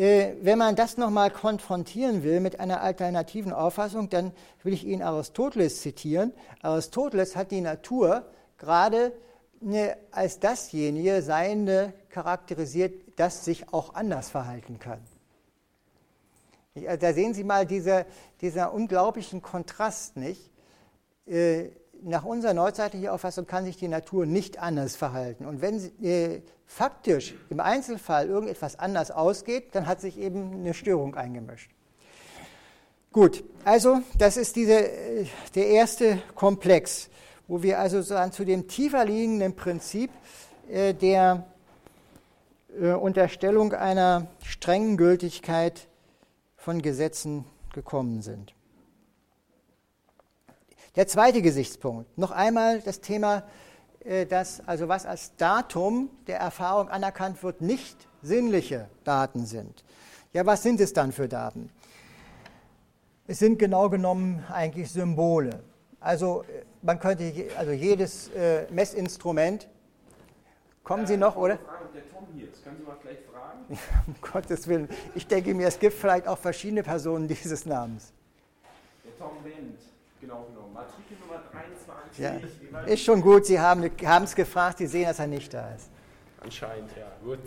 wenn 0.00 0.56
man 0.56 0.76
das 0.76 0.96
nochmal 0.96 1.30
konfrontieren 1.30 2.22
will 2.22 2.40
mit 2.40 2.58
einer 2.58 2.80
alternativen 2.80 3.52
Auffassung, 3.52 4.08
dann 4.08 4.32
will 4.62 4.72
ich 4.72 4.86
Ihnen 4.86 5.02
Aristoteles 5.02 5.82
zitieren. 5.82 6.32
Aristoteles 6.62 7.36
hat 7.36 7.50
die 7.50 7.60
Natur 7.60 8.24
gerade 8.56 9.12
ne, 9.60 9.98
als 10.10 10.40
dasjenige 10.40 11.20
Seiende 11.20 11.92
charakterisiert, 12.08 12.94
das 13.16 13.44
sich 13.44 13.74
auch 13.74 13.92
anders 13.92 14.30
verhalten 14.30 14.78
kann. 14.78 15.00
Da 16.98 17.12
sehen 17.12 17.34
Sie 17.34 17.44
mal 17.44 17.66
diese, 17.66 18.06
dieser 18.40 18.72
unglaublichen 18.72 19.42
Kontrast, 19.42 20.16
nicht? 20.16 20.50
Nach 22.02 22.24
unserer 22.24 22.54
neuzeitlichen 22.54 23.08
Auffassung 23.08 23.46
kann 23.46 23.64
sich 23.64 23.76
die 23.76 23.88
Natur 23.88 24.26
nicht 24.26 24.58
anders 24.58 24.96
verhalten. 24.96 25.44
Und 25.44 25.60
wenn 25.60 25.78
sie, 25.78 25.90
äh, 26.02 26.42
faktisch 26.66 27.34
im 27.50 27.60
Einzelfall 27.60 28.28
irgendetwas 28.28 28.78
anders 28.78 29.10
ausgeht, 29.10 29.74
dann 29.74 29.86
hat 29.86 30.00
sich 30.00 30.18
eben 30.18 30.52
eine 30.54 30.72
Störung 30.72 31.14
eingemischt. 31.14 31.70
Gut, 33.12 33.42
also 33.64 34.02
das 34.16 34.36
ist 34.36 34.54
diese, 34.54 34.88
äh, 34.88 35.26
der 35.56 35.66
erste 35.66 36.22
Komplex, 36.36 37.10
wo 37.48 37.62
wir 37.62 37.80
also 37.80 37.96
sozusagen 37.96 38.30
zu 38.30 38.44
dem 38.44 38.68
tiefer 38.68 39.04
liegenden 39.04 39.56
Prinzip 39.56 40.10
äh, 40.70 40.94
der 40.94 41.44
äh, 42.80 42.92
Unterstellung 42.92 43.72
einer 43.72 44.28
strengen 44.44 44.96
Gültigkeit 44.96 45.88
von 46.56 46.80
Gesetzen 46.82 47.44
gekommen 47.72 48.22
sind. 48.22 48.54
Der 50.96 51.06
zweite 51.06 51.40
Gesichtspunkt, 51.40 52.18
noch 52.18 52.32
einmal 52.32 52.80
das 52.80 53.00
Thema, 53.00 53.44
äh, 54.00 54.26
dass 54.26 54.60
also 54.66 54.88
was 54.88 55.06
als 55.06 55.36
Datum 55.36 56.10
der 56.26 56.38
Erfahrung 56.38 56.88
anerkannt 56.88 57.42
wird, 57.44 57.60
nicht 57.60 58.08
sinnliche 58.22 58.88
Daten 59.04 59.46
sind. 59.46 59.84
Ja, 60.32 60.44
was 60.46 60.62
sind 60.62 60.80
es 60.80 60.92
dann 60.92 61.12
für 61.12 61.28
Daten? 61.28 61.70
Es 63.28 63.38
sind 63.38 63.58
genau 63.60 63.88
genommen 63.88 64.44
eigentlich 64.50 64.90
Symbole. 64.90 65.60
Also 66.00 66.42
äh, 66.42 66.64
man 66.82 66.98
könnte, 66.98 67.32
also 67.56 67.70
jedes 67.70 68.28
äh, 68.30 68.66
Messinstrument, 68.72 69.68
kommen 70.82 71.06
Sie 71.06 71.16
noch, 71.16 71.36
oder? 71.36 71.56
Der 71.94 72.08
Tom 72.10 72.26
hier, 72.34 72.48
das 72.48 72.64
können 72.64 72.78
Sie 72.78 72.84
mal 72.84 72.96
gleich 73.00 73.18
fragen. 73.30 73.78
um 74.08 74.14
Gottes 74.20 74.66
Willen, 74.66 74.88
ich 75.14 75.28
denke 75.28 75.54
mir, 75.54 75.68
es 75.68 75.78
gibt 75.78 75.94
vielleicht 75.94 76.26
auch 76.26 76.38
verschiedene 76.38 76.82
Personen 76.82 77.28
dieses 77.28 77.64
Namens. 77.64 78.12
Der 79.04 79.16
Tom 79.16 79.36
Wendt. 79.44 79.78
Genau 80.20 80.44
genommen. 80.44 80.59
Matrikel 80.72 81.16
Nummer 81.20 81.42
23. 81.50 82.18
Ja. 82.72 82.82
Ist 82.86 83.04
schon 83.04 83.20
gut, 83.20 83.46
Sie 83.46 83.58
haben 83.60 83.82
es 84.24 84.34
gefragt, 84.34 84.78
Sie 84.78 84.86
sehen, 84.86 85.06
dass 85.06 85.18
er 85.18 85.26
nicht 85.26 85.52
da 85.52 85.70
ist. 85.74 85.90
Anscheinend, 86.40 86.90
ja. 86.96 87.06
Gut. 87.22 87.38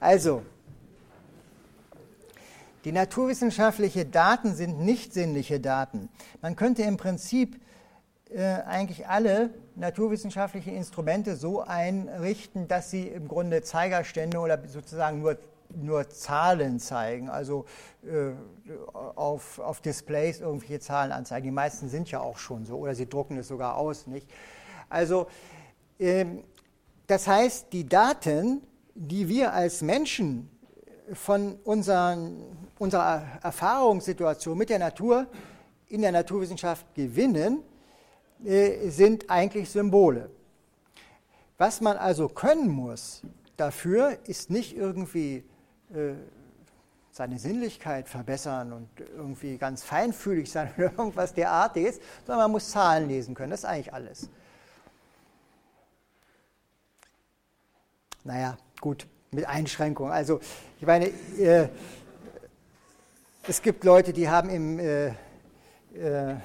Also, 0.00 0.42
die 2.84 2.92
naturwissenschaftlichen 2.92 4.10
Daten 4.10 4.54
sind 4.54 4.80
nicht 4.80 5.14
sinnliche 5.14 5.60
Daten. 5.60 6.10
Man 6.42 6.56
könnte 6.56 6.82
im 6.82 6.98
Prinzip 6.98 7.58
äh, 8.30 8.42
eigentlich 8.42 9.06
alle 9.06 9.50
naturwissenschaftlichen 9.76 10.74
Instrumente 10.76 11.36
so 11.36 11.62
einrichten, 11.62 12.68
dass 12.68 12.90
sie 12.90 13.08
im 13.08 13.28
Grunde 13.28 13.62
Zeigerstände 13.62 14.38
oder 14.38 14.60
sozusagen 14.68 15.20
nur 15.20 15.38
nur 15.76 16.08
Zahlen 16.08 16.78
zeigen, 16.78 17.28
also 17.28 17.64
äh, 18.04 18.32
auf, 18.92 19.58
auf 19.58 19.80
Displays 19.80 20.40
irgendwelche 20.40 20.80
Zahlen 20.80 21.12
anzeigen. 21.12 21.44
Die 21.44 21.50
meisten 21.50 21.88
sind 21.88 22.10
ja 22.10 22.20
auch 22.20 22.38
schon 22.38 22.64
so 22.64 22.78
oder 22.78 22.94
sie 22.94 23.08
drucken 23.08 23.38
es 23.38 23.48
sogar 23.48 23.76
aus, 23.76 24.06
nicht? 24.06 24.30
Also 24.88 25.26
ähm, 25.98 26.44
das 27.06 27.26
heißt, 27.26 27.72
die 27.72 27.88
Daten, 27.88 28.62
die 28.94 29.28
wir 29.28 29.52
als 29.52 29.82
Menschen 29.82 30.48
von 31.12 31.58
unseren, 31.64 32.42
unserer 32.78 33.22
Erfahrungssituation 33.42 34.56
mit 34.56 34.70
der 34.70 34.78
Natur 34.78 35.26
in 35.88 36.00
der 36.00 36.12
Naturwissenschaft 36.12 36.94
gewinnen, 36.94 37.62
äh, 38.44 38.88
sind 38.88 39.30
eigentlich 39.30 39.70
Symbole. 39.70 40.30
Was 41.58 41.80
man 41.80 41.96
also 41.96 42.28
können 42.28 42.68
muss 42.68 43.22
dafür, 43.56 44.18
ist 44.26 44.50
nicht 44.50 44.76
irgendwie 44.76 45.44
seine 47.14 47.38
Sinnlichkeit 47.38 48.08
verbessern 48.08 48.72
und 48.72 48.88
irgendwie 49.16 49.56
ganz 49.56 49.84
feinfühlig 49.84 50.50
sein 50.50 50.72
oder 50.76 50.92
irgendwas 50.98 51.32
derartiges, 51.32 52.00
sondern 52.26 52.46
man 52.46 52.50
muss 52.50 52.70
Zahlen 52.70 53.08
lesen 53.08 53.36
können. 53.36 53.50
Das 53.50 53.60
ist 53.60 53.66
eigentlich 53.66 53.94
alles. 53.94 54.28
Naja, 58.24 58.56
gut, 58.80 59.06
mit 59.30 59.46
Einschränkungen. 59.46 60.12
Also, 60.12 60.40
ich 60.80 60.86
meine, 60.86 61.06
äh, 61.38 61.68
es 63.46 63.62
gibt 63.62 63.84
Leute, 63.84 64.12
die 64.12 64.28
haben 64.28 64.48
im, 64.48 64.78
äh, 64.78 65.08
äh, 65.94 66.36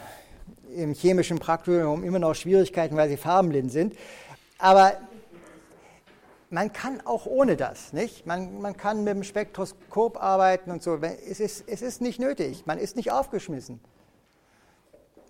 im 0.75 0.93
chemischen 0.93 1.39
Praktikum 1.39 2.03
immer 2.03 2.19
noch 2.19 2.35
Schwierigkeiten, 2.35 2.95
weil 2.95 3.09
sie 3.09 3.17
farbenblind 3.17 3.71
sind. 3.71 3.95
Aber 4.59 4.97
man 6.49 6.73
kann 6.73 7.01
auch 7.05 7.25
ohne 7.25 7.55
das, 7.55 7.93
nicht? 7.93 8.25
Man, 8.25 8.61
man 8.61 8.75
kann 8.75 9.03
mit 9.03 9.13
dem 9.13 9.23
Spektroskop 9.23 10.21
arbeiten 10.21 10.71
und 10.71 10.81
so. 10.81 10.95
Es 10.95 11.39
ist, 11.39 11.63
es 11.67 11.81
ist 11.81 12.01
nicht 12.01 12.19
nötig, 12.19 12.65
man 12.65 12.79
ist 12.79 12.95
nicht 12.95 13.11
aufgeschmissen. 13.11 13.79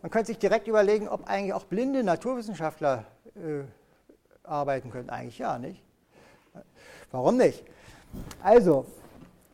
Man 0.01 0.11
könnte 0.11 0.27
sich 0.27 0.39
direkt 0.39 0.67
überlegen, 0.67 1.09
ob 1.09 1.27
eigentlich 1.27 1.53
auch 1.53 1.65
blinde 1.65 2.03
Naturwissenschaftler 2.03 3.05
äh, 3.35 3.63
arbeiten 4.43 4.91
können. 4.91 5.09
Eigentlich 5.09 5.39
ja, 5.39 5.59
nicht? 5.59 5.83
Warum 7.11 7.37
nicht? 7.37 7.65
Also, 8.41 8.85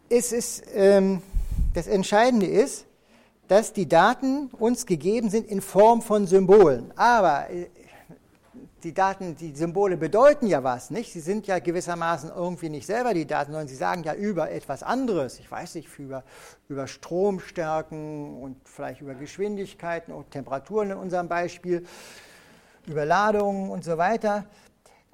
es 0.08 0.32
ist, 0.32 0.64
ähm, 0.74 1.22
das 1.74 1.88
Entscheidende 1.88 2.46
ist, 2.46 2.86
dass 3.48 3.74
die 3.74 3.88
Daten 3.88 4.50
uns 4.60 4.86
gegeben 4.86 5.30
sind 5.30 5.48
in 5.48 5.62
Form 5.62 6.02
von 6.02 6.28
Symbolen. 6.28 6.92
Aber 6.96 7.50
äh, 7.50 7.68
die 8.86 8.94
Daten, 8.94 9.36
die 9.36 9.56
Symbole 9.56 9.98
bedeuten 9.98 10.46
ja 10.46 10.64
was, 10.64 10.92
nicht? 10.92 11.12
Sie 11.12 11.20
sind 11.20 11.48
ja 11.48 11.58
gewissermaßen 11.58 12.30
irgendwie 12.30 12.70
nicht 12.70 12.86
selber 12.86 13.16
die 13.16 13.26
Daten, 13.26 13.52
sondern 13.52 13.68
sie 13.68 13.76
sagen 13.76 14.04
ja 14.04 14.14
über 14.14 14.52
etwas 14.52 14.84
anderes. 14.84 15.40
Ich 15.40 15.50
weiß 15.50 15.74
nicht, 15.74 15.90
über, 15.98 16.24
über 16.70 16.86
Stromstärken 16.86 18.40
und 18.40 18.58
vielleicht 18.64 19.02
über 19.02 19.16
Geschwindigkeiten 19.16 20.14
und 20.14 20.30
Temperaturen 20.30 20.92
in 20.92 20.98
unserem 20.98 21.28
Beispiel, 21.28 21.84
über 22.86 23.06
Ladungen 23.06 23.72
und 23.72 23.84
so 23.84 23.98
weiter. 23.98 24.46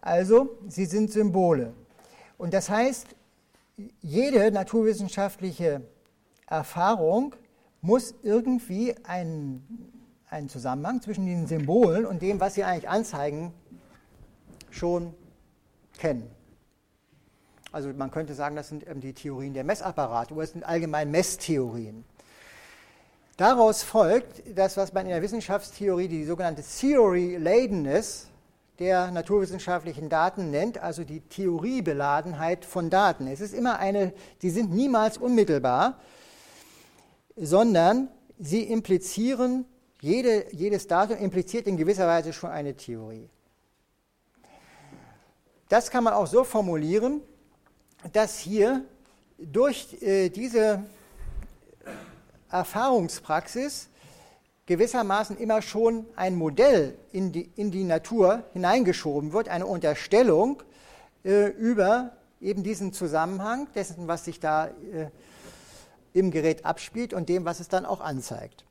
Also, 0.01 0.57
sie 0.67 0.85
sind 0.85 1.09
Symbole. 1.09 1.73
Und 2.37 2.53
das 2.53 2.69
heißt, 2.69 3.07
jede 4.01 4.51
naturwissenschaftliche 4.51 5.81
Erfahrung 6.45 7.35
muss 7.79 8.15
irgendwie 8.21 8.95
einen, 9.05 9.90
einen 10.31 10.49
Zusammenhang 10.49 11.01
zwischen 11.01 11.25
den 11.25 11.45
Symbolen 11.45 12.05
und 12.05 12.21
dem, 12.21 12.39
was 12.39 12.55
sie 12.55 12.63
eigentlich 12.63 12.89
anzeigen, 12.89 13.53
schon 14.69 15.13
kennen. 15.97 16.31
Also 17.73 17.89
man 17.89 18.11
könnte 18.11 18.33
sagen, 18.33 18.55
das 18.55 18.69
sind 18.69 18.85
die 19.03 19.13
Theorien 19.13 19.53
der 19.53 19.65
Messapparate, 19.65 20.33
oder 20.33 20.43
es 20.43 20.53
sind 20.53 20.63
allgemein 20.63 21.11
Messtheorien. 21.11 22.05
Daraus 23.37 23.83
folgt 23.83 24.43
das, 24.55 24.77
was 24.77 24.93
man 24.93 25.05
in 25.05 25.11
der 25.11 25.21
Wissenschaftstheorie 25.21 26.07
die 26.07 26.25
sogenannte 26.25 26.63
Theory 26.63 27.37
Ladenness 27.37 28.27
der 28.79 29.11
naturwissenschaftlichen 29.11 30.09
Daten 30.09 30.49
nennt, 30.49 30.77
also 30.77 31.03
die 31.03 31.21
Theoriebeladenheit 31.21 32.65
von 32.65 32.89
Daten. 32.89 33.27
Es 33.27 33.41
ist 33.41 33.53
immer 33.53 33.79
eine, 33.79 34.13
die 34.41 34.49
sind 34.49 34.71
niemals 34.71 35.17
unmittelbar, 35.17 35.99
sondern 37.35 38.09
sie 38.39 38.63
implizieren, 38.63 39.65
jede, 40.01 40.47
jedes 40.51 40.87
Datum 40.87 41.17
impliziert 41.17 41.67
in 41.67 41.77
gewisser 41.77 42.07
Weise 42.07 42.33
schon 42.33 42.49
eine 42.49 42.75
Theorie. 42.75 43.29
Das 45.69 45.89
kann 45.89 46.03
man 46.03 46.13
auch 46.13 46.27
so 46.27 46.43
formulieren, 46.43 47.21
dass 48.11 48.37
hier 48.39 48.83
durch 49.37 50.01
äh, 50.01 50.29
diese 50.29 50.83
Erfahrungspraxis 52.49 53.87
gewissermaßen 54.65 55.37
immer 55.37 55.61
schon 55.61 56.05
ein 56.15 56.35
Modell 56.35 56.97
in 57.11 57.31
die, 57.31 57.49
in 57.55 57.71
die 57.71 57.83
Natur 57.83 58.43
hineingeschoben 58.53 59.33
wird, 59.33 59.49
eine 59.49 59.67
Unterstellung 59.67 60.63
äh, 61.23 61.47
über 61.47 62.11
eben 62.41 62.63
diesen 62.63 62.91
Zusammenhang 62.91 63.67
dessen, 63.75 64.07
was 64.07 64.25
sich 64.25 64.39
da 64.39 64.67
äh, 64.67 65.09
im 66.13 66.31
Gerät 66.31 66.65
abspielt 66.65 67.13
und 67.13 67.29
dem, 67.29 67.45
was 67.45 67.59
es 67.59 67.67
dann 67.67 67.85
auch 67.85 68.01
anzeigt. 68.01 68.65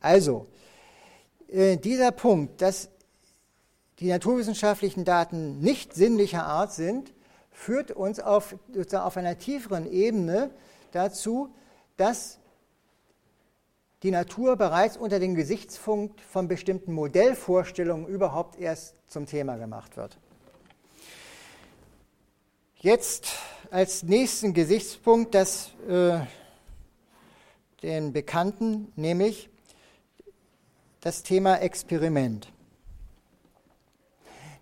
Also, 0.00 0.46
äh, 1.54 1.76
dieser 1.76 2.10
Punkt, 2.10 2.60
dass 2.60 2.90
die 4.00 4.08
naturwissenschaftlichen 4.08 5.04
Daten 5.04 5.60
nicht 5.60 5.94
sinnlicher 5.94 6.44
Art 6.44 6.72
sind, 6.72 7.12
führt 7.52 7.92
uns 7.92 8.18
auf, 8.18 8.56
auf 8.92 9.16
einer 9.16 9.38
tieferen 9.38 9.90
Ebene 9.90 10.50
dazu, 10.90 11.54
dass 11.96 12.40
die 14.02 14.10
Natur 14.10 14.56
bereits 14.56 14.96
unter 14.96 15.20
dem 15.20 15.36
Gesichtspunkt 15.36 16.20
von 16.20 16.48
bestimmten 16.48 16.92
Modellvorstellungen 16.92 18.06
überhaupt 18.06 18.58
erst 18.58 18.96
zum 19.06 19.26
Thema 19.26 19.56
gemacht 19.56 19.96
wird. 19.96 20.18
Jetzt 22.80 23.28
als 23.70 24.02
nächsten 24.02 24.52
Gesichtspunkt 24.54 25.34
das, 25.34 25.70
äh, 25.88 26.18
den 27.82 28.12
bekannten, 28.12 28.92
nämlich 28.96 29.48
das 31.04 31.22
Thema 31.22 31.56
Experiment. 31.56 32.50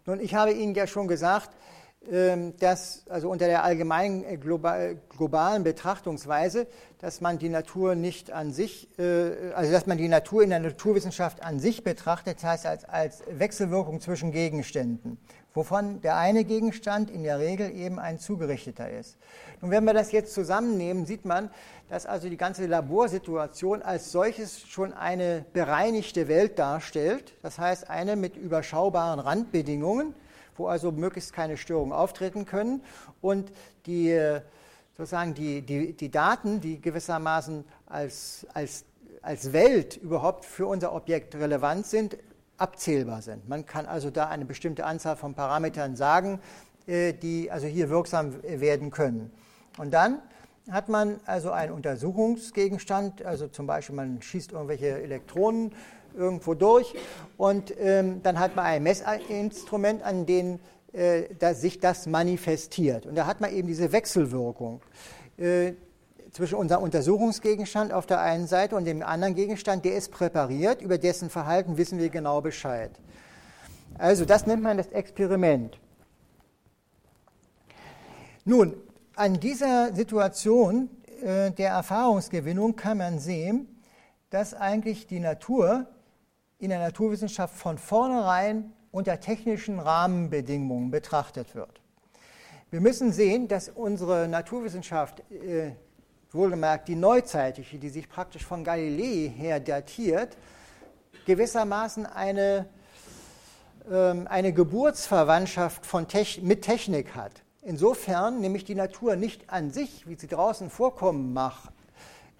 Nun, 0.06 0.18
ich 0.18 0.34
habe 0.34 0.52
Ihnen 0.52 0.74
ja 0.74 0.88
schon 0.88 1.06
gesagt, 1.06 1.50
ähm, 2.10 2.56
dass 2.58 3.04
also 3.08 3.30
unter 3.30 3.46
der 3.46 3.62
allgemeinen 3.62 4.24
äh, 4.24 4.36
globalen 4.36 5.62
Betrachtungsweise, 5.62 6.66
dass 6.98 7.20
man 7.20 7.38
die 7.38 7.48
Natur 7.48 7.94
nicht 7.94 8.32
an 8.32 8.52
sich, 8.52 8.88
äh, 8.98 9.52
also 9.54 9.70
dass 9.70 9.86
man 9.86 9.98
die 9.98 10.08
Natur 10.08 10.42
in 10.42 10.50
der 10.50 10.58
Naturwissenschaft 10.58 11.44
an 11.44 11.60
sich 11.60 11.84
betrachtet, 11.84 12.38
das 12.38 12.44
heißt 12.44 12.66
als, 12.66 12.84
als 12.86 13.22
Wechselwirkung 13.30 14.00
zwischen 14.00 14.32
Gegenständen, 14.32 15.18
wovon 15.54 16.00
der 16.00 16.16
eine 16.16 16.44
Gegenstand 16.44 17.10
in 17.10 17.22
der 17.22 17.38
Regel 17.38 17.70
eben 17.70 17.98
ein 17.98 18.18
zugerichteter 18.18 18.90
ist. 18.90 19.18
Nun, 19.60 19.70
wenn 19.70 19.84
wir 19.84 19.94
das 19.94 20.12
jetzt 20.12 20.34
zusammennehmen, 20.34 21.06
sieht 21.06 21.24
man, 21.24 21.50
dass 21.88 22.06
also 22.06 22.28
die 22.28 22.36
ganze 22.36 22.66
Laborsituation 22.66 23.82
als 23.82 24.12
solches 24.12 24.66
schon 24.66 24.92
eine 24.92 25.44
bereinigte 25.52 26.28
Welt 26.28 26.58
darstellt, 26.58 27.34
das 27.42 27.58
heißt 27.58 27.90
eine 27.90 28.16
mit 28.16 28.36
überschaubaren 28.36 29.20
Randbedingungen 29.20 30.14
wo 30.56 30.66
also 30.66 30.92
möglichst 30.92 31.32
keine 31.32 31.56
Störungen 31.56 31.92
auftreten 31.92 32.44
können 32.44 32.82
und 33.20 33.52
die, 33.86 34.38
sozusagen 34.96 35.34
die, 35.34 35.62
die, 35.62 35.94
die 35.94 36.10
Daten, 36.10 36.60
die 36.60 36.80
gewissermaßen 36.80 37.64
als, 37.86 38.46
als, 38.52 38.84
als 39.22 39.52
Welt 39.52 39.96
überhaupt 39.96 40.44
für 40.44 40.66
unser 40.66 40.94
Objekt 40.94 41.34
relevant 41.34 41.86
sind, 41.86 42.16
abzählbar 42.62 43.22
sind. 43.22 43.48
Man 43.48 43.66
kann 43.66 43.86
also 43.86 44.10
da 44.10 44.28
eine 44.28 44.44
bestimmte 44.44 44.86
Anzahl 44.86 45.16
von 45.16 45.34
Parametern 45.34 45.96
sagen, 45.96 46.40
äh, 46.86 47.12
die 47.12 47.50
also 47.50 47.66
hier 47.66 47.90
wirksam 47.90 48.42
werden 48.42 48.90
können. 48.90 49.32
Und 49.78 49.92
dann 49.92 50.22
hat 50.70 50.88
man 50.88 51.18
also 51.26 51.50
einen 51.50 51.72
Untersuchungsgegenstand, 51.72 53.24
also 53.24 53.48
zum 53.48 53.66
Beispiel 53.66 53.96
man 53.96 54.22
schießt 54.22 54.52
irgendwelche 54.52 55.02
Elektronen 55.02 55.72
irgendwo 56.14 56.54
durch 56.54 56.94
und 57.36 57.74
ähm, 57.80 58.22
dann 58.22 58.38
hat 58.38 58.54
man 58.54 58.66
ein 58.66 58.82
Messinstrument, 58.82 60.02
an 60.02 60.24
dem 60.26 60.60
äh, 60.92 61.54
sich 61.54 61.80
das 61.80 62.06
manifestiert. 62.06 63.06
Und 63.06 63.16
da 63.16 63.26
hat 63.26 63.40
man 63.40 63.52
eben 63.52 63.66
diese 63.66 63.90
Wechselwirkung 63.90 64.82
äh, 65.38 65.72
zwischen 66.32 66.54
unserem 66.56 66.82
Untersuchungsgegenstand 66.82 67.92
auf 67.92 68.06
der 68.06 68.20
einen 68.20 68.46
Seite 68.46 68.74
und 68.74 68.84
dem 68.86 69.02
anderen 69.02 69.34
Gegenstand, 69.34 69.84
der 69.84 69.96
ist 69.96 70.10
präpariert, 70.10 70.80
über 70.80 70.98
dessen 70.98 71.30
Verhalten 71.30 71.76
wissen 71.76 71.98
wir 71.98 72.08
genau 72.08 72.40
Bescheid. 72.40 72.90
Also 73.98 74.24
das 74.24 74.46
nennt 74.46 74.62
man 74.62 74.78
das 74.78 74.88
Experiment. 74.88 75.78
Nun, 78.44 78.74
an 79.14 79.38
dieser 79.38 79.94
Situation 79.94 80.90
äh, 81.22 81.52
der 81.52 81.70
Erfahrungsgewinnung 81.70 82.74
kann 82.76 82.98
man 82.98 83.18
sehen, 83.18 83.68
dass 84.30 84.54
eigentlich 84.54 85.06
die 85.06 85.20
Natur 85.20 85.86
in 86.58 86.70
der 86.70 86.78
Naturwissenschaft 86.78 87.54
von 87.54 87.76
vornherein 87.76 88.72
unter 88.90 89.20
technischen 89.20 89.78
Rahmenbedingungen 89.78 90.90
betrachtet 90.90 91.54
wird. 91.54 91.80
Wir 92.70 92.80
müssen 92.80 93.12
sehen, 93.12 93.48
dass 93.48 93.68
unsere 93.68 94.28
Naturwissenschaft, 94.28 95.20
äh, 95.30 95.72
wohlgemerkt 96.34 96.88
die 96.88 96.96
neuzeitige, 96.96 97.78
die 97.78 97.88
sich 97.88 98.08
praktisch 98.08 98.44
von 98.44 98.64
Galilei 98.64 99.28
her 99.28 99.60
datiert, 99.60 100.36
gewissermaßen 101.26 102.06
eine, 102.06 102.66
ähm, 103.90 104.26
eine 104.28 104.52
Geburtsverwandtschaft 104.52 105.84
von 105.86 106.08
Techn 106.08 106.46
mit 106.46 106.62
Technik 106.62 107.14
hat. 107.14 107.42
Insofern 107.62 108.40
nämlich 108.40 108.64
die 108.64 108.74
Natur 108.74 109.16
nicht 109.16 109.50
an 109.50 109.70
sich, 109.70 110.08
wie 110.08 110.16
sie 110.16 110.26
draußen 110.26 110.68
vorkommen 110.68 111.32
mag, 111.32 111.54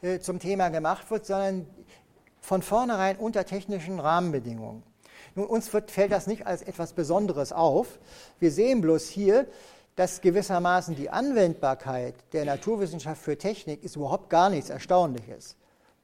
äh, 0.02 0.18
zum 0.18 0.40
Thema 0.40 0.68
gemacht 0.68 1.10
wird, 1.10 1.26
sondern 1.26 1.66
von 2.40 2.62
vornherein 2.62 3.16
unter 3.16 3.44
technischen 3.44 4.00
Rahmenbedingungen. 4.00 4.82
Nun, 5.34 5.46
uns 5.46 5.72
wird, 5.72 5.90
fällt 5.90 6.12
das 6.12 6.26
nicht 6.26 6.46
als 6.46 6.62
etwas 6.62 6.92
Besonderes 6.92 7.52
auf. 7.52 7.98
Wir 8.38 8.50
sehen 8.50 8.80
bloß 8.80 9.08
hier, 9.08 9.46
dass 9.96 10.20
gewissermaßen 10.20 10.96
die 10.96 11.10
Anwendbarkeit 11.10 12.14
der 12.32 12.44
Naturwissenschaft 12.44 13.22
für 13.22 13.36
Technik 13.36 13.82
ist 13.82 13.96
überhaupt 13.96 14.30
gar 14.30 14.48
nichts 14.48 14.70
Erstaunliches. 14.70 15.56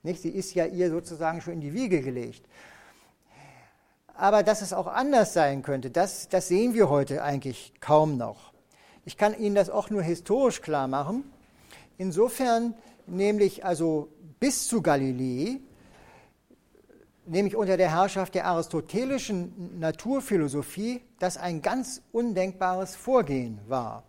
Nicht? 0.03 0.23
Sie 0.23 0.31
ist 0.31 0.55
ja 0.55 0.67
ihr 0.67 0.91
sozusagen 0.91 1.41
schon 1.41 1.55
in 1.55 1.61
die 1.61 1.73
Wiege 1.73 2.03
gelegt. 2.03 2.47
Aber 4.15 4.43
dass 4.43 4.63
es 4.63 4.73
auch 4.73 4.89
anders 4.89 5.33
sein 5.33 5.63
könnte, 5.63 5.91
das, 5.91 6.29
das 6.29 6.49
sehen 6.49 6.75
wir 6.75 6.91
heute 6.91 7.23
eigentlich 7.23 7.73
kaum 7.81 8.17
noch. 8.17 8.53
Ich 9.05 9.17
kann 9.17 9.39
Ihnen 9.39 9.55
das 9.55 9.71
auch 9.71 9.91
nur 9.91 10.03
historisch 10.03 10.61
klar 10.61 10.89
machen. 10.89 11.25
Insofern 11.97 12.75
nämlich 13.07 13.65
also 13.65 14.09
bis 14.41 14.69
zu 14.69 14.83
Galilei 14.83 15.61
nämlich 17.29 17.57
unter 17.57 17.77
der 17.77 17.91
Herrschaft 17.91 18.35
der 18.35 18.47
aristotelischen 18.47 19.79
Naturphilosophie, 19.79 21.03
das 21.19 21.37
ein 21.37 21.63
ganz 21.63 22.03
undenkbares 22.13 22.97
Vorgehen 22.97 23.61
war. 23.69 24.05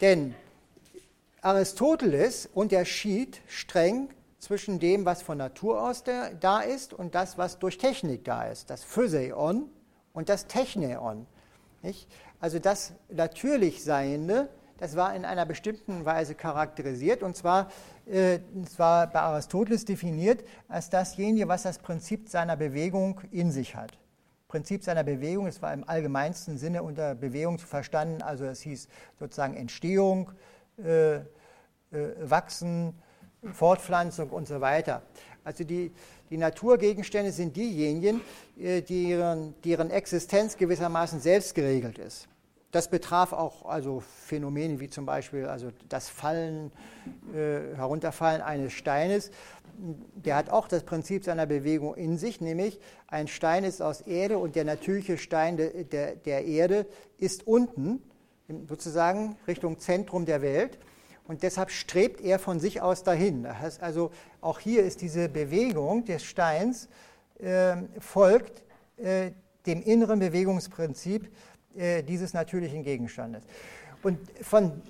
Denn 0.00 0.34
Aristoteles 1.42 2.48
unterschied 2.52 3.40
streng 3.46 4.08
zwischen 4.38 4.78
dem, 4.78 5.04
was 5.04 5.22
von 5.22 5.38
Natur 5.38 5.82
aus 5.82 6.04
da 6.04 6.60
ist 6.60 6.92
und 6.92 7.14
das, 7.14 7.38
was 7.38 7.58
durch 7.58 7.78
Technik 7.78 8.24
da 8.24 8.44
ist, 8.44 8.70
das 8.70 8.84
Physeion 8.84 9.70
und 10.12 10.28
das 10.28 10.46
Techneon. 10.46 11.26
Nicht? 11.82 12.08
Also 12.40 12.58
das 12.58 12.92
natürlich 13.08 13.82
Seiende, 13.82 14.48
das 14.78 14.96
war 14.96 15.14
in 15.14 15.24
einer 15.24 15.46
bestimmten 15.46 16.04
Weise 16.04 16.34
charakterisiert 16.34 17.22
und 17.22 17.36
zwar 17.36 17.70
äh, 18.06 18.40
es 18.62 18.76
bei 18.76 19.08
Aristoteles 19.14 19.84
definiert 19.84 20.44
als 20.68 20.90
dasjenige, 20.90 21.48
was 21.48 21.62
das 21.62 21.78
Prinzip 21.78 22.28
seiner 22.28 22.56
Bewegung 22.56 23.20
in 23.30 23.50
sich 23.50 23.74
hat. 23.74 23.98
Prinzip 24.48 24.84
seiner 24.84 25.02
Bewegung, 25.02 25.46
es 25.46 25.60
war 25.60 25.72
im 25.72 25.88
allgemeinsten 25.88 26.56
Sinne 26.56 26.82
unter 26.82 27.14
Bewegung 27.14 27.58
zu 27.58 27.66
verstanden, 27.66 28.22
also 28.22 28.44
es 28.44 28.60
hieß 28.60 28.88
sozusagen 29.18 29.54
Entstehung, 29.54 30.30
äh, 30.78 31.16
äh, 31.16 31.22
Wachsen, 32.20 32.94
Fortpflanzung 33.52 34.30
und 34.30 34.46
so 34.46 34.60
weiter. 34.60 35.02
Also 35.44 35.64
die, 35.64 35.92
die 36.30 36.36
Naturgegenstände 36.36 37.32
sind 37.32 37.56
diejenigen, 37.56 38.20
äh, 38.58 38.82
deren, 38.82 39.54
deren 39.62 39.90
Existenz 39.90 40.56
gewissermaßen 40.56 41.20
selbst 41.20 41.54
geregelt 41.54 41.98
ist. 41.98 42.28
Das 42.76 42.88
betraf 42.88 43.32
auch 43.32 43.64
also 43.64 44.00
Phänomene 44.00 44.80
wie 44.80 44.90
zum 44.90 45.06
Beispiel 45.06 45.46
also 45.46 45.70
das 45.88 46.10
Fallen, 46.10 46.70
äh, 47.34 47.74
Herunterfallen 47.74 48.42
eines 48.42 48.74
Steines. 48.74 49.30
Der 50.14 50.36
hat 50.36 50.50
auch 50.50 50.68
das 50.68 50.82
Prinzip 50.82 51.24
seiner 51.24 51.46
Bewegung 51.46 51.94
in 51.94 52.18
sich, 52.18 52.42
nämlich 52.42 52.78
ein 53.06 53.28
Stein 53.28 53.64
ist 53.64 53.80
aus 53.80 54.02
Erde 54.02 54.36
und 54.36 54.56
der 54.56 54.66
natürliche 54.66 55.16
Stein 55.16 55.56
de, 55.56 55.84
de, 55.84 56.16
der 56.16 56.44
Erde 56.44 56.84
ist 57.16 57.46
unten, 57.46 58.02
sozusagen 58.68 59.38
Richtung 59.48 59.78
Zentrum 59.78 60.26
der 60.26 60.42
Welt. 60.42 60.78
Und 61.26 61.44
deshalb 61.44 61.70
strebt 61.70 62.20
er 62.20 62.38
von 62.38 62.60
sich 62.60 62.82
aus 62.82 63.02
dahin. 63.02 63.44
Das 63.44 63.58
heißt 63.58 63.82
also, 63.82 64.10
auch 64.42 64.58
hier 64.58 64.82
ist 64.82 65.00
diese 65.00 65.30
Bewegung 65.30 66.04
des 66.04 66.24
Steins 66.24 66.90
äh, 67.38 67.76
folgt 68.00 68.64
äh, 68.98 69.30
dem 69.64 69.82
inneren 69.82 70.18
Bewegungsprinzip 70.18 71.30
äh, 71.76 72.02
dieses 72.02 72.34
natürlichen 72.34 72.82
Gegenstandes. 72.82 73.44
Und 74.02 74.18
von 74.42 74.82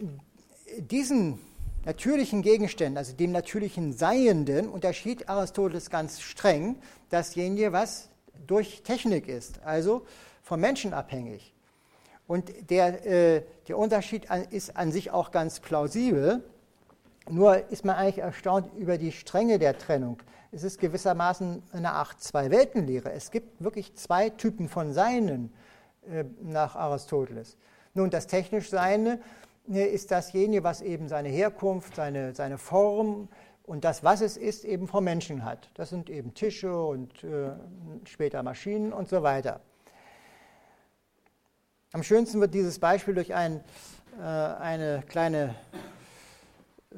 diesen 0.78 1.38
natürlichen 1.84 2.42
Gegenständen, 2.42 2.98
also 2.98 3.12
dem 3.14 3.32
natürlichen 3.32 3.92
Seienden, 3.92 4.68
unterschied 4.68 5.28
Aristoteles 5.28 5.90
ganz 5.90 6.20
streng 6.20 6.76
dasjenige, 7.10 7.72
was 7.72 8.08
durch 8.46 8.82
Technik 8.82 9.28
ist, 9.28 9.60
also 9.64 10.04
vom 10.42 10.60
Menschen 10.60 10.92
abhängig. 10.92 11.54
Und 12.26 12.52
der, 12.70 13.06
äh, 13.06 13.42
der 13.68 13.78
Unterschied 13.78 14.30
an, 14.30 14.44
ist 14.50 14.76
an 14.76 14.90
sich 14.90 15.10
auch 15.12 15.30
ganz 15.30 15.60
plausibel, 15.60 16.42
Nur 17.28 17.70
ist 17.72 17.84
man 17.84 17.96
eigentlich 17.96 18.18
erstaunt 18.18 18.72
über 18.76 18.98
die 18.98 19.10
Strenge 19.10 19.58
der 19.58 19.76
Trennung. 19.76 20.22
Es 20.52 20.62
ist 20.62 20.78
gewissermaßen 20.78 21.62
eine 21.72 21.92
Art 21.92 22.20
Zwei-Welten-Lehre. 22.20 23.10
Es 23.12 23.32
gibt 23.32 23.62
wirklich 23.62 23.94
zwei 23.96 24.30
Typen 24.30 24.68
von 24.68 24.92
Seinen 24.92 25.52
nach 26.42 26.76
Aristoteles. 26.76 27.56
Nun, 27.94 28.10
das 28.10 28.26
technisch 28.26 28.68
Seine 28.70 29.20
äh, 29.70 29.86
ist 29.86 30.10
dasjenige, 30.10 30.62
was 30.64 30.82
eben 30.82 31.08
seine 31.08 31.28
Herkunft, 31.28 31.96
seine, 31.96 32.34
seine 32.34 32.58
Form 32.58 33.28
und 33.64 33.84
das, 33.84 34.04
was 34.04 34.20
es 34.20 34.36
ist, 34.36 34.64
eben 34.64 34.86
vom 34.86 35.04
Menschen 35.04 35.44
hat. 35.44 35.70
Das 35.74 35.90
sind 35.90 36.08
eben 36.08 36.34
Tische 36.34 36.78
und 36.78 37.24
äh, 37.24 37.50
später 38.04 38.42
Maschinen 38.42 38.92
und 38.92 39.08
so 39.08 39.22
weiter. 39.22 39.60
Am 41.92 42.02
schönsten 42.02 42.40
wird 42.40 42.54
dieses 42.54 42.78
Beispiel 42.78 43.14
durch 43.14 43.34
ein, 43.34 43.64
äh, 44.18 44.22
eine 44.22 45.02
kleine 45.08 45.54
äh, 46.92 46.96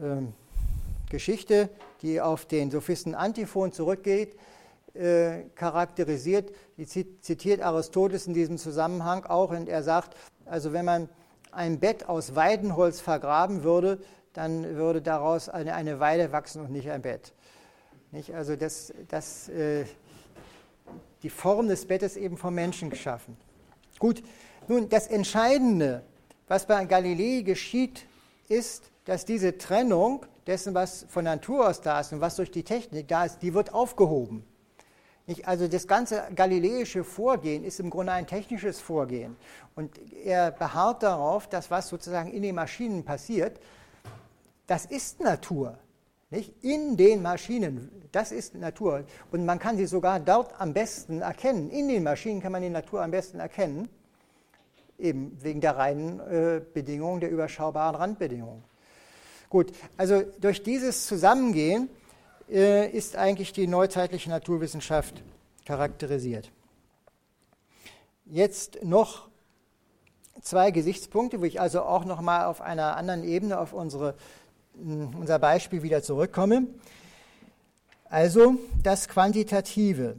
Geschichte, 1.11 1.71
die 2.03 2.21
auf 2.21 2.45
den 2.47 2.71
Sophisten 2.71 3.15
Antiphon 3.15 3.73
zurückgeht, 3.73 4.37
äh, 4.95 5.45
charakterisiert. 5.55 6.53
Die 6.77 6.87
zitiert 6.87 7.63
Aristoteles 7.63 8.27
in 8.27 8.35
diesem 8.35 8.59
Zusammenhang 8.59 9.25
auch 9.25 9.51
und 9.51 9.69
er 9.69 9.83
sagt, 9.83 10.17
also 10.45 10.73
wenn 10.73 10.85
man 10.85 11.09
ein 11.53 11.81
Bett 11.81 12.09
aus 12.09 12.35
Weidenholz 12.35 13.01
vergraben 13.01 13.63
würde, 13.63 14.01
dann 14.33 14.77
würde 14.77 15.03
daraus 15.03 15.49
eine, 15.49 15.75
eine 15.75 16.01
Weide 16.01 16.33
wachsen 16.33 16.63
und 16.63 16.71
nicht 16.71 16.91
ein 16.91 17.03
Bett. 17.03 17.33
Nicht? 18.13 18.35
Also 18.35 18.57
das, 18.57 18.93
das, 19.09 19.49
äh, 19.49 19.85
die 21.23 21.31
Form 21.31 21.69
des 21.69 21.87
Bettes 21.87 22.17
eben 22.17 22.37
vom 22.37 22.55
Menschen 22.55 22.91
geschaffen. 22.91 23.37
Gut, 23.99 24.23
nun 24.69 24.89
das 24.89 25.07
Entscheidende, 25.09 26.03
was 26.47 26.67
bei 26.67 26.85
Galilei 26.85 27.43
geschieht, 27.43 28.07
ist, 28.49 28.91
dass 29.05 29.25
diese 29.25 29.59
Trennung 29.59 30.25
dessen, 30.47 30.75
was 30.75 31.05
von 31.09 31.25
Natur 31.25 31.69
aus 31.69 31.81
da 31.81 32.01
ist 32.01 32.13
und 32.13 32.21
was 32.21 32.37
durch 32.37 32.51
die 32.51 32.63
Technik 32.63 33.09
da 33.09 33.25
ist, 33.25 33.41
die 33.41 33.55
wird 33.55 33.75
aufgehoben. 33.75 34.45
Also 35.45 35.69
das 35.69 35.87
ganze 35.87 36.23
galileische 36.35 37.05
Vorgehen 37.05 37.63
ist 37.63 37.81
im 37.81 37.91
Grunde 37.91 38.13
ein 38.13 38.27
technisches 38.27 38.81
Vorgehen. 38.81 39.37
Und 39.75 39.99
er 40.25 40.51
beharrt 40.51 41.03
darauf, 41.03 41.49
dass 41.49 41.71
was 41.71 41.89
sozusagen 41.89 42.31
in 42.33 42.43
den 42.43 42.55
Maschinen 42.55 43.05
passiert, 43.05 43.61
das 44.67 44.87
ist 44.87 45.21
Natur. 45.21 45.79
Nicht? 46.31 46.63
In 46.63 46.97
den 46.97 47.23
Maschinen, 47.23 47.91
das 48.13 48.33
ist 48.33 48.55
Natur. 48.55 49.05
Und 49.31 49.45
man 49.45 49.59
kann 49.59 49.77
sie 49.77 49.87
sogar 49.87 50.21
dort 50.21 50.59
am 50.61 50.75
besten 50.75 51.23
erkennen. 51.23 51.71
In 51.71 51.89
den 51.89 52.03
Maschinen 52.03 52.41
kann 52.41 52.53
man 52.53 52.63
die 52.63 52.71
Natur 52.71 53.03
am 53.03 53.11
besten 53.11 53.41
erkennen, 53.41 53.89
eben 54.99 55.37
wegen 55.43 55.61
der 55.61 55.77
reinen 55.77 56.21
äh, 56.21 56.61
Bedingungen, 56.73 57.21
der 57.21 57.31
überschaubaren 57.31 57.95
Randbedingungen. 57.97 58.63
Gut, 59.49 59.73
also 59.97 60.23
durch 60.41 60.63
dieses 60.63 61.07
Zusammengehen 61.07 61.89
äh, 62.51 62.89
ist 62.91 63.17
eigentlich 63.17 63.53
die 63.53 63.67
neuzeitliche 63.67 64.31
Naturwissenschaft 64.31 65.23
charakterisiert. 65.65 66.51
Jetzt 68.25 68.83
noch 68.83 69.29
zwei 70.43 70.71
Gesichtspunkte, 70.71 71.41
wo 71.41 71.45
ich 71.45 71.61
also 71.61 71.83
auch 71.83 72.05
noch 72.05 72.21
mal 72.21 72.47
auf 72.47 72.61
einer 72.61 72.97
anderen 72.97 73.25
Ebene 73.25 73.59
auf 73.59 73.73
unsere, 73.73 74.15
unser 74.75 75.39
Beispiel 75.39 75.83
wieder 75.83 76.03
zurückkomme. 76.03 76.67
Also 78.05 78.55
das 78.83 79.09
Quantitative. 79.09 80.17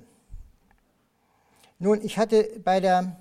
Nun, 1.80 2.04
ich 2.04 2.18
hatte 2.18 2.50
bei 2.64 2.80
der 2.80 3.16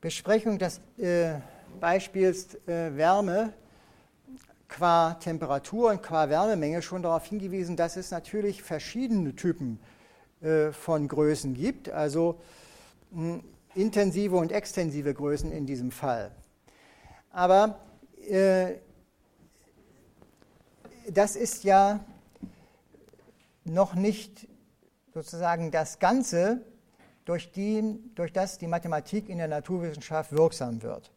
Besprechung 0.00 0.58
des 0.58 0.80
äh, 0.96 1.34
Beispiels 1.80 2.54
äh, 2.66 2.96
Wärme 2.96 3.52
qua 4.68 5.14
Temperatur 5.14 5.90
und 5.90 6.02
qua 6.02 6.28
Wärmemenge 6.28 6.82
schon 6.82 7.02
darauf 7.02 7.26
hingewiesen, 7.26 7.76
dass 7.76 7.96
es 7.96 8.10
natürlich 8.10 8.62
verschiedene 8.62 9.34
Typen 9.34 9.80
äh, 10.40 10.72
von 10.72 11.08
Größen 11.08 11.54
gibt, 11.54 11.88
also 11.88 12.40
mh, 13.10 13.40
intensive 13.74 14.36
und 14.36 14.52
extensive 14.52 15.14
Größen 15.14 15.50
in 15.50 15.66
diesem 15.66 15.90
Fall. 15.90 16.30
Aber 17.30 17.80
äh, 18.28 18.74
das 21.10 21.36
ist 21.36 21.64
ja 21.64 22.00
noch 23.64 23.94
nicht 23.94 24.46
sozusagen 25.14 25.70
das 25.70 25.98
Ganze, 25.98 26.62
durch, 27.24 27.52
die, 27.52 27.98
durch 28.14 28.32
das 28.32 28.56
die 28.56 28.66
Mathematik 28.66 29.28
in 29.28 29.36
der 29.36 29.48
Naturwissenschaft 29.48 30.32
wirksam 30.32 30.82
wird. 30.82 31.10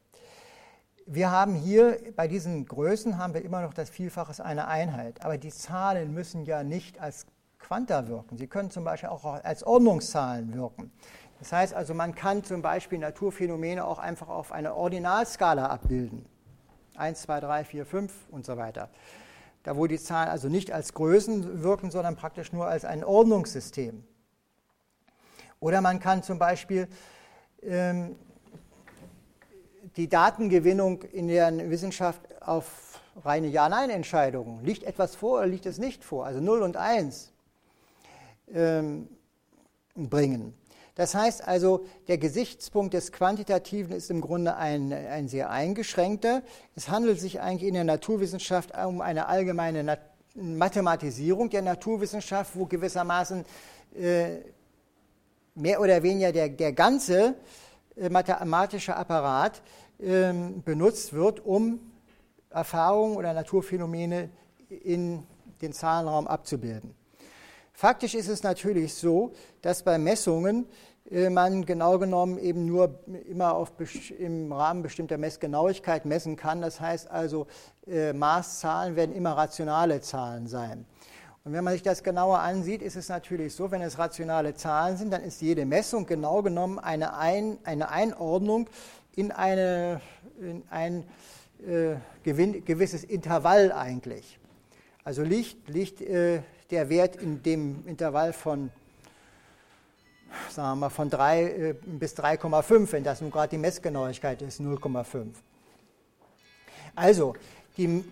Wir 1.14 1.30
haben 1.30 1.56
hier 1.56 2.00
bei 2.16 2.30
diesen 2.30 2.66
Größen 2.66 3.18
haben 3.18 3.34
wir 3.34 3.44
immer 3.44 3.62
noch 3.62 3.74
das 3.74 3.90
Vielfache 3.90 4.46
einer 4.46 4.70
Einheit, 4.70 5.26
aber 5.26 5.38
die 5.38 5.50
Zahlen 5.50 6.14
müssen 6.14 6.46
ja 6.46 6.64
nicht 6.64 7.02
als 7.02 7.26
Quanta 7.60 8.08
wirken. 8.08 8.38
Sie 8.38 8.48
können 8.48 8.72
zum 8.72 8.86
Beispiel 8.86 9.10
auch 9.10 9.26
als 9.26 9.62
Ordnungszahlen 9.64 10.54
wirken. 10.54 10.90
Das 11.40 11.52
heißt 11.52 11.74
also, 11.74 11.94
man 11.94 12.16
kann 12.16 12.46
zum 12.46 12.62
Beispiel 12.62 12.98
Naturphänomene 12.98 13.84
auch 13.84 14.00
einfach 14.00 14.30
auf 14.30 14.54
einer 14.54 14.74
Ordinalskala 14.78 15.66
abbilden. 15.66 16.26
1, 16.96 17.24
2, 17.24 17.42
3, 17.42 17.66
4, 17.66 17.86
5 17.86 18.14
und 18.32 18.46
so 18.46 18.56
weiter. 18.56 18.90
Da 19.64 19.76
wo 19.76 19.88
die 19.88 20.00
Zahlen 20.00 20.30
also 20.30 20.48
nicht 20.48 20.72
als 20.72 20.94
Größen 20.94 21.62
wirken, 21.62 21.92
sondern 21.92 22.16
praktisch 22.16 22.54
nur 22.54 22.68
als 22.68 22.86
ein 22.86 23.04
Ordnungssystem. 23.04 24.02
Oder 25.60 25.82
man 25.82 26.00
kann 26.00 26.24
zum 26.24 26.40
Beispiel 26.40 26.88
ähm, 27.62 28.16
die 29.98 30.08
Datengewinnung 30.08 31.04
in 31.04 31.28
der 31.28 31.70
Wissenschaft 31.70 32.22
auf 32.42 33.00
reine 33.24 33.48
Ja-Nein-Entscheidungen. 33.48 34.64
Liegt 34.64 34.84
etwas 34.84 35.16
vor 35.16 35.40
oder 35.40 35.48
liegt 35.48 35.66
es 35.66 35.78
nicht 35.78 36.04
vor? 36.04 36.26
Also 36.26 36.40
0 36.40 36.62
und 36.62 36.78
1 36.78 37.32
ähm, 38.54 39.10
bringen. 39.96 40.54
Das 40.96 41.16
heißt 41.16 41.48
also, 41.48 41.86
der 42.08 42.18
Gesichtspunkt 42.18 42.94
des 42.94 43.12
Quantitativen 43.12 43.96
ist 43.96 44.10
im 44.12 44.22
Grunde 44.22 44.56
ein, 44.56 44.92
ein 44.92 45.28
sehr 45.28 45.50
eingeschränkter. 45.50 46.44
Es 46.76 46.90
handelt 46.90 47.20
sich 47.20 47.40
eigentlich 47.40 47.68
in 47.68 47.76
der 47.76 47.86
Naturwissenschaft 47.86 48.72
um 48.78 49.02
eine 49.02 49.28
allgemeine 49.28 49.84
Nat 49.84 50.00
Mathematisierung 50.34 51.50
der 51.50 51.62
Naturwissenschaft, 51.62 52.56
wo 52.56 52.66
gewissermaßen 52.66 53.44
äh, 54.00 54.38
mehr 55.56 55.82
oder 55.82 56.02
weniger 56.04 56.32
der, 56.32 56.48
der 56.48 56.72
ganze 56.72 57.36
äh, 57.98 58.08
mathematische 58.10 58.96
Apparat 58.96 59.62
benutzt 60.02 61.14
wird, 61.14 61.46
um 61.46 61.80
Erfahrungen 62.50 63.18
oder 63.18 63.34
Naturphänomene 63.34 64.30
in 64.70 65.24
den 65.62 65.74
Zahlenraum 65.74 66.28
abzubilden. 66.28 66.96
Faktisch 67.74 68.16
ist 68.16 68.28
es 68.28 68.44
natürlich 68.44 68.94
so, 68.94 69.34
dass 69.62 69.84
bei 69.84 69.98
Messungen 69.98 70.68
äh, 71.10 71.30
man 71.30 71.66
genau 71.66 71.98
genommen 71.98 72.38
eben 72.38 72.66
nur 72.66 73.00
immer 73.28 73.56
auf, 73.56 73.72
im 74.18 74.52
Rahmen 74.52 74.84
bestimmter 74.84 75.18
Messgenauigkeit 75.18 76.06
messen 76.06 76.36
kann. 76.36 76.62
Das 76.62 76.80
heißt 76.80 77.10
also, 77.10 77.48
äh, 77.88 78.14
Maßzahlen 78.14 78.96
werden 78.96 79.16
immer 79.16 79.32
rationale 79.32 80.02
Zahlen 80.02 80.48
sein. 80.48 80.86
Und 81.44 81.54
wenn 81.54 81.64
man 81.64 81.74
sich 81.74 81.82
das 81.82 82.04
genauer 82.04 82.40
ansieht, 82.40 82.84
ist 82.84 82.96
es 82.96 83.10
natürlich 83.10 83.56
so, 83.56 83.72
wenn 83.72 83.82
es 83.82 83.98
rationale 83.98 84.54
Zahlen 84.54 84.96
sind, 84.96 85.12
dann 85.12 85.24
ist 85.24 85.42
jede 85.42 85.66
Messung 85.66 86.06
genau 86.06 86.44
genommen 86.44 86.78
eine, 86.78 87.18
Ein, 87.18 87.58
eine 87.64 87.90
Einordnung 87.90 88.70
in, 89.16 89.32
eine, 89.32 90.02
in 90.40 90.64
ein 90.70 91.04
äh, 91.66 91.96
gewisses 92.24 93.04
Intervall 93.04 93.72
eigentlich. 93.72 94.40
Also 95.04 95.24
liegt, 95.24 95.70
liegt 95.70 96.02
äh, 96.02 96.42
der 96.70 96.90
Wert 96.90 97.16
in 97.16 97.44
dem 97.44 97.88
Intervall 97.88 98.34
von, 98.34 98.72
sagen 100.50 100.70
wir 100.70 100.76
mal, 100.76 100.90
von 100.90 101.10
3 101.10 101.44
äh, 101.44 101.76
bis 101.86 102.16
3,5, 102.16 102.92
wenn 102.92 103.04
das 103.04 103.22
nun 103.22 103.32
gerade 103.32 103.50
die 103.50 103.58
Messgenauigkeit 103.58 104.42
ist, 104.42 104.62
0,5. 104.62 105.28
Also, 106.96 107.36
die 107.78 108.04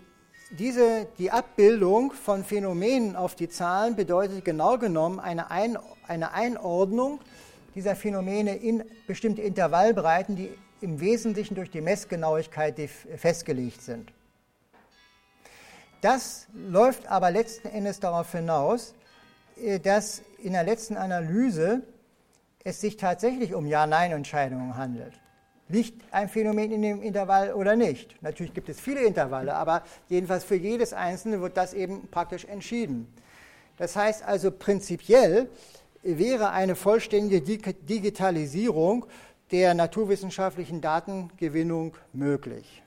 diese, 0.50 1.06
die 1.18 1.30
Abbildung 1.30 2.12
von 2.12 2.42
Phänomenen 2.42 3.14
auf 3.14 3.36
die 3.36 3.48
Zahlen 3.48 3.94
bedeutet 3.94 4.44
genau 4.44 4.78
genommen 4.78 5.20
eine, 5.20 5.50
Ein, 5.50 5.78
eine 6.08 6.32
Einordnung 6.32 7.20
dieser 7.76 7.94
Phänomene 7.94 8.56
in 8.56 8.82
bestimmte 9.06 9.42
Intervallbreiten, 9.42 10.34
die 10.34 10.50
im 10.80 11.00
Wesentlichen 11.00 11.54
durch 11.54 11.70
die 11.70 11.80
Messgenauigkeit 11.80 12.76
festgelegt 13.16 13.82
sind. 13.82 14.12
Das 16.00 16.46
läuft 16.54 17.06
aber 17.08 17.30
letzten 17.30 17.68
Endes 17.68 18.00
darauf 18.00 18.32
hinaus, 18.32 18.94
äh, 19.62 19.78
dass 19.78 20.22
in 20.42 20.54
der 20.54 20.64
letzten 20.64 20.96
Analyse 20.96 21.82
es 22.64 22.80
sich 22.80 22.96
tatsächlich 22.96 23.54
um 23.54 23.66
Ja-Nein-Entscheidungen 23.66 24.76
handelt. 24.76 25.12
Liegt 25.68 26.02
ein 26.12 26.28
Phänomen 26.28 26.72
in 26.72 26.82
dem 26.82 27.02
Intervall 27.02 27.52
oder 27.52 27.76
nicht? 27.76 28.20
Natürlich 28.22 28.52
gibt 28.54 28.68
es 28.68 28.80
viele 28.80 29.02
Intervalle, 29.02 29.54
aber 29.54 29.84
jedenfalls 30.08 30.44
für 30.44 30.56
jedes 30.56 30.92
einzelne 30.92 31.40
wird 31.40 31.56
das 31.56 31.74
eben 31.74 32.08
praktisch 32.10 32.44
entschieden. 32.44 33.06
Das 33.76 33.94
heißt 33.94 34.24
also 34.24 34.50
prinzipiell 34.50 35.48
wäre 36.02 36.50
eine 36.50 36.76
vollständige 36.76 37.40
Digitalisierung 37.40 39.06
der 39.50 39.74
naturwissenschaftlichen 39.74 40.80
Datengewinnung 40.80 41.96
möglich. 42.12 42.82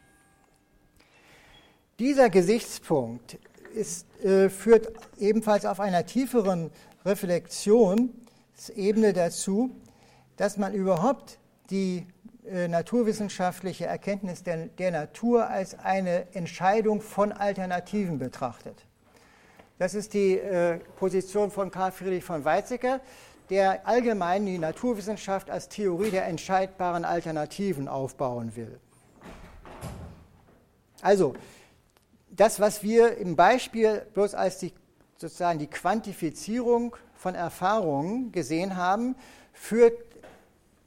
Dieser 1.99 2.29
Gesichtspunkt 2.29 3.37
ist, 3.75 4.07
äh, 4.23 4.49
führt 4.49 4.91
ebenfalls 5.19 5.65
auf 5.65 5.79
einer 5.79 6.05
tieferen 6.05 6.71
Reflexionsebene 7.05 9.13
dazu, 9.13 9.75
dass 10.37 10.57
man 10.57 10.73
überhaupt 10.73 11.39
die 11.69 12.07
äh, 12.45 12.67
naturwissenschaftliche 12.67 13.85
Erkenntnis 13.85 14.43
der, 14.43 14.67
der 14.67 14.91
Natur 14.91 15.49
als 15.49 15.77
eine 15.79 16.33
Entscheidung 16.33 17.01
von 17.01 17.31
Alternativen 17.31 18.19
betrachtet. 18.19 18.85
Das 19.79 19.93
ist 19.93 20.13
die 20.13 20.37
äh, 20.37 20.79
Position 20.97 21.51
von 21.51 21.71
Karl 21.71 21.91
Friedrich 21.91 22.23
von 22.23 22.45
Weizsäcker, 22.45 23.01
der 23.49 23.87
allgemein 23.87 24.45
die 24.45 24.57
Naturwissenschaft 24.57 25.49
als 25.49 25.69
Theorie 25.69 26.11
der 26.11 26.25
entscheidbaren 26.25 27.05
Alternativen 27.05 27.87
aufbauen 27.87 28.55
will. 28.55 28.79
Also, 31.01 31.33
das, 32.29 32.59
was 32.59 32.81
wir 32.81 33.17
im 33.17 33.35
Beispiel 33.35 34.05
bloß 34.13 34.33
als 34.33 34.59
die, 34.59 34.73
sozusagen 35.17 35.59
die 35.59 35.67
Quantifizierung 35.67 36.95
von 37.13 37.35
Erfahrungen 37.35 38.31
gesehen 38.31 38.75
haben, 38.77 39.15
führt 39.51 39.97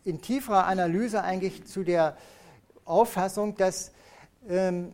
in 0.04 0.20
tieferer 0.20 0.66
Analyse 0.66 1.22
eigentlich 1.22 1.66
zu 1.66 1.82
der 1.82 2.16
Auffassung, 2.84 3.56
dass 3.56 3.92
ähm, 4.48 4.92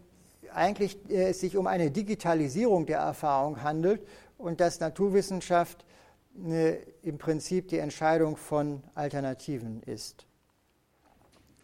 eigentlich 0.52 0.98
äh, 1.08 1.30
es 1.30 1.40
sich 1.40 1.56
um 1.56 1.66
eine 1.66 1.90
Digitalisierung 1.90 2.86
der 2.86 2.98
Erfahrung 2.98 3.62
handelt 3.62 4.06
und 4.38 4.60
dass 4.60 4.80
Naturwissenschaft 4.80 5.84
äh, 6.48 6.76
im 7.02 7.18
Prinzip 7.18 7.68
die 7.68 7.78
Entscheidung 7.78 8.36
von 8.36 8.82
Alternativen 8.94 9.82
ist. 9.82 10.26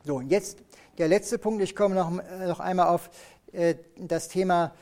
So, 0.05 0.17
und 0.17 0.31
jetzt 0.31 0.59
der 0.99 1.09
letzte 1.09 1.39
Punkt. 1.39 1.63
Ich 1.63 1.77
komme 1.77 1.95
noch, 1.95 2.19
äh, 2.19 2.47
noch 2.47 2.61
einmal 2.61 2.89
auf 2.89 3.09
äh, 3.53 3.77
das 3.97 4.29
Thema 4.29 4.73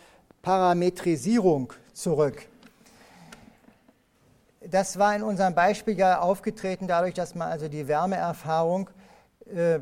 Parametrisierung 0.42 1.72
zurück. 1.92 2.46
Das 4.60 4.98
war 4.98 5.14
in 5.14 5.22
unserem 5.22 5.54
Beispiel 5.54 5.96
ja 5.96 6.20
aufgetreten 6.20 6.88
dadurch, 6.88 7.14
dass 7.14 7.34
man 7.34 7.48
also 7.48 7.68
die 7.68 7.86
Wärmeerfahrung 7.86 8.90
äh, 9.54 9.78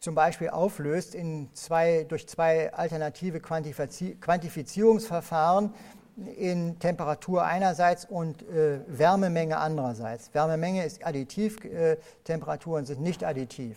zum 0.00 0.14
Beispiel 0.14 0.50
auflöst 0.50 1.14
in 1.14 1.48
zwei, 1.54 2.04
durch 2.04 2.28
zwei 2.28 2.72
alternative 2.72 3.40
Quantifizierungsverfahren 3.40 5.74
in 6.16 6.78
Temperatur 6.78 7.44
einerseits 7.44 8.04
und 8.04 8.42
äh, 8.42 8.80
Wärmemenge 8.86 9.56
andererseits. 9.58 10.32
Wärmemenge 10.32 10.84
ist 10.84 11.04
additiv, 11.04 11.64
äh, 11.64 11.96
Temperaturen 12.24 12.86
sind 12.86 13.00
nicht 13.00 13.24
additiv. 13.24 13.76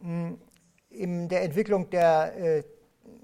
Hm, 0.00 0.38
in 0.90 1.28
der 1.28 1.42
Entwicklung 1.42 1.88
der, 1.90 2.32
äh, 2.36 2.58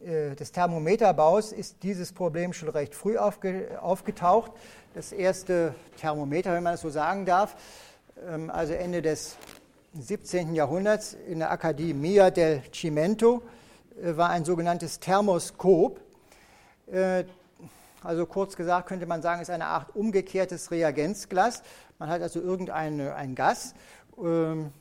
äh, 0.05 0.35
des 0.35 0.53
Thermometerbaus 0.53 1.53
ist 1.53 1.83
dieses 1.83 2.13
Problem 2.13 2.53
schon 2.53 2.71
recht 2.71 2.95
früh 2.95 3.19
aufge, 3.19 3.79
aufgetaucht. 3.83 4.53
Das 4.95 5.13
erste 5.13 5.75
Thermometer, 5.99 6.55
wenn 6.55 6.63
man 6.63 6.75
das 6.75 6.81
so 6.81 6.91
sagen 6.91 7.27
darf, 7.27 7.57
ähm, 8.27 8.51
also 8.51 8.73
Ende 8.73 9.03
des 9.03 9.37
17. 9.93 10.55
Jahrhunderts 10.55 11.15
in 11.15 11.41
der 11.41 11.51
Accademia 11.51 12.31
del 12.31 12.63
Cimento, 12.73 13.43
äh, 14.03 14.17
war 14.17 14.31
ein 14.31 14.45
sogenanntes 14.45 15.01
Thermoskop. 15.01 16.01
Äh, 18.03 18.07
also 18.07 18.27
kurz 18.27 18.57
gesagt 18.57 18.89
könnte 18.89 19.07
man 19.07 19.23
sagen, 19.23 19.41
es 19.41 19.49
ist 19.49 19.55
eine 19.55 19.67
Art 19.67 19.95
umgekehrtes 19.95 20.71
Reagenzglas. 20.71 21.63
Man 21.99 22.09
hat 22.09 22.23
also 22.23 22.41
irgendein 22.41 23.35
Gas 23.35 23.75
ähm, 24.23 24.73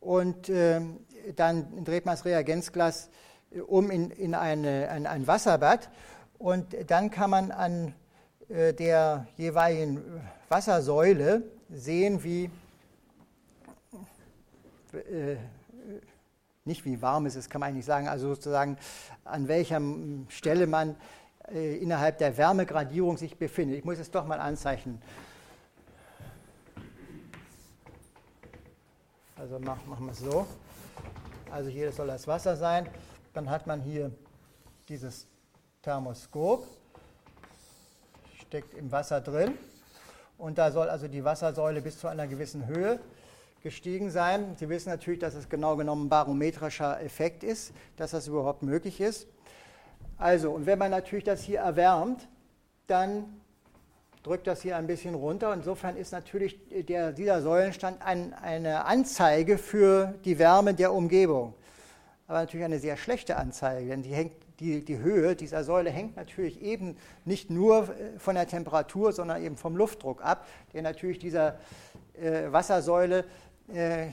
und 0.00 0.48
ähm, 0.48 1.00
dann 1.34 1.84
dreht 1.84 2.06
man 2.06 2.14
das 2.14 2.24
Reagenzglas 2.24 3.10
äh, 3.50 3.60
um 3.60 3.90
in, 3.90 4.10
in, 4.10 4.34
eine, 4.34 4.94
in 4.96 5.06
ein 5.06 5.26
Wasserbad 5.26 5.90
und 6.38 6.76
dann 6.88 7.10
kann 7.10 7.30
man 7.30 7.50
an 7.50 7.94
der 8.48 9.26
jeweiligen 9.36 10.22
Wassersäule 10.48 11.42
sehen, 11.68 12.22
wie 12.22 12.48
äh, 14.92 15.36
nicht 16.64 16.84
wie 16.84 17.00
warm 17.00 17.26
es 17.26 17.36
ist, 17.36 17.48
kann 17.48 17.60
man 17.60 17.70
eigentlich 17.70 17.84
sagen, 17.84 18.08
also 18.08 18.28
sozusagen 18.28 18.76
an 19.24 19.46
welcher 19.46 19.80
Stelle 20.28 20.66
man 20.66 20.96
äh, 21.52 21.76
innerhalb 21.76 22.18
der 22.18 22.36
Wärmegradierung 22.36 23.16
sich 23.16 23.38
befindet. 23.38 23.78
Ich 23.78 23.84
muss 23.84 23.98
es 23.98 24.10
doch 24.10 24.26
mal 24.26 24.40
anzeichnen. 24.40 25.00
Also 29.36 29.58
machen, 29.58 30.06
wir 30.06 30.12
es 30.12 30.18
so. 30.18 30.46
Also 31.50 31.70
hier 31.70 31.92
soll 31.92 32.08
das 32.08 32.26
Wasser 32.26 32.56
sein. 32.56 32.88
Dann 33.34 33.48
hat 33.50 33.66
man 33.66 33.80
hier 33.80 34.10
dieses 34.88 35.26
Thermoskop, 35.82 36.66
steckt 38.40 38.74
im 38.74 38.90
Wasser 38.90 39.20
drin. 39.20 39.58
Und 40.38 40.58
da 40.58 40.70
soll 40.70 40.88
also 40.88 41.06
die 41.06 41.24
Wassersäule 41.24 41.80
bis 41.80 41.98
zu 41.98 42.08
einer 42.08 42.26
gewissen 42.26 42.66
Höhe 42.66 42.98
gestiegen 43.62 44.10
sein. 44.10 44.56
Sie 44.56 44.68
wissen 44.68 44.90
natürlich, 44.90 45.20
dass 45.20 45.34
es 45.34 45.48
genau 45.48 45.76
genommen 45.76 46.06
ein 46.06 46.08
barometrischer 46.08 47.00
Effekt 47.02 47.44
ist, 47.44 47.72
dass 47.96 48.10
das 48.10 48.28
überhaupt 48.28 48.62
möglich 48.62 49.00
ist. 49.00 49.26
Also, 50.18 50.50
und 50.52 50.66
wenn 50.66 50.78
man 50.78 50.90
natürlich 50.90 51.24
das 51.24 51.42
hier 51.42 51.60
erwärmt, 51.60 52.28
dann 52.86 53.24
drückt 54.22 54.46
das 54.46 54.62
hier 54.62 54.76
ein 54.76 54.86
bisschen 54.86 55.14
runter. 55.14 55.52
Insofern 55.52 55.96
ist 55.96 56.12
natürlich 56.12 56.58
der, 56.88 57.12
dieser 57.12 57.42
Säulenstand 57.42 58.02
ein, 58.04 58.34
eine 58.34 58.84
Anzeige 58.84 59.58
für 59.58 60.14
die 60.24 60.38
Wärme 60.38 60.74
der 60.74 60.92
Umgebung. 60.92 61.54
Aber 62.26 62.40
natürlich 62.40 62.64
eine 62.64 62.80
sehr 62.80 62.96
schlechte 62.96 63.36
Anzeige, 63.36 63.88
denn 63.88 64.02
die, 64.02 64.12
hängt, 64.12 64.32
die, 64.58 64.84
die 64.84 64.98
Höhe 64.98 65.36
dieser 65.36 65.62
Säule 65.62 65.90
hängt 65.90 66.16
natürlich 66.16 66.60
eben 66.60 66.96
nicht 67.24 67.50
nur 67.50 67.88
von 68.18 68.34
der 68.34 68.48
Temperatur, 68.48 69.12
sondern 69.12 69.42
eben 69.44 69.56
vom 69.56 69.76
Luftdruck 69.76 70.24
ab, 70.24 70.46
der 70.72 70.82
natürlich 70.82 71.20
dieser 71.20 71.58
äh, 72.20 72.50
Wassersäule 72.50 73.24
äh, 73.72 74.06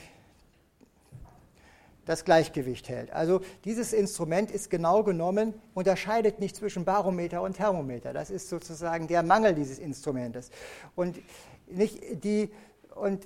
das 2.05 2.25
Gleichgewicht 2.25 2.89
hält. 2.89 3.11
Also 3.11 3.41
dieses 3.65 3.93
Instrument 3.93 4.51
ist 4.51 4.69
genau 4.69 5.03
genommen, 5.03 5.53
unterscheidet 5.73 6.39
nicht 6.39 6.55
zwischen 6.55 6.85
Barometer 6.85 7.41
und 7.41 7.57
Thermometer. 7.57 8.13
Das 8.13 8.29
ist 8.29 8.49
sozusagen 8.49 9.07
der 9.07 9.23
Mangel 9.23 9.55
dieses 9.55 9.79
Instrumentes. 9.79 10.49
Und, 10.95 11.19
nicht 11.67 12.23
die, 12.23 12.49
und 12.95 13.25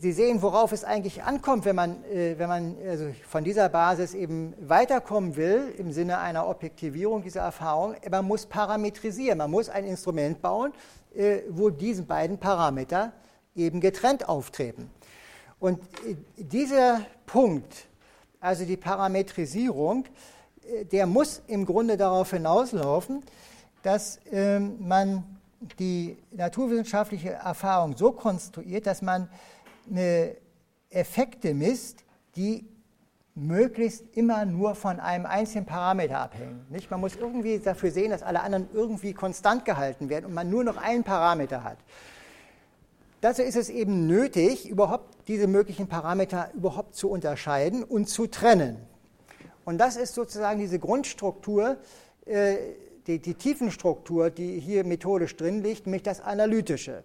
Sie 0.00 0.12
sehen, 0.12 0.42
worauf 0.42 0.72
es 0.72 0.82
eigentlich 0.82 1.22
ankommt, 1.22 1.64
wenn 1.64 1.76
man, 1.76 2.02
äh, 2.04 2.36
wenn 2.36 2.48
man 2.48 2.76
also 2.88 3.10
von 3.28 3.44
dieser 3.44 3.68
Basis 3.68 4.12
eben 4.12 4.52
weiterkommen 4.60 5.36
will, 5.36 5.72
im 5.78 5.92
Sinne 5.92 6.18
einer 6.18 6.48
Objektivierung 6.48 7.22
dieser 7.22 7.42
Erfahrung. 7.42 7.94
Man 8.10 8.24
muss 8.24 8.46
parametrisieren, 8.46 9.38
man 9.38 9.50
muss 9.50 9.68
ein 9.68 9.84
Instrument 9.84 10.42
bauen, 10.42 10.72
äh, 11.14 11.42
wo 11.48 11.70
diese 11.70 12.02
beiden 12.02 12.38
Parameter 12.38 13.12
eben 13.54 13.80
getrennt 13.80 14.28
auftreten. 14.28 14.90
Und 15.60 15.80
dieser 16.36 17.02
Punkt, 17.26 17.87
also 18.40 18.64
die 18.64 18.76
Parametrisierung, 18.76 20.04
äh, 20.62 20.84
der 20.84 21.06
muss 21.06 21.42
im 21.46 21.64
Grunde 21.66 21.96
darauf 21.96 22.30
hinauslaufen, 22.30 23.22
dass 23.82 24.20
ähm, 24.30 24.76
man 24.86 25.24
die 25.78 26.16
naturwissenschaftliche 26.30 27.30
Erfahrung 27.30 27.96
so 27.96 28.12
konstruiert, 28.12 28.86
dass 28.86 29.02
man 29.02 29.28
Effekte 30.90 31.54
misst, 31.54 32.04
die 32.36 32.64
möglichst 33.34 34.04
immer 34.16 34.44
nur 34.44 34.74
von 34.74 35.00
einem 35.00 35.26
einzigen 35.26 35.64
Parameter 35.64 36.18
abhängen. 36.18 36.66
Nicht? 36.70 36.90
Man 36.90 37.00
muss 37.00 37.16
irgendwie 37.16 37.58
dafür 37.58 37.90
sehen, 37.90 38.10
dass 38.10 38.22
alle 38.22 38.42
anderen 38.42 38.68
irgendwie 38.72 39.14
konstant 39.14 39.64
gehalten 39.64 40.08
werden 40.08 40.26
und 40.26 40.34
man 40.34 40.50
nur 40.50 40.64
noch 40.64 40.76
einen 40.76 41.04
Parameter 41.04 41.62
hat. 41.62 41.78
Dazu 43.20 43.42
ist 43.42 43.56
es 43.56 43.68
eben 43.68 44.06
nötig, 44.06 44.68
überhaupt 44.68 45.28
diese 45.28 45.48
möglichen 45.48 45.88
Parameter 45.88 46.50
überhaupt 46.54 46.94
zu 46.94 47.10
unterscheiden 47.10 47.82
und 47.82 48.08
zu 48.08 48.28
trennen. 48.28 48.76
Und 49.64 49.78
das 49.78 49.96
ist 49.96 50.14
sozusagen 50.14 50.60
diese 50.60 50.78
Grundstruktur, 50.78 51.78
äh, 52.26 52.56
die, 53.08 53.18
die 53.18 53.34
Tiefenstruktur, 53.34 54.30
die 54.30 54.60
hier 54.60 54.84
methodisch 54.84 55.34
drin 55.36 55.62
liegt, 55.62 55.86
nämlich 55.86 56.04
das 56.04 56.20
Analytische. 56.20 57.02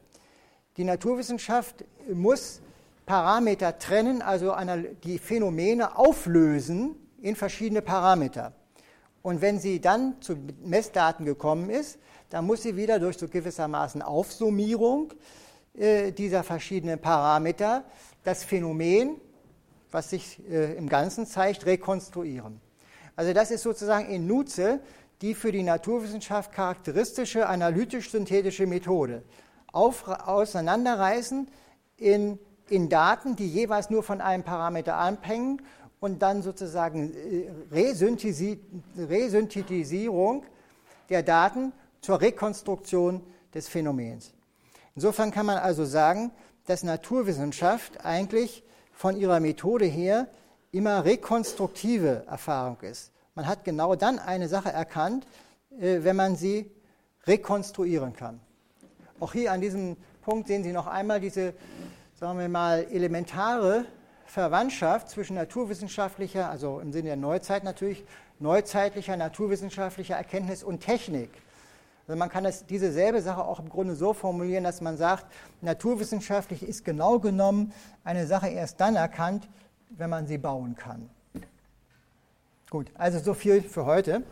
Die 0.77 0.83
Naturwissenschaft 0.83 1.83
muss 2.13 2.61
Parameter 3.05 3.79
trennen, 3.79 4.21
also 4.21 4.55
die 5.03 5.17
Phänomene 5.17 5.97
auflösen 5.97 6.95
in 7.21 7.35
verschiedene 7.35 7.81
Parameter. 7.81 8.53
Und 9.21 9.41
wenn 9.41 9.59
sie 9.59 9.79
dann 9.79 10.21
zu 10.21 10.35
Messdaten 10.63 11.25
gekommen 11.25 11.69
ist, 11.69 11.97
dann 12.29 12.45
muss 12.45 12.61
sie 12.61 12.75
wieder 12.75 12.99
durch 12.99 13.17
so 13.17 13.27
gewissermaßen 13.27 14.01
Aufsummierung 14.01 15.13
dieser 15.75 16.43
verschiedenen 16.43 16.99
Parameter 16.99 17.83
das 18.23 18.43
Phänomen, 18.43 19.19
was 19.91 20.11
sich 20.11 20.39
äh, 20.49 20.75
im 20.75 20.87
Ganzen 20.87 21.25
zeigt, 21.25 21.65
rekonstruieren. 21.65 22.61
Also 23.15 23.33
das 23.33 23.51
ist 23.51 23.63
sozusagen 23.63 24.09
in 24.09 24.27
Nutze 24.27 24.79
die 25.23 25.33
für 25.33 25.51
die 25.53 25.63
Naturwissenschaft 25.63 26.51
charakteristische 26.51 27.47
analytisch-synthetische 27.47 28.67
Methode. 28.67 29.23
Auf, 29.71 30.05
auseinanderreißen 30.05 31.47
in, 31.95 32.37
in 32.69 32.89
Daten, 32.89 33.37
die 33.37 33.47
jeweils 33.47 33.89
nur 33.89 34.03
von 34.03 34.19
einem 34.19 34.43
Parameter 34.43 34.95
abhängen 34.95 35.61
und 36.01 36.21
dann 36.21 36.41
sozusagen 36.41 37.13
äh, 37.15 37.49
Resynthetisierung 38.99 40.45
der 41.09 41.23
Daten 41.23 41.71
zur 42.01 42.19
Rekonstruktion 42.19 43.21
des 43.53 43.69
Phänomens. 43.69 44.33
Insofern 44.95 45.31
kann 45.31 45.45
man 45.45 45.57
also 45.57 45.85
sagen, 45.85 46.31
dass 46.65 46.83
Naturwissenschaft 46.83 48.05
eigentlich 48.05 48.63
von 48.91 49.17
ihrer 49.17 49.39
Methode 49.39 49.85
her 49.85 50.27
immer 50.71 51.03
rekonstruktive 51.05 52.23
Erfahrung 52.27 52.77
ist. 52.81 53.11
Man 53.35 53.47
hat 53.47 53.63
genau 53.63 53.95
dann 53.95 54.19
eine 54.19 54.47
Sache 54.47 54.71
erkannt, 54.71 55.25
äh, 55.79 55.99
wenn 56.03 56.15
man 56.15 56.35
sie 56.35 56.69
rekonstruieren 57.25 58.13
kann. 58.13 58.39
Auch 59.19 59.33
hier 59.33 59.51
an 59.51 59.61
diesem 59.61 59.97
Punkt 60.21 60.47
sehen 60.47 60.63
Sie 60.63 60.71
noch 60.71 60.87
einmal 60.87 61.19
diese, 61.19 61.53
sagen 62.19 62.39
wir 62.39 62.49
mal, 62.49 62.85
elementare 62.91 63.85
Verwandtschaft 64.25 65.09
zwischen 65.09 65.35
naturwissenschaftlicher, 65.35 66.49
also 66.49 66.79
im 66.79 66.91
Sinne 66.91 67.09
der 67.09 67.15
Neuzeit 67.17 67.63
natürlich, 67.63 68.03
neuzeitlicher 68.39 69.15
naturwissenschaftlicher 69.17 70.15
Erkenntnis 70.15 70.63
und 70.63 70.81
Technik. 70.81 71.29
Also 72.07 72.17
man 72.17 72.29
kann 72.29 72.43
das, 72.43 72.65
diese 72.65 72.91
selbe 72.91 73.21
Sache 73.21 73.43
auch 73.43 73.59
im 73.59 73.69
Grunde 73.69 73.95
so 73.95 74.13
formulieren, 74.13 74.63
dass 74.65 74.81
man 74.81 74.97
sagt, 74.97 75.25
naturwissenschaftlich 75.61 76.63
ist 76.63 76.83
genau 76.83 77.19
genommen 77.19 77.71
eine 78.03 78.27
Sache 78.27 78.49
erst 78.49 78.81
dann 78.81 78.95
erkannt, 78.95 79.47
wenn 79.89 80.09
man 80.09 80.27
sie 80.27 80.37
bauen 80.37 80.75
kann. 80.75 81.09
Gut, 82.69 82.91
also 82.95 83.19
so 83.19 83.33
viel 83.33 83.61
für 83.61 83.85
heute. 83.85 84.23